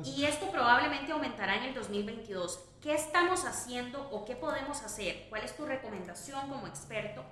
Y 0.07 0.26
esto 0.26 0.49
probablemente 0.51 1.11
aumentará 1.11 1.57
en 1.57 1.64
el 1.64 1.74
2022. 1.74 2.59
¿Qué 2.82 2.93
estamos 2.93 3.45
haciendo 3.45 4.09
o 4.11 4.26
qué 4.26 4.36
podemos 4.36 4.82
hacer? 4.84 5.28
¿Cuál 5.30 5.43
es 5.43 5.55
tu 5.55 5.66
recomendación 5.66 6.49
como 6.49 6.68
experto? 6.68 7.24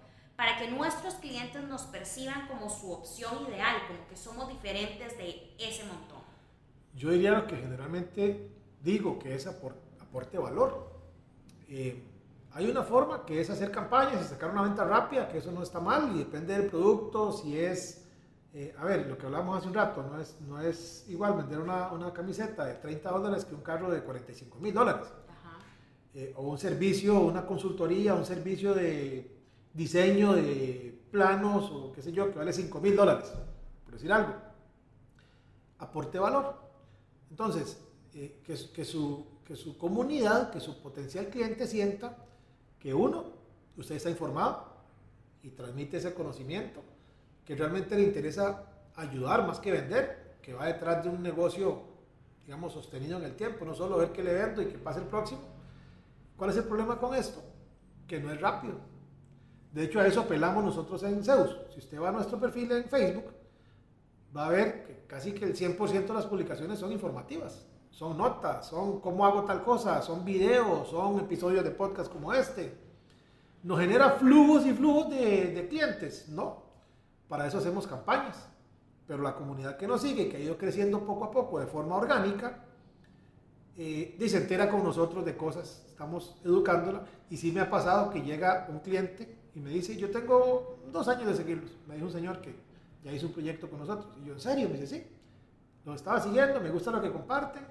para 0.41 0.57
que 0.57 0.71
nuestros 0.71 1.13
clientes 1.15 1.61
nos 1.65 1.83
perciban 1.83 2.47
como 2.47 2.67
su 2.67 2.91
opción 2.91 3.45
ideal, 3.47 3.75
como 3.87 4.07
que 4.07 4.17
somos 4.17 4.47
diferentes 4.47 5.15
de 5.15 5.53
ese 5.59 5.83
montón? 5.83 6.17
Yo 6.95 7.11
diría 7.11 7.45
que 7.45 7.57
generalmente 7.57 8.49
digo 8.81 9.19
que 9.19 9.35
es 9.35 9.45
aporte 9.45 10.39
valor. 10.39 10.99
Eh, 11.69 12.07
Hay 12.53 12.67
una 12.67 12.81
forma 12.81 13.23
que 13.23 13.39
es 13.39 13.51
hacer 13.51 13.69
campañas 13.69 14.25
y 14.25 14.29
sacar 14.29 14.49
una 14.49 14.63
venta 14.63 14.83
rápida, 14.83 15.29
que 15.29 15.37
eso 15.37 15.51
no 15.51 15.61
está 15.61 15.79
mal 15.79 16.15
y 16.15 16.17
depende 16.17 16.57
del 16.57 16.71
producto, 16.71 17.31
si 17.31 17.59
es, 17.59 18.00
eh, 18.53 18.75
a 18.77 18.83
ver, 18.83 19.07
lo 19.07 19.17
que 19.17 19.25
hablamos 19.25 19.57
hace 19.57 19.67
un 19.67 19.73
rato, 19.73 20.03
no 20.03 20.19
es, 20.19 20.35
no 20.41 20.59
es 20.59 21.05
igual 21.07 21.35
vender 21.35 21.59
una, 21.59 21.91
una 21.91 22.11
camiseta 22.11 22.65
de 22.65 22.73
30 22.75 23.09
dólares 23.09 23.45
que 23.45 23.55
un 23.55 23.61
carro 23.61 23.89
de 23.89 24.03
45 24.03 24.59
mil 24.59 24.73
dólares. 24.73 25.07
Eh, 26.13 26.33
o 26.35 26.49
un 26.49 26.57
servicio, 26.57 27.21
una 27.21 27.45
consultoría, 27.45 28.13
un 28.13 28.25
servicio 28.25 28.73
de 28.73 29.31
diseño 29.73 30.33
de 30.33 31.01
planos 31.09 31.71
o 31.71 31.93
qué 31.93 32.01
sé 32.01 32.11
yo, 32.11 32.29
que 32.29 32.39
vale 32.39 32.51
5 32.51 32.81
mil 32.81 32.93
dólares, 32.93 33.31
por 33.85 33.93
decir 33.93 34.11
algo. 34.11 34.33
Aporte 35.79 36.19
valor. 36.19 36.55
Entonces, 37.29 37.81
eh, 38.13 38.41
que, 38.43 38.57
que, 38.73 38.83
su, 38.83 39.25
que 39.45 39.55
su 39.55 39.77
comunidad, 39.77 40.51
que 40.51 40.59
su 40.59 40.81
potencial 40.81 41.27
cliente 41.27 41.65
sienta 41.65 42.17
que 42.77 42.93
uno, 42.93 43.23
usted 43.77 43.95
está 43.95 44.09
informado 44.09 44.67
y 45.41 45.51
transmite 45.51 45.95
ese 45.95 46.13
conocimiento, 46.13 46.83
que 47.45 47.55
realmente 47.55 47.95
le 47.95 48.03
interesa 48.03 48.63
ayudar 48.95 49.45
más 49.45 49.59
que 49.59 49.71
vender, 49.71 50.37
que 50.41 50.53
va 50.53 50.67
detrás 50.67 51.03
de 51.03 51.09
un 51.09 51.21
negocio, 51.21 51.83
digamos, 52.45 52.73
sostenido 52.73 53.17
en 53.17 53.25
el 53.25 53.35
tiempo, 53.35 53.65
no 53.65 53.73
solo 53.73 53.97
ver 53.97 54.11
qué 54.11 54.23
le 54.23 54.33
vendo 54.33 54.61
y 54.61 54.67
que 54.67 54.77
pase 54.77 54.99
el 54.99 55.07
próximo. 55.07 55.41
¿Cuál 56.37 56.49
es 56.49 56.57
el 56.57 56.63
problema 56.63 56.97
con 56.97 57.13
esto? 57.15 57.43
Que 58.07 58.19
no 58.19 58.31
es 58.31 58.41
rápido. 58.41 58.75
De 59.71 59.83
hecho, 59.83 59.99
a 59.99 60.07
eso 60.07 60.21
apelamos 60.21 60.63
nosotros 60.63 61.01
en 61.03 61.23
Zeus. 61.23 61.55
Si 61.73 61.79
usted 61.79 61.99
va 61.99 62.09
a 62.09 62.11
nuestro 62.11 62.39
perfil 62.39 62.71
en 62.71 62.85
Facebook, 62.85 63.31
va 64.35 64.47
a 64.47 64.49
ver 64.49 64.83
que 64.83 65.05
casi 65.07 65.33
que 65.33 65.45
el 65.45 65.55
100% 65.55 66.07
de 66.07 66.13
las 66.13 66.25
publicaciones 66.25 66.79
son 66.79 66.91
informativas 66.91 67.65
son 67.91 68.17
notas, 68.17 68.67
son 68.67 68.99
cómo 68.99 69.25
hago 69.25 69.43
tal 69.43 69.63
cosa, 69.63 70.01
son 70.01 70.25
videos, 70.25 70.89
son 70.89 71.19
episodios 71.19 71.63
de 71.63 71.71
podcast 71.71 72.11
como 72.11 72.33
este. 72.33 72.73
Nos 73.63 73.79
genera 73.79 74.11
flujos 74.11 74.65
y 74.65 74.73
flujos 74.73 75.09
de, 75.11 75.67
clientes, 75.69 76.27
¿no? 76.29 76.63
Para 77.31 77.47
eso 77.47 77.59
hacemos 77.59 77.87
campañas. 77.87 78.49
Pero 79.07 79.23
la 79.23 79.35
comunidad 79.35 79.77
que 79.77 79.87
nos 79.87 80.01
sigue, 80.01 80.27
que 80.27 80.35
ha 80.35 80.39
ido 80.41 80.57
creciendo 80.57 81.05
poco 81.05 81.23
a 81.23 81.31
poco 81.31 81.61
de 81.61 81.65
forma 81.65 81.95
orgánica, 81.95 82.65
eh, 83.77 84.17
se 84.27 84.37
entera 84.37 84.69
con 84.69 84.83
nosotros 84.83 85.23
de 85.23 85.37
cosas, 85.37 85.85
estamos 85.87 86.35
educándola. 86.43 87.05
Y 87.29 87.37
sí 87.37 87.53
me 87.53 87.61
ha 87.61 87.69
pasado 87.69 88.09
que 88.09 88.21
llega 88.21 88.67
un 88.69 88.79
cliente 88.79 89.37
y 89.55 89.61
me 89.61 89.69
dice, 89.69 89.95
yo 89.95 90.11
tengo 90.11 90.79
dos 90.91 91.07
años 91.07 91.27
de 91.27 91.35
seguirlos. 91.35 91.71
Me 91.87 91.95
dijo 91.95 92.07
un 92.07 92.11
señor 92.11 92.41
que 92.41 92.53
ya 93.01 93.13
hizo 93.13 93.27
un 93.27 93.33
proyecto 93.33 93.69
con 93.69 93.79
nosotros. 93.79 94.13
Y 94.21 94.27
yo, 94.27 94.33
¿en 94.33 94.41
serio? 94.41 94.67
Me 94.67 94.77
dice, 94.77 94.97
sí. 94.97 95.07
Los 95.85 95.95
estaba 95.95 96.19
siguiendo, 96.19 96.59
me 96.59 96.69
gusta 96.69 96.91
lo 96.91 97.01
que 97.01 97.13
comparten 97.13 97.63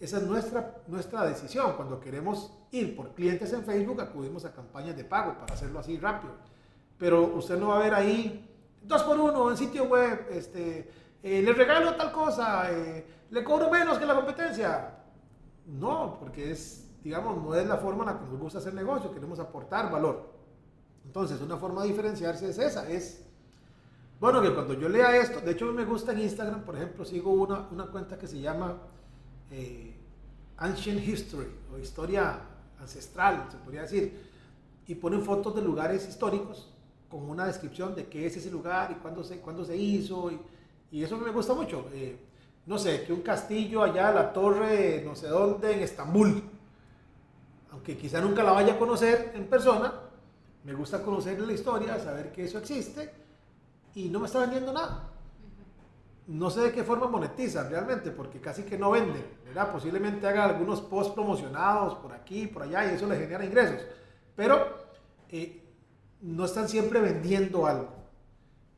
esa 0.00 0.18
es 0.18 0.22
nuestra, 0.24 0.82
nuestra 0.86 1.24
decisión. 1.26 1.72
Cuando 1.74 2.00
queremos 2.00 2.52
ir 2.70 2.94
por 2.94 3.14
clientes 3.14 3.52
en 3.52 3.64
Facebook, 3.64 4.00
acudimos 4.00 4.44
a 4.44 4.52
campañas 4.52 4.96
de 4.96 5.04
pago 5.04 5.36
para 5.38 5.54
hacerlo 5.54 5.80
así 5.80 5.98
rápido. 5.98 6.34
Pero 6.98 7.22
usted 7.36 7.58
no 7.58 7.68
va 7.68 7.76
a 7.76 7.82
ver 7.82 7.94
ahí 7.94 8.48
dos 8.82 9.02
por 9.02 9.18
uno 9.18 9.50
en 9.50 9.56
sitio 9.56 9.84
web, 9.84 10.26
este, 10.30 10.90
eh, 11.22 11.42
le 11.42 11.52
regalo 11.52 11.94
tal 11.94 12.10
cosa, 12.10 12.72
eh, 12.72 13.06
le 13.30 13.44
cobro 13.44 13.70
menos 13.70 13.98
que 13.98 14.06
la 14.06 14.14
competencia. 14.14 14.94
No, 15.66 16.16
porque 16.18 16.50
es, 16.50 16.88
digamos, 17.04 17.42
no 17.42 17.54
es 17.54 17.66
la 17.66 17.76
forma 17.76 18.04
en 18.04 18.10
la 18.10 18.18
que 18.18 18.24
nos 18.24 18.40
gusta 18.40 18.58
hacer 18.58 18.74
negocio, 18.74 19.12
queremos 19.12 19.38
aportar 19.38 19.92
valor. 19.92 20.32
Entonces, 21.04 21.40
una 21.40 21.56
forma 21.56 21.82
de 21.82 21.88
diferenciarse 21.88 22.48
es 22.48 22.58
esa, 22.58 22.88
es, 22.88 23.24
bueno, 24.18 24.42
que 24.42 24.52
cuando 24.52 24.74
yo 24.74 24.88
lea 24.88 25.16
esto, 25.16 25.40
de 25.40 25.52
hecho 25.52 25.66
me 25.66 25.84
gusta 25.84 26.12
en 26.12 26.20
Instagram, 26.20 26.64
por 26.64 26.74
ejemplo, 26.76 27.04
sigo 27.04 27.32
una, 27.32 27.68
una 27.70 27.86
cuenta 27.86 28.18
que 28.18 28.26
se 28.26 28.40
llama 28.40 28.78
eh, 29.50 29.94
ancient 30.56 31.06
history 31.06 31.50
o 31.72 31.78
historia 31.78 32.40
ancestral, 32.80 33.46
se 33.50 33.58
podría 33.58 33.82
decir, 33.82 34.28
y 34.86 34.94
ponen 34.94 35.22
fotos 35.22 35.54
de 35.54 35.62
lugares 35.62 36.08
históricos 36.08 36.72
con 37.08 37.28
una 37.28 37.46
descripción 37.46 37.94
de 37.94 38.06
qué 38.06 38.26
es 38.26 38.36
ese 38.36 38.50
lugar 38.50 38.90
y 38.90 38.94
cuándo 38.96 39.24
se, 39.24 39.38
cuándo 39.40 39.64
se 39.64 39.76
hizo, 39.76 40.30
y, 40.30 40.40
y 40.92 41.02
eso 41.02 41.16
me 41.16 41.30
gusta 41.30 41.54
mucho. 41.54 41.86
Eh, 41.92 42.16
no 42.66 42.78
sé, 42.78 43.04
que 43.04 43.12
un 43.12 43.22
castillo 43.22 43.82
allá, 43.82 44.12
la 44.12 44.32
torre, 44.32 45.02
no 45.04 45.14
sé 45.14 45.28
dónde, 45.28 45.72
en 45.72 45.80
Estambul, 45.80 46.42
aunque 47.70 47.96
quizá 47.96 48.20
nunca 48.20 48.42
la 48.42 48.52
vaya 48.52 48.74
a 48.74 48.78
conocer 48.78 49.32
en 49.34 49.46
persona, 49.46 49.92
me 50.64 50.74
gusta 50.74 51.02
conocer 51.02 51.40
la 51.40 51.52
historia, 51.52 51.98
saber 51.98 52.30
que 52.30 52.44
eso 52.44 52.58
existe, 52.58 53.10
y 53.94 54.08
no 54.08 54.20
me 54.20 54.26
está 54.26 54.40
vendiendo 54.40 54.72
nada 54.72 55.08
no 56.28 56.50
sé 56.50 56.60
de 56.60 56.72
qué 56.72 56.84
forma 56.84 57.08
monetiza 57.08 57.66
realmente, 57.68 58.10
porque 58.10 58.38
casi 58.38 58.62
que 58.62 58.76
no 58.76 58.90
vende, 58.90 59.24
¿verdad? 59.46 59.72
Posiblemente 59.72 60.26
haga 60.26 60.44
algunos 60.44 60.82
posts 60.82 61.14
promocionados 61.14 61.94
por 61.94 62.12
aquí, 62.12 62.46
por 62.46 62.64
allá, 62.64 62.84
y 62.84 62.96
eso 62.96 63.06
le 63.06 63.16
genera 63.16 63.46
ingresos. 63.46 63.80
Pero 64.36 64.76
eh, 65.30 65.67
no 66.22 66.44
están 66.44 66.68
siempre 66.68 67.00
vendiendo 67.00 67.66
algo. 67.66 67.88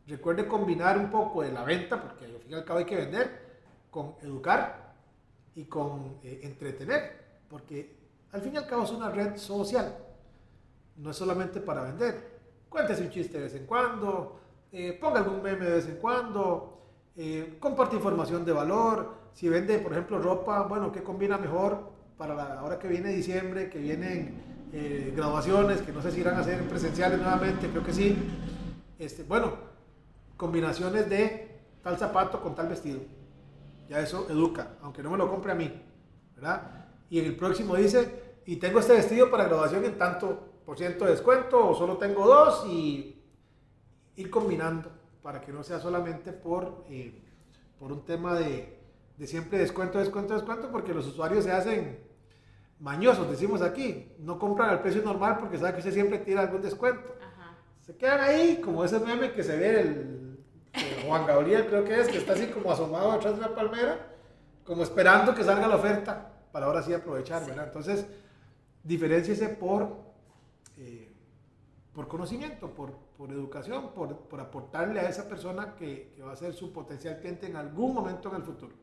Recuerde 0.07 0.49
combinar 0.49 0.99
un 0.99 1.11
poco 1.11 1.43
de 1.43 1.53
la 1.53 1.64
venta, 1.64 2.01
porque 2.01 2.24
al 2.24 2.38
fin 2.38 2.51
y 2.51 2.55
al 2.55 2.64
cabo 2.64 2.80
hay 2.80 2.84
que 2.84 2.97
vender, 2.97 3.51
con 3.91 4.14
educar 4.22 4.95
y 5.55 5.64
con 5.64 6.18
eh, 6.22 6.41
entretener, 6.43 7.43
porque 7.49 7.97
al 8.32 8.41
fin 8.41 8.55
y 8.55 8.57
al 8.57 8.66
cabo 8.66 8.84
es 8.84 8.91
una 8.91 9.11
red 9.11 9.36
social. 9.36 9.97
No 10.97 11.11
es 11.11 11.16
solamente 11.16 11.61
para 11.61 11.82
vender. 11.82 12.38
Cuéntese 12.68 13.03
un 13.03 13.11
chiste 13.11 13.38
de 13.38 13.45
vez 13.45 13.55
en 13.55 13.66
cuando, 13.66 14.41
eh, 14.72 14.97
ponga 15.01 15.20
algún 15.20 15.43
meme 15.43 15.64
de 15.64 15.72
vez 15.72 15.86
en 15.86 15.97
cuando, 15.97 16.80
eh, 17.16 17.57
comparte 17.59 17.97
información 17.97 18.45
de 18.45 18.53
valor, 18.53 19.14
si 19.32 19.49
vende, 19.49 19.78
por 19.78 19.93
ejemplo, 19.93 20.18
ropa, 20.18 20.62
bueno, 20.62 20.93
¿qué 20.93 21.03
combina 21.03 21.38
mejor 21.38 21.91
para 22.16 22.34
la 22.34 22.62
hora 22.62 22.78
que 22.78 22.88
viene 22.88 23.11
diciembre, 23.11 23.70
que 23.70 23.78
vienen 23.78 24.49
eh, 24.73 25.12
graduaciones, 25.14 25.83
que 25.83 25.93
no 25.93 26.01
sé 26.01 26.12
si 26.12 26.21
irán 26.21 26.39
a 26.39 26.45
ser 26.45 26.62
presenciales 26.68 27.18
nuevamente, 27.18 27.68
creo 27.68 27.85
que 27.85 27.93
sí. 27.93 28.16
Este, 28.99 29.23
bueno, 29.25 29.55
combinaciones 30.37 31.09
de 31.11 31.61
tal 31.83 31.99
zapato 31.99 32.41
con 32.41 32.55
tal 32.55 32.68
vestido. 32.68 33.01
Ya 33.89 34.01
eso 34.01 34.27
educa, 34.31 34.77
aunque 34.83 35.03
no 35.03 35.11
me 35.11 35.18
lo 35.18 35.29
compre 35.29 35.53
a 35.53 35.55
mí, 35.57 35.73
¿verdad? 36.37 36.87
Y 37.09 37.18
en 37.18 37.27
el 37.27 37.37
próximo 37.37 37.75
dice, 37.75 38.39
y 38.47 38.57
tengo 38.57 38.79
este 38.79 38.93
vestido 38.93 39.31
para 39.31 39.45
graduación 39.45 39.85
en 39.85 39.99
tanto 39.99 40.61
por 40.64 40.79
ciento 40.79 41.05
de 41.05 41.12
descuento, 41.12 41.71
o 41.71 41.75
solo 41.75 41.97
tengo 41.97 42.27
dos, 42.27 42.64
y 42.68 43.21
ir 44.14 44.31
combinando 44.31 44.91
para 45.23 45.41
que 45.41 45.53
no 45.53 45.62
sea 45.62 45.81
solamente 45.81 46.33
por, 46.33 46.85
eh, 46.89 47.23
por 47.79 47.91
un 47.91 48.05
tema 48.05 48.35
de, 48.35 48.79
de, 49.16 49.27
siempre 49.27 49.59
descuento, 49.59 49.99
descuento, 49.99 50.35
descuento, 50.35 50.71
porque 50.71 50.95
los 50.95 51.07
usuarios 51.07 51.45
se 51.45 51.53
hacen 51.53 52.09
mañosos, 52.81 53.31
decimos 53.31 53.62
aquí, 53.62 54.11
no 54.18 54.39
compran 54.39 54.70
al 54.70 54.81
precio 54.81 55.03
normal 55.03 55.37
porque 55.39 55.59
saben 55.59 55.74
que 55.74 55.81
usted 55.81 55.93
siempre 55.93 56.18
tira 56.18 56.41
algún 56.41 56.62
descuento. 56.62 57.14
Se 57.81 57.97
quedan 57.97 58.20
ahí, 58.20 58.61
como 58.61 58.85
ese 58.85 58.99
meme 58.99 59.33
que 59.33 59.43
se 59.43 59.57
ve 59.57 59.81
el, 59.81 60.20
Juan 61.07 61.26
Gabriel, 61.26 61.66
creo 61.66 61.85
que 61.85 62.01
es, 62.01 62.09
que 62.09 62.18
está 62.18 62.35
así 62.35 62.47
como 62.47 62.70
asomado 62.70 63.12
detrás 63.12 63.35
de 63.35 63.41
una 63.41 63.55
palmera, 63.55 63.99
como 64.64 64.83
esperando 64.83 65.35
que 65.35 65.43
salga 65.43 65.66
la 65.66 65.76
oferta 65.76 66.33
para 66.53 66.66
ahora 66.66 66.83
sí 66.83 66.95
aprovechar, 66.95 67.45
¿verdad? 67.45 67.66
Entonces, 67.66 68.07
diferenciese 68.85 69.49
por, 69.49 69.97
eh, 70.76 71.12
por 71.93 72.07
conocimiento, 72.07 72.72
por, 72.72 72.93
por 73.16 73.33
educación, 73.33 73.93
por, 73.93 74.16
por, 74.28 74.41
aportarle 74.41 75.01
a 75.01 75.09
esa 75.09 75.28
persona 75.28 75.74
que, 75.74 76.12
que, 76.14 76.22
va 76.22 76.33
a 76.33 76.37
ser 76.37 76.55
su 76.55 76.72
potencial 76.72 77.18
cliente 77.18 77.47
en 77.47 77.57
algún 77.57 77.93
momento 77.93 78.28
en 78.28 78.37
el 78.37 78.43
futuro. 78.43 78.74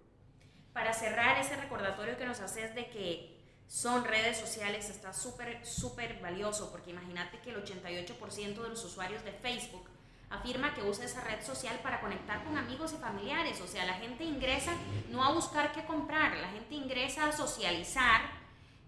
Para 0.73 0.91
cerrar 0.91 1.39
ese 1.39 1.55
recordatorio 1.55 2.17
que 2.17 2.25
nos 2.25 2.41
haces 2.41 2.75
de 2.75 2.89
que 2.89 3.36
son 3.67 4.05
redes 4.05 4.37
sociales 4.37 4.89
está 4.89 5.13
súper, 5.13 5.65
súper 5.65 6.19
valioso, 6.21 6.71
porque 6.71 6.91
imagínate 6.91 7.39
que 7.39 7.49
el 7.49 7.63
88% 7.63 8.61
de 8.61 8.69
los 8.69 8.83
usuarios 8.85 9.23
de 9.25 9.33
Facebook 9.33 9.89
afirma 10.29 10.73
que 10.73 10.83
usa 10.83 11.05
esa 11.05 11.21
red 11.21 11.43
social 11.45 11.79
para 11.81 12.01
conectar 12.01 12.43
con 12.43 12.57
amigos 12.57 12.93
y 12.93 12.97
familiares. 12.97 13.59
O 13.61 13.67
sea, 13.67 13.85
la 13.85 13.95
gente 13.95 14.23
ingresa 14.23 14.71
no 15.09 15.23
a 15.23 15.33
buscar 15.33 15.71
qué 15.71 15.85
comprar, 15.85 16.35
la 16.37 16.49
gente 16.49 16.75
ingresa 16.75 17.27
a 17.27 17.31
socializar. 17.31 18.21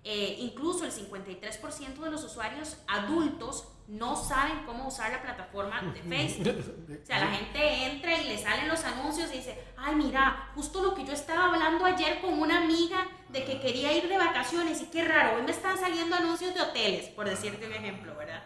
Eh, 0.05 0.37
incluso 0.39 0.85
el 0.85 0.93
53% 0.93 1.97
de 1.97 2.09
los 2.09 2.23
usuarios 2.23 2.77
adultos 2.87 3.67
no 3.89 4.15
saben 4.15 4.63
cómo 4.65 4.87
usar 4.87 5.11
la 5.11 5.21
plataforma 5.21 5.81
de 5.81 6.01
Facebook. 6.01 6.75
O 7.03 7.05
sea, 7.05 7.19
la 7.19 7.31
gente 7.31 7.85
entra 7.85 8.17
y 8.17 8.27
le 8.27 8.37
salen 8.37 8.67
los 8.67 8.83
anuncios 8.83 9.31
y 9.33 9.37
dice, 9.37 9.63
ay, 9.77 9.95
mira, 9.95 10.51
justo 10.53 10.81
lo 10.81 10.93
que 10.93 11.05
yo 11.05 11.13
estaba 11.13 11.45
hablando 11.45 11.85
ayer 11.85 12.21
con 12.21 12.39
una 12.39 12.63
amiga 12.63 13.07
de 13.29 13.45
que 13.45 13.59
quería 13.59 13.93
ir 13.93 14.07
de 14.07 14.17
vacaciones 14.17 14.81
y 14.81 14.87
qué 14.87 15.05
raro, 15.05 15.37
hoy 15.37 15.43
me 15.43 15.51
están 15.51 15.77
saliendo 15.77 16.15
anuncios 16.15 16.53
de 16.53 16.61
hoteles, 16.61 17.09
por 17.09 17.29
decirte 17.29 17.65
un 17.65 17.73
ejemplo, 17.73 18.15
¿verdad? 18.15 18.43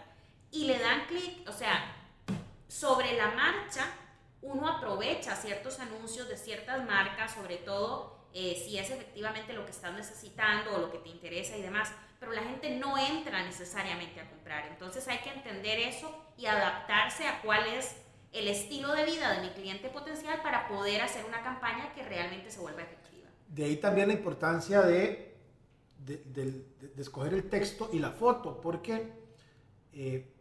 Y 0.51 0.65
le 0.65 0.77
dan 0.79 1.05
clic, 1.07 1.47
o 1.47 1.53
sea, 1.53 1.95
sobre 2.67 3.17
la 3.17 3.31
marcha, 3.31 3.87
uno 4.41 4.67
aprovecha 4.67 5.35
ciertos 5.35 5.79
anuncios 5.79 6.27
de 6.27 6.37
ciertas 6.37 6.85
marcas, 6.85 7.33
sobre 7.33 7.57
todo 7.57 8.27
eh, 8.33 8.61
si 8.63 8.77
es 8.77 8.89
efectivamente 8.89 9.53
lo 9.53 9.65
que 9.65 9.71
estás 9.71 9.93
necesitando 9.93 10.75
o 10.75 10.79
lo 10.79 10.91
que 10.91 10.97
te 10.97 11.09
interesa 11.09 11.55
y 11.57 11.61
demás 11.61 11.91
pero 12.23 12.35
la 12.35 12.43
gente 12.43 12.69
no 12.69 12.97
entra 12.97 13.43
necesariamente 13.43 14.21
a 14.21 14.29
comprar. 14.29 14.65
Entonces 14.67 15.05
hay 15.09 15.17
que 15.17 15.29
entender 15.29 15.77
eso 15.79 16.09
y 16.37 16.45
adaptarse 16.45 17.27
a 17.27 17.41
cuál 17.41 17.67
es 17.67 17.97
el 18.31 18.47
estilo 18.47 18.93
de 18.93 19.03
vida 19.03 19.33
de 19.33 19.41
mi 19.41 19.49
cliente 19.49 19.89
potencial 19.89 20.41
para 20.41 20.69
poder 20.69 21.01
hacer 21.01 21.25
una 21.25 21.43
campaña 21.43 21.93
que 21.93 22.01
realmente 22.01 22.49
se 22.49 22.61
vuelva 22.61 22.83
efectiva. 22.83 23.12
De 23.47 23.65
ahí 23.65 23.77
también 23.77 24.07
la 24.07 24.13
importancia 24.13 24.81
de, 24.81 25.37
de, 25.99 26.65
escoger 26.97 27.33
el 27.33 27.49
texto 27.49 27.89
y 27.93 27.99
la 27.99 28.11
foto, 28.11 28.59
porque 28.59 29.13
eh, 29.93 30.33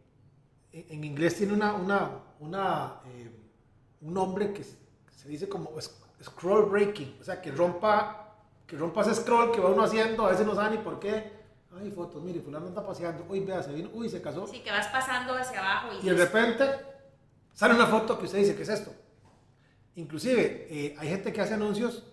en 0.71 1.03
inglés 1.03 1.35
tiene 1.35 1.53
una, 1.53 1.73
una, 1.73 2.09
una 2.39 3.01
eh, 3.05 3.29
un 4.01 4.13
nombre 4.13 4.51
que 4.53 4.63
se 4.63 5.29
dice 5.29 5.47
como 5.47 5.71
scroll 6.21 6.69
breaking, 6.69 7.17
o 7.21 7.23
sea, 7.23 7.41
que 7.41 7.51
rompa, 7.51 8.35
que 8.67 8.77
rompa 8.77 9.01
ese 9.01 9.15
scroll 9.15 9.51
que 9.51 9.61
va 9.61 9.69
uno 9.69 9.83
haciendo, 9.83 10.25
a 10.25 10.31
veces 10.31 10.45
no 10.45 10.55
sabe 10.55 10.77
ni 10.77 10.83
por 10.83 10.99
qué. 10.99 11.43
Ay, 11.75 11.89
fotos, 11.89 12.21
mire, 12.21 12.39
fulano 12.39 12.67
anda 12.67 12.85
paseando, 12.85 13.25
uy, 13.27 13.39
vea, 13.39 13.63
se 13.63 13.73
vino, 13.73 13.89
uy, 13.93 14.07
se 14.07 14.21
casó. 14.21 14.45
Sí, 14.45 14.59
que 14.59 14.69
vas 14.69 14.87
pasando 14.87 15.33
hacia 15.33 15.59
abajo 15.59 15.97
y... 16.01 16.05
Y 16.05 16.09
de 16.09 16.15
repente 16.15 16.63
sale 17.53 17.73
una 17.73 17.87
foto 17.87 18.19
que 18.19 18.25
usted 18.25 18.39
dice, 18.39 18.55
¿qué 18.55 18.61
es 18.61 18.69
esto? 18.69 18.93
Inclusive, 19.95 20.67
eh, 20.69 20.95
hay 20.99 21.09
gente 21.09 21.33
que 21.33 21.41
hace 21.41 21.55
anuncios 21.55 22.03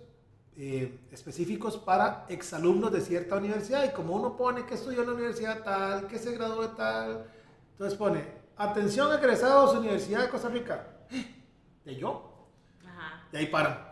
eh, 0.57 1.01
específicos 1.11 1.79
para 1.79 2.27
exalumnos 2.29 2.93
de 2.93 3.01
cierta 3.01 3.37
universidad 3.37 3.85
y 3.85 3.91
como 3.91 4.15
uno 4.15 4.37
pone 4.37 4.67
que 4.67 4.75
estudió 4.75 5.01
en 5.01 5.07
la 5.07 5.15
universidad 5.15 5.63
tal, 5.63 6.07
que 6.07 6.19
se 6.19 6.33
graduó 6.33 6.63
de 6.63 6.75
tal, 6.77 7.27
entonces 7.73 7.99
pone, 7.99 8.25
atención 8.57 9.13
egresados 9.17 9.75
Universidad 9.77 10.23
de 10.23 10.29
Costa 10.29 10.49
Rica. 10.49 10.87
¿De 11.85 11.97
yo? 11.97 12.49
Ajá. 12.87 13.27
Y 13.33 13.37
ahí 13.37 13.47
paran. 13.47 13.89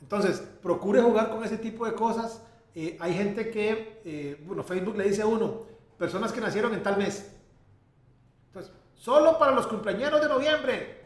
Entonces, 0.00 0.40
procure 0.60 1.00
jugar 1.00 1.30
con 1.30 1.44
ese 1.44 1.56
tipo 1.56 1.86
de 1.86 1.94
cosas. 1.94 2.42
Eh, 2.74 2.96
hay 3.00 3.14
gente 3.14 3.50
que, 3.50 4.42
bueno, 4.44 4.64
Facebook 4.64 4.96
le 4.96 5.04
dice 5.04 5.22
a 5.22 5.26
uno, 5.26 5.62
personas 5.96 6.32
que 6.32 6.40
nacieron 6.40 6.74
en 6.74 6.82
tal 6.82 6.98
mes. 6.98 7.32
Entonces, 8.48 8.72
solo 8.94 9.38
para 9.38 9.52
los 9.52 9.68
cumpleaños 9.68 10.20
de 10.20 10.28
noviembre. 10.28 11.00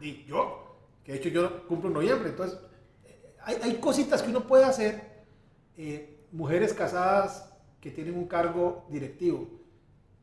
Y 0.00 0.24
yo, 0.24 0.70
de 1.10 1.16
hecho 1.16 1.28
yo 1.28 1.66
cumplo 1.66 1.88
en 1.88 1.94
noviembre, 1.94 2.30
entonces 2.30 2.58
hay, 3.44 3.56
hay 3.62 3.74
cositas 3.74 4.22
que 4.22 4.30
uno 4.30 4.46
puede 4.46 4.64
hacer. 4.64 5.10
Eh, 5.76 6.26
mujeres 6.32 6.74
casadas 6.74 7.52
que 7.80 7.90
tienen 7.90 8.14
un 8.14 8.26
cargo 8.26 8.84
directivo, 8.88 9.48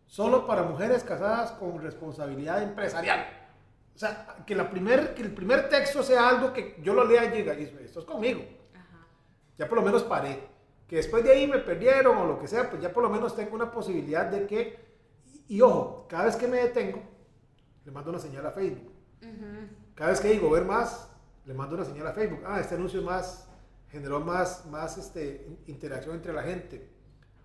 solo 0.05 0.45
para 0.45 0.63
mujeres 0.63 1.03
casadas 1.03 1.51
con 1.51 1.81
responsabilidad 1.81 2.61
empresarial. 2.61 3.25
O 3.95 3.97
sea, 3.97 4.35
que, 4.45 4.53
la 4.53 4.69
primer, 4.69 5.15
que 5.15 5.23
el 5.23 5.33
primer 5.33 5.69
texto 5.69 6.03
sea 6.03 6.29
algo 6.29 6.53
que 6.53 6.79
yo 6.83 6.93
lo 6.93 7.03
lea 7.03 7.25
y 7.25 7.37
diga, 7.37 7.53
esto 7.53 7.99
es 7.99 8.05
conmigo. 8.05 8.41
Ya 9.57 9.67
por 9.67 9.79
lo 9.79 9.83
menos 9.83 10.03
paré. 10.03 10.39
Que 10.87 10.97
después 10.97 11.23
de 11.23 11.31
ahí 11.31 11.47
me 11.47 11.57
perdieron 11.57 12.15
o 12.15 12.27
lo 12.27 12.39
que 12.39 12.47
sea, 12.47 12.69
pues 12.69 12.81
ya 12.81 12.93
por 12.93 13.03
lo 13.03 13.09
menos 13.09 13.35
tengo 13.35 13.55
una 13.55 13.71
posibilidad 13.71 14.27
de 14.27 14.45
que... 14.45 14.87
Y, 15.47 15.61
ojo, 15.61 16.05
cada 16.07 16.25
vez 16.25 16.35
que 16.35 16.47
me 16.47 16.57
detengo, 16.57 17.01
le 17.83 17.91
mando 17.91 18.11
una 18.11 18.19
señal 18.19 18.45
a 18.45 18.51
Facebook. 18.51 18.93
Cada 19.95 20.11
vez 20.11 20.21
que 20.21 20.29
digo 20.29 20.51
ver 20.51 20.63
más, 20.63 21.09
le 21.47 21.53
mando 21.53 21.75
una 21.75 21.85
señal 21.85 22.05
a 22.07 22.11
Facebook. 22.11 22.41
Ah, 22.45 22.59
este 22.59 22.75
anuncio 22.75 23.01
más, 23.01 23.47
generó 23.89 24.19
más, 24.19 24.65
más 24.65 24.97
este, 24.97 25.47
interacción 25.67 26.15
entre 26.15 26.33
la 26.33 26.43
gente. 26.43 26.89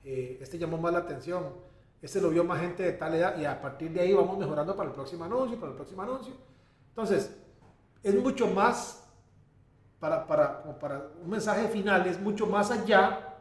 Eh, 0.05 0.39
este 0.41 0.59
llamó 0.59 0.77
más 0.77 0.93
la 0.93 0.99
atención. 0.99 1.55
Este 2.03 2.21
lo 2.21 2.31
vio 2.31 2.43
más 2.43 2.61
gente 2.61 2.83
de 2.83 2.93
tal 2.95 3.15
edad. 3.15 3.39
Y 3.39 3.45
a 3.45 3.63
partir 3.63 3.93
de 3.93 4.01
ahí 4.01 4.13
vamos 4.13 4.37
mejorando 4.37 4.77
para 4.77 4.89
el 4.89 4.95
próximo 4.95 5.25
anuncio, 5.25 5.59
para 5.59 5.71
el 5.71 5.77
próximo 5.77 6.03
anuncio. 6.03 6.35
Entonces, 6.89 7.31
es 8.03 8.15
mucho 8.17 8.49
más, 8.49 9.05
para, 10.01 10.27
para, 10.27 10.79
para 10.81 11.07
un 11.23 11.31
mensaje 11.31 11.69
final, 11.69 12.05
es 12.09 12.21
mucho 12.21 12.49
más 12.49 12.73
allá 12.73 13.37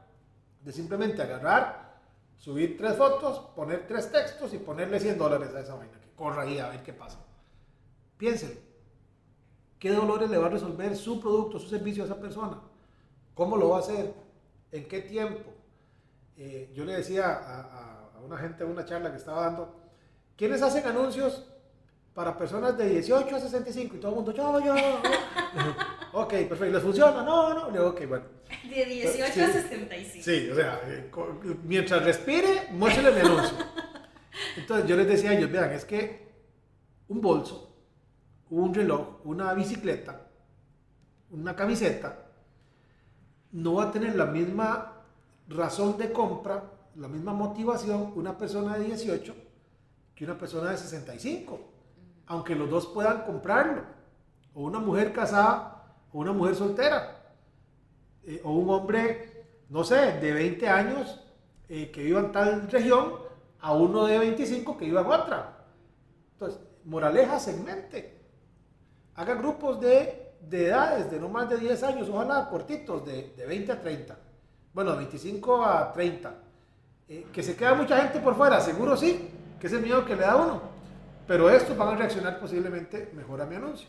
de 0.62 0.72
simplemente 0.72 1.24
agarrar, 1.24 1.98
subir 2.38 2.78
tres 2.78 2.96
fotos, 2.96 3.40
poner 3.56 3.88
tres 3.88 4.12
textos 4.12 4.54
y 4.54 4.60
ponerle 4.60 5.00
100 5.00 5.18
dólares 5.18 5.56
a 5.56 5.60
esa 5.62 5.74
vaina. 5.74 6.00
Que 6.00 6.12
corra 6.16 6.44
ahí 6.44 6.60
a 6.60 6.70
ver 6.70 6.84
qué 6.84 6.94
pasa. 6.94 7.18
Piénsenlo. 8.18 8.71
¿Qué 9.82 9.90
dolores 9.90 10.30
le 10.30 10.38
va 10.38 10.46
a 10.46 10.50
resolver 10.52 10.96
su 10.96 11.20
producto, 11.20 11.58
su 11.58 11.68
servicio 11.68 12.04
a 12.04 12.06
esa 12.06 12.20
persona? 12.20 12.62
¿Cómo 13.34 13.58
lo 13.58 13.70
va 13.70 13.78
a 13.78 13.80
hacer? 13.80 14.14
¿En 14.72 14.88
qué 14.88 15.02
tiempo? 15.02 15.56
Eh, 16.38 16.72
yo 16.76 16.86
le 16.86 16.94
decía 16.94 17.32
a, 17.34 18.12
una 18.24 18.38
gente 18.38 18.64
en 18.64 18.70
una 18.70 18.86
charla 18.86 19.10
que 19.10 19.18
estaba 19.18 19.42
dando, 19.42 19.76
¿quiénes 20.38 20.62
hacen 20.62 20.86
anuncios 20.86 21.48
para 22.14 22.38
personas 22.38 22.78
de 22.78 22.90
18 22.90 23.36
a 23.36 23.40
65? 23.40 23.96
Y 23.96 24.00
todo 24.00 24.12
el 24.12 24.16
mundo, 24.18 24.32
yo, 24.34 24.60
yo, 24.60 24.76
yo. 24.76 25.02
ok, 26.14 26.30
perfecto, 26.30 26.74
¿les 26.74 26.84
funciona? 26.84 27.24
No, 27.24 27.52
no. 27.52 27.72
Digo, 27.72 27.88
ok, 27.88 28.08
bueno. 28.08 28.26
De 28.70 28.86
18 28.86 29.24
a 29.44 29.48
65. 29.48 30.24
Sí, 30.24 30.48
o 30.52 30.56
sea, 30.56 30.80
eh, 30.86 31.10
mientras 31.64 32.06
respire, 32.06 32.68
muéstrele 32.70 33.14
mi 33.14 33.20
anuncio. 33.22 33.58
Entonces 34.58 34.88
yo 34.88 34.96
les 34.96 35.08
decía 35.08 35.32
a 35.32 35.34
ellos, 35.34 35.52
vean, 35.52 35.72
es 35.72 35.86
que 35.86 36.30
un 37.08 37.20
bolso 37.20 37.71
un 38.52 38.74
reloj, 38.74 39.22
una 39.24 39.54
bicicleta, 39.54 40.28
una 41.32 41.56
camiseta, 41.56 42.26
no 43.54 43.76
va 43.76 43.86
a 43.86 43.92
tener 43.92 44.16
la 44.16 44.26
misma 44.26 44.94
razón 45.48 45.98
de 45.98 46.12
compra, 46.12 46.64
la 46.96 47.08
misma 47.08 47.34
motivación 47.34 48.12
una 48.16 48.38
persona 48.38 48.78
de 48.78 48.86
18 48.86 49.34
que 50.14 50.26
una 50.26 50.38
persona 50.38 50.72
de 50.72 50.78
65, 50.78 51.60
aunque 52.28 52.54
los 52.54 52.70
dos 52.70 52.88
puedan 52.88 53.24
comprarlo, 53.24 53.84
o 54.54 54.64
una 54.64 54.80
mujer 54.80 55.14
casada 55.14 55.96
o 56.12 56.20
una 56.20 56.34
mujer 56.34 56.56
soltera, 56.56 57.34
eh, 58.24 58.42
o 58.44 58.52
un 58.52 58.70
hombre, 58.70 59.48
no 59.70 59.86
sé, 59.86 60.20
de 60.20 60.34
20 60.34 60.68
años 60.68 61.22
eh, 61.70 61.90
que 61.90 62.04
viva 62.04 62.20
en 62.20 62.32
tal 62.34 62.70
región, 62.70 63.14
a 63.62 63.74
uno 63.74 64.06
de 64.06 64.20
25 64.20 64.78
que 64.78 64.86
viva 64.86 65.02
en 65.02 65.08
otra. 65.08 65.66
Entonces, 66.34 66.60
moraleja, 66.84 67.40
segmente 67.40 68.21
haga 69.16 69.36
grupos 69.36 69.80
de, 69.80 70.34
edades 70.52 71.12
de 71.12 71.20
no 71.20 71.30
más 71.30 71.50
de 71.50 71.58
10 71.58 71.84
años, 71.84 72.10
ojalá 72.10 72.50
cortitos, 72.50 73.06
de, 73.06 73.34
de 73.36 73.46
20 73.46 73.72
a 73.72 73.82
30. 73.82 74.18
Bueno, 74.74 74.96
25 74.96 75.64
a 75.64 75.92
30. 75.92 76.34
Eh, 77.10 77.28
que 77.32 77.44
se 77.44 77.56
queda 77.56 77.74
mucha 77.74 77.98
gente 77.98 78.20
por 78.20 78.36
fuera, 78.36 78.60
seguro 78.62 78.96
sí, 78.96 79.30
que 79.60 79.68
es 79.68 79.74
el 79.74 79.82
miedo 79.82 80.06
que 80.06 80.16
le 80.16 80.22
da 80.22 80.36
uno. 80.36 80.62
Pero 81.28 81.50
estos 81.50 81.78
van 81.78 81.90
a 81.90 81.96
reaccionar 81.96 82.40
posiblemente 82.40 83.12
mejor 83.14 83.42
a 83.42 83.46
mi 83.46 83.56
anuncio. 83.56 83.88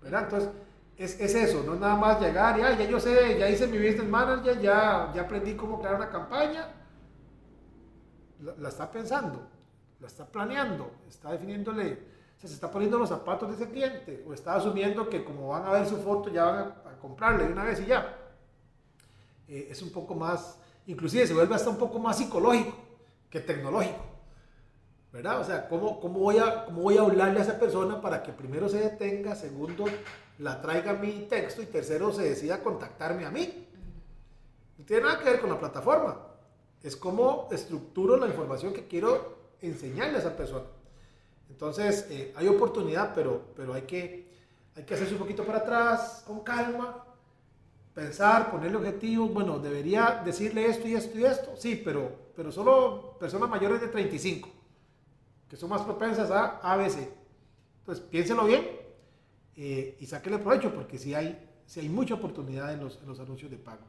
¿verdad? 0.00 0.24
Entonces, 0.24 0.50
es, 0.96 1.20
es, 1.20 1.34
eso, 1.34 1.62
no 1.64 1.74
nada 1.74 1.96
más 1.96 2.20
llegar 2.20 2.58
y, 2.58 2.62
ya 2.62 2.84
yo 2.84 2.98
sé, 3.00 3.38
ya 3.38 3.48
hice 3.48 3.66
mi 3.66 3.78
business 3.78 4.08
manager, 4.08 4.60
ya, 4.60 5.12
ya 5.14 5.22
aprendí 5.22 5.54
cómo 5.54 5.78
crear 5.80 5.96
una 5.96 6.10
campaña. 6.10 6.68
la 8.58 8.68
está 8.68 8.90
pensando, 8.90 9.48
la 10.00 10.06
está 10.06 10.26
planeando, 10.26 10.90
está 11.08 11.30
definiéndole 11.32 12.11
se 12.48 12.54
está 12.54 12.70
poniendo 12.70 12.98
los 12.98 13.08
zapatos 13.08 13.48
de 13.48 13.54
ese 13.54 13.72
cliente 13.72 14.24
o 14.26 14.34
está 14.34 14.54
asumiendo 14.54 15.08
que 15.08 15.24
como 15.24 15.48
van 15.48 15.64
a 15.64 15.70
ver 15.70 15.86
su 15.86 15.96
foto 15.98 16.28
ya 16.28 16.44
van 16.44 16.58
a, 16.58 16.98
comprarle 17.00 17.46
de 17.46 17.52
una 17.52 17.64
vez 17.64 17.80
y 17.80 17.86
ya. 17.86 18.16
Eh, 19.48 19.68
es 19.70 19.82
un 19.82 19.90
poco 19.90 20.14
más, 20.14 20.58
inclusive 20.86 21.26
se 21.26 21.34
vuelve 21.34 21.54
hasta 21.54 21.68
un 21.68 21.76
poco 21.76 21.98
más 21.98 22.18
psicológico 22.18 22.76
que 23.28 23.40
tecnológico. 23.40 24.04
¿Verdad? 25.12 25.40
O 25.40 25.44
sea, 25.44 25.68
¿cómo, 25.68 26.00
cómo, 26.00 26.20
voy 26.20 26.38
a, 26.38 26.64
¿cómo 26.64 26.82
voy 26.82 26.96
a 26.96 27.02
hablarle 27.02 27.40
a 27.40 27.42
esa 27.42 27.58
persona 27.58 28.00
para 28.00 28.22
que 28.22 28.32
primero 28.32 28.68
se 28.68 28.78
detenga, 28.78 29.34
segundo 29.34 29.84
la 30.38 30.62
traiga 30.62 30.94
mi 30.94 31.26
texto 31.28 31.60
y 31.60 31.66
tercero 31.66 32.12
se 32.12 32.22
decida 32.22 32.62
contactarme 32.62 33.26
a 33.26 33.30
mí? 33.30 33.68
No 34.78 34.84
tiene 34.84 35.02
nada 35.02 35.18
que 35.18 35.24
ver 35.24 35.40
con 35.40 35.50
la 35.50 35.58
plataforma. 35.58 36.18
Es 36.82 36.96
cómo 36.96 37.48
estructuro 37.52 38.16
la 38.16 38.26
información 38.26 38.72
que 38.72 38.86
quiero 38.86 39.36
enseñarle 39.60 40.16
a 40.16 40.20
esa 40.20 40.36
persona. 40.36 40.64
Entonces, 41.50 42.06
eh, 42.10 42.32
hay 42.36 42.48
oportunidad, 42.48 43.14
pero, 43.14 43.52
pero 43.54 43.74
hay, 43.74 43.82
que, 43.82 44.28
hay 44.74 44.84
que 44.84 44.94
hacerse 44.94 45.14
un 45.14 45.20
poquito 45.20 45.44
para 45.44 45.58
atrás, 45.58 46.24
con 46.26 46.40
calma, 46.40 47.04
pensar, 47.94 48.50
ponerle 48.50 48.78
objetivos. 48.78 49.32
Bueno, 49.32 49.58
debería 49.58 50.22
decirle 50.24 50.66
esto 50.66 50.88
y 50.88 50.94
esto 50.94 51.18
y 51.18 51.24
esto. 51.24 51.54
Sí, 51.56 51.80
pero, 51.84 52.32
pero 52.34 52.50
solo 52.50 53.16
personas 53.18 53.48
mayores 53.48 53.80
de 53.80 53.88
35, 53.88 54.48
que 55.48 55.56
son 55.56 55.70
más 55.70 55.82
propensas 55.82 56.30
a 56.30 56.58
ABC. 56.72 57.08
Entonces, 57.80 58.04
piénselo 58.04 58.44
bien 58.44 58.64
eh, 59.56 59.96
y 60.00 60.06
sáquele 60.06 60.38
provecho, 60.38 60.72
porque 60.72 60.98
si 60.98 61.14
hay, 61.14 61.38
si 61.66 61.80
hay 61.80 61.88
mucha 61.88 62.14
oportunidad 62.14 62.72
en 62.72 62.80
los, 62.80 62.98
en 63.00 63.08
los 63.08 63.18
anuncios 63.20 63.50
de 63.50 63.58
pago. 63.58 63.82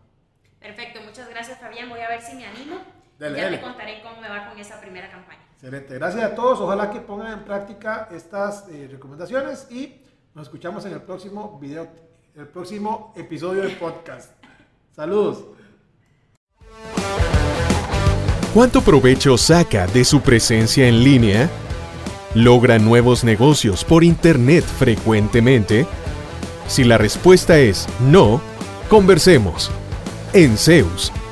Perfecto, 0.59 1.01
muchas 1.01 1.29
gracias 1.29 1.59
Fabián. 1.59 1.89
Voy 1.89 1.99
a 1.99 2.09
ver 2.09 2.21
si 2.21 2.35
me 2.35 2.45
animo. 2.45 2.77
Ya 3.19 3.49
te 3.49 3.61
contaré 3.61 4.01
cómo 4.01 4.21
me 4.21 4.29
va 4.29 4.49
con 4.49 4.59
esa 4.59 4.79
primera 4.79 5.09
campaña. 5.09 5.41
Excelente. 5.53 5.93
Gracias 5.95 6.23
a 6.23 6.35
todos. 6.35 6.59
Ojalá 6.59 6.91
que 6.91 6.99
pongan 6.99 7.33
en 7.33 7.45
práctica 7.45 8.09
estas 8.11 8.67
eh, 8.69 8.87
recomendaciones 8.91 9.67
y 9.71 10.01
nos 10.33 10.47
escuchamos 10.47 10.85
en 10.85 10.93
el 10.93 11.01
próximo 11.01 11.57
video, 11.59 11.87
el 12.35 12.47
próximo 12.47 13.13
episodio 13.15 13.61
del 13.61 13.77
podcast. 13.77 14.31
Saludos. 14.91 15.45
¿Cuánto 18.53 18.81
provecho 18.81 19.37
saca 19.37 19.87
de 19.87 20.03
su 20.05 20.21
presencia 20.21 20.87
en 20.87 21.03
línea? 21.03 21.49
¿Logra 22.35 22.77
nuevos 22.77 23.23
negocios 23.23 23.83
por 23.83 24.03
Internet 24.03 24.63
frecuentemente? 24.63 25.87
Si 26.67 26.83
la 26.83 26.97
respuesta 26.97 27.57
es 27.57 27.87
no, 27.99 28.41
conversemos. 28.89 29.71
En 30.33 30.57
Zeus 30.57 31.11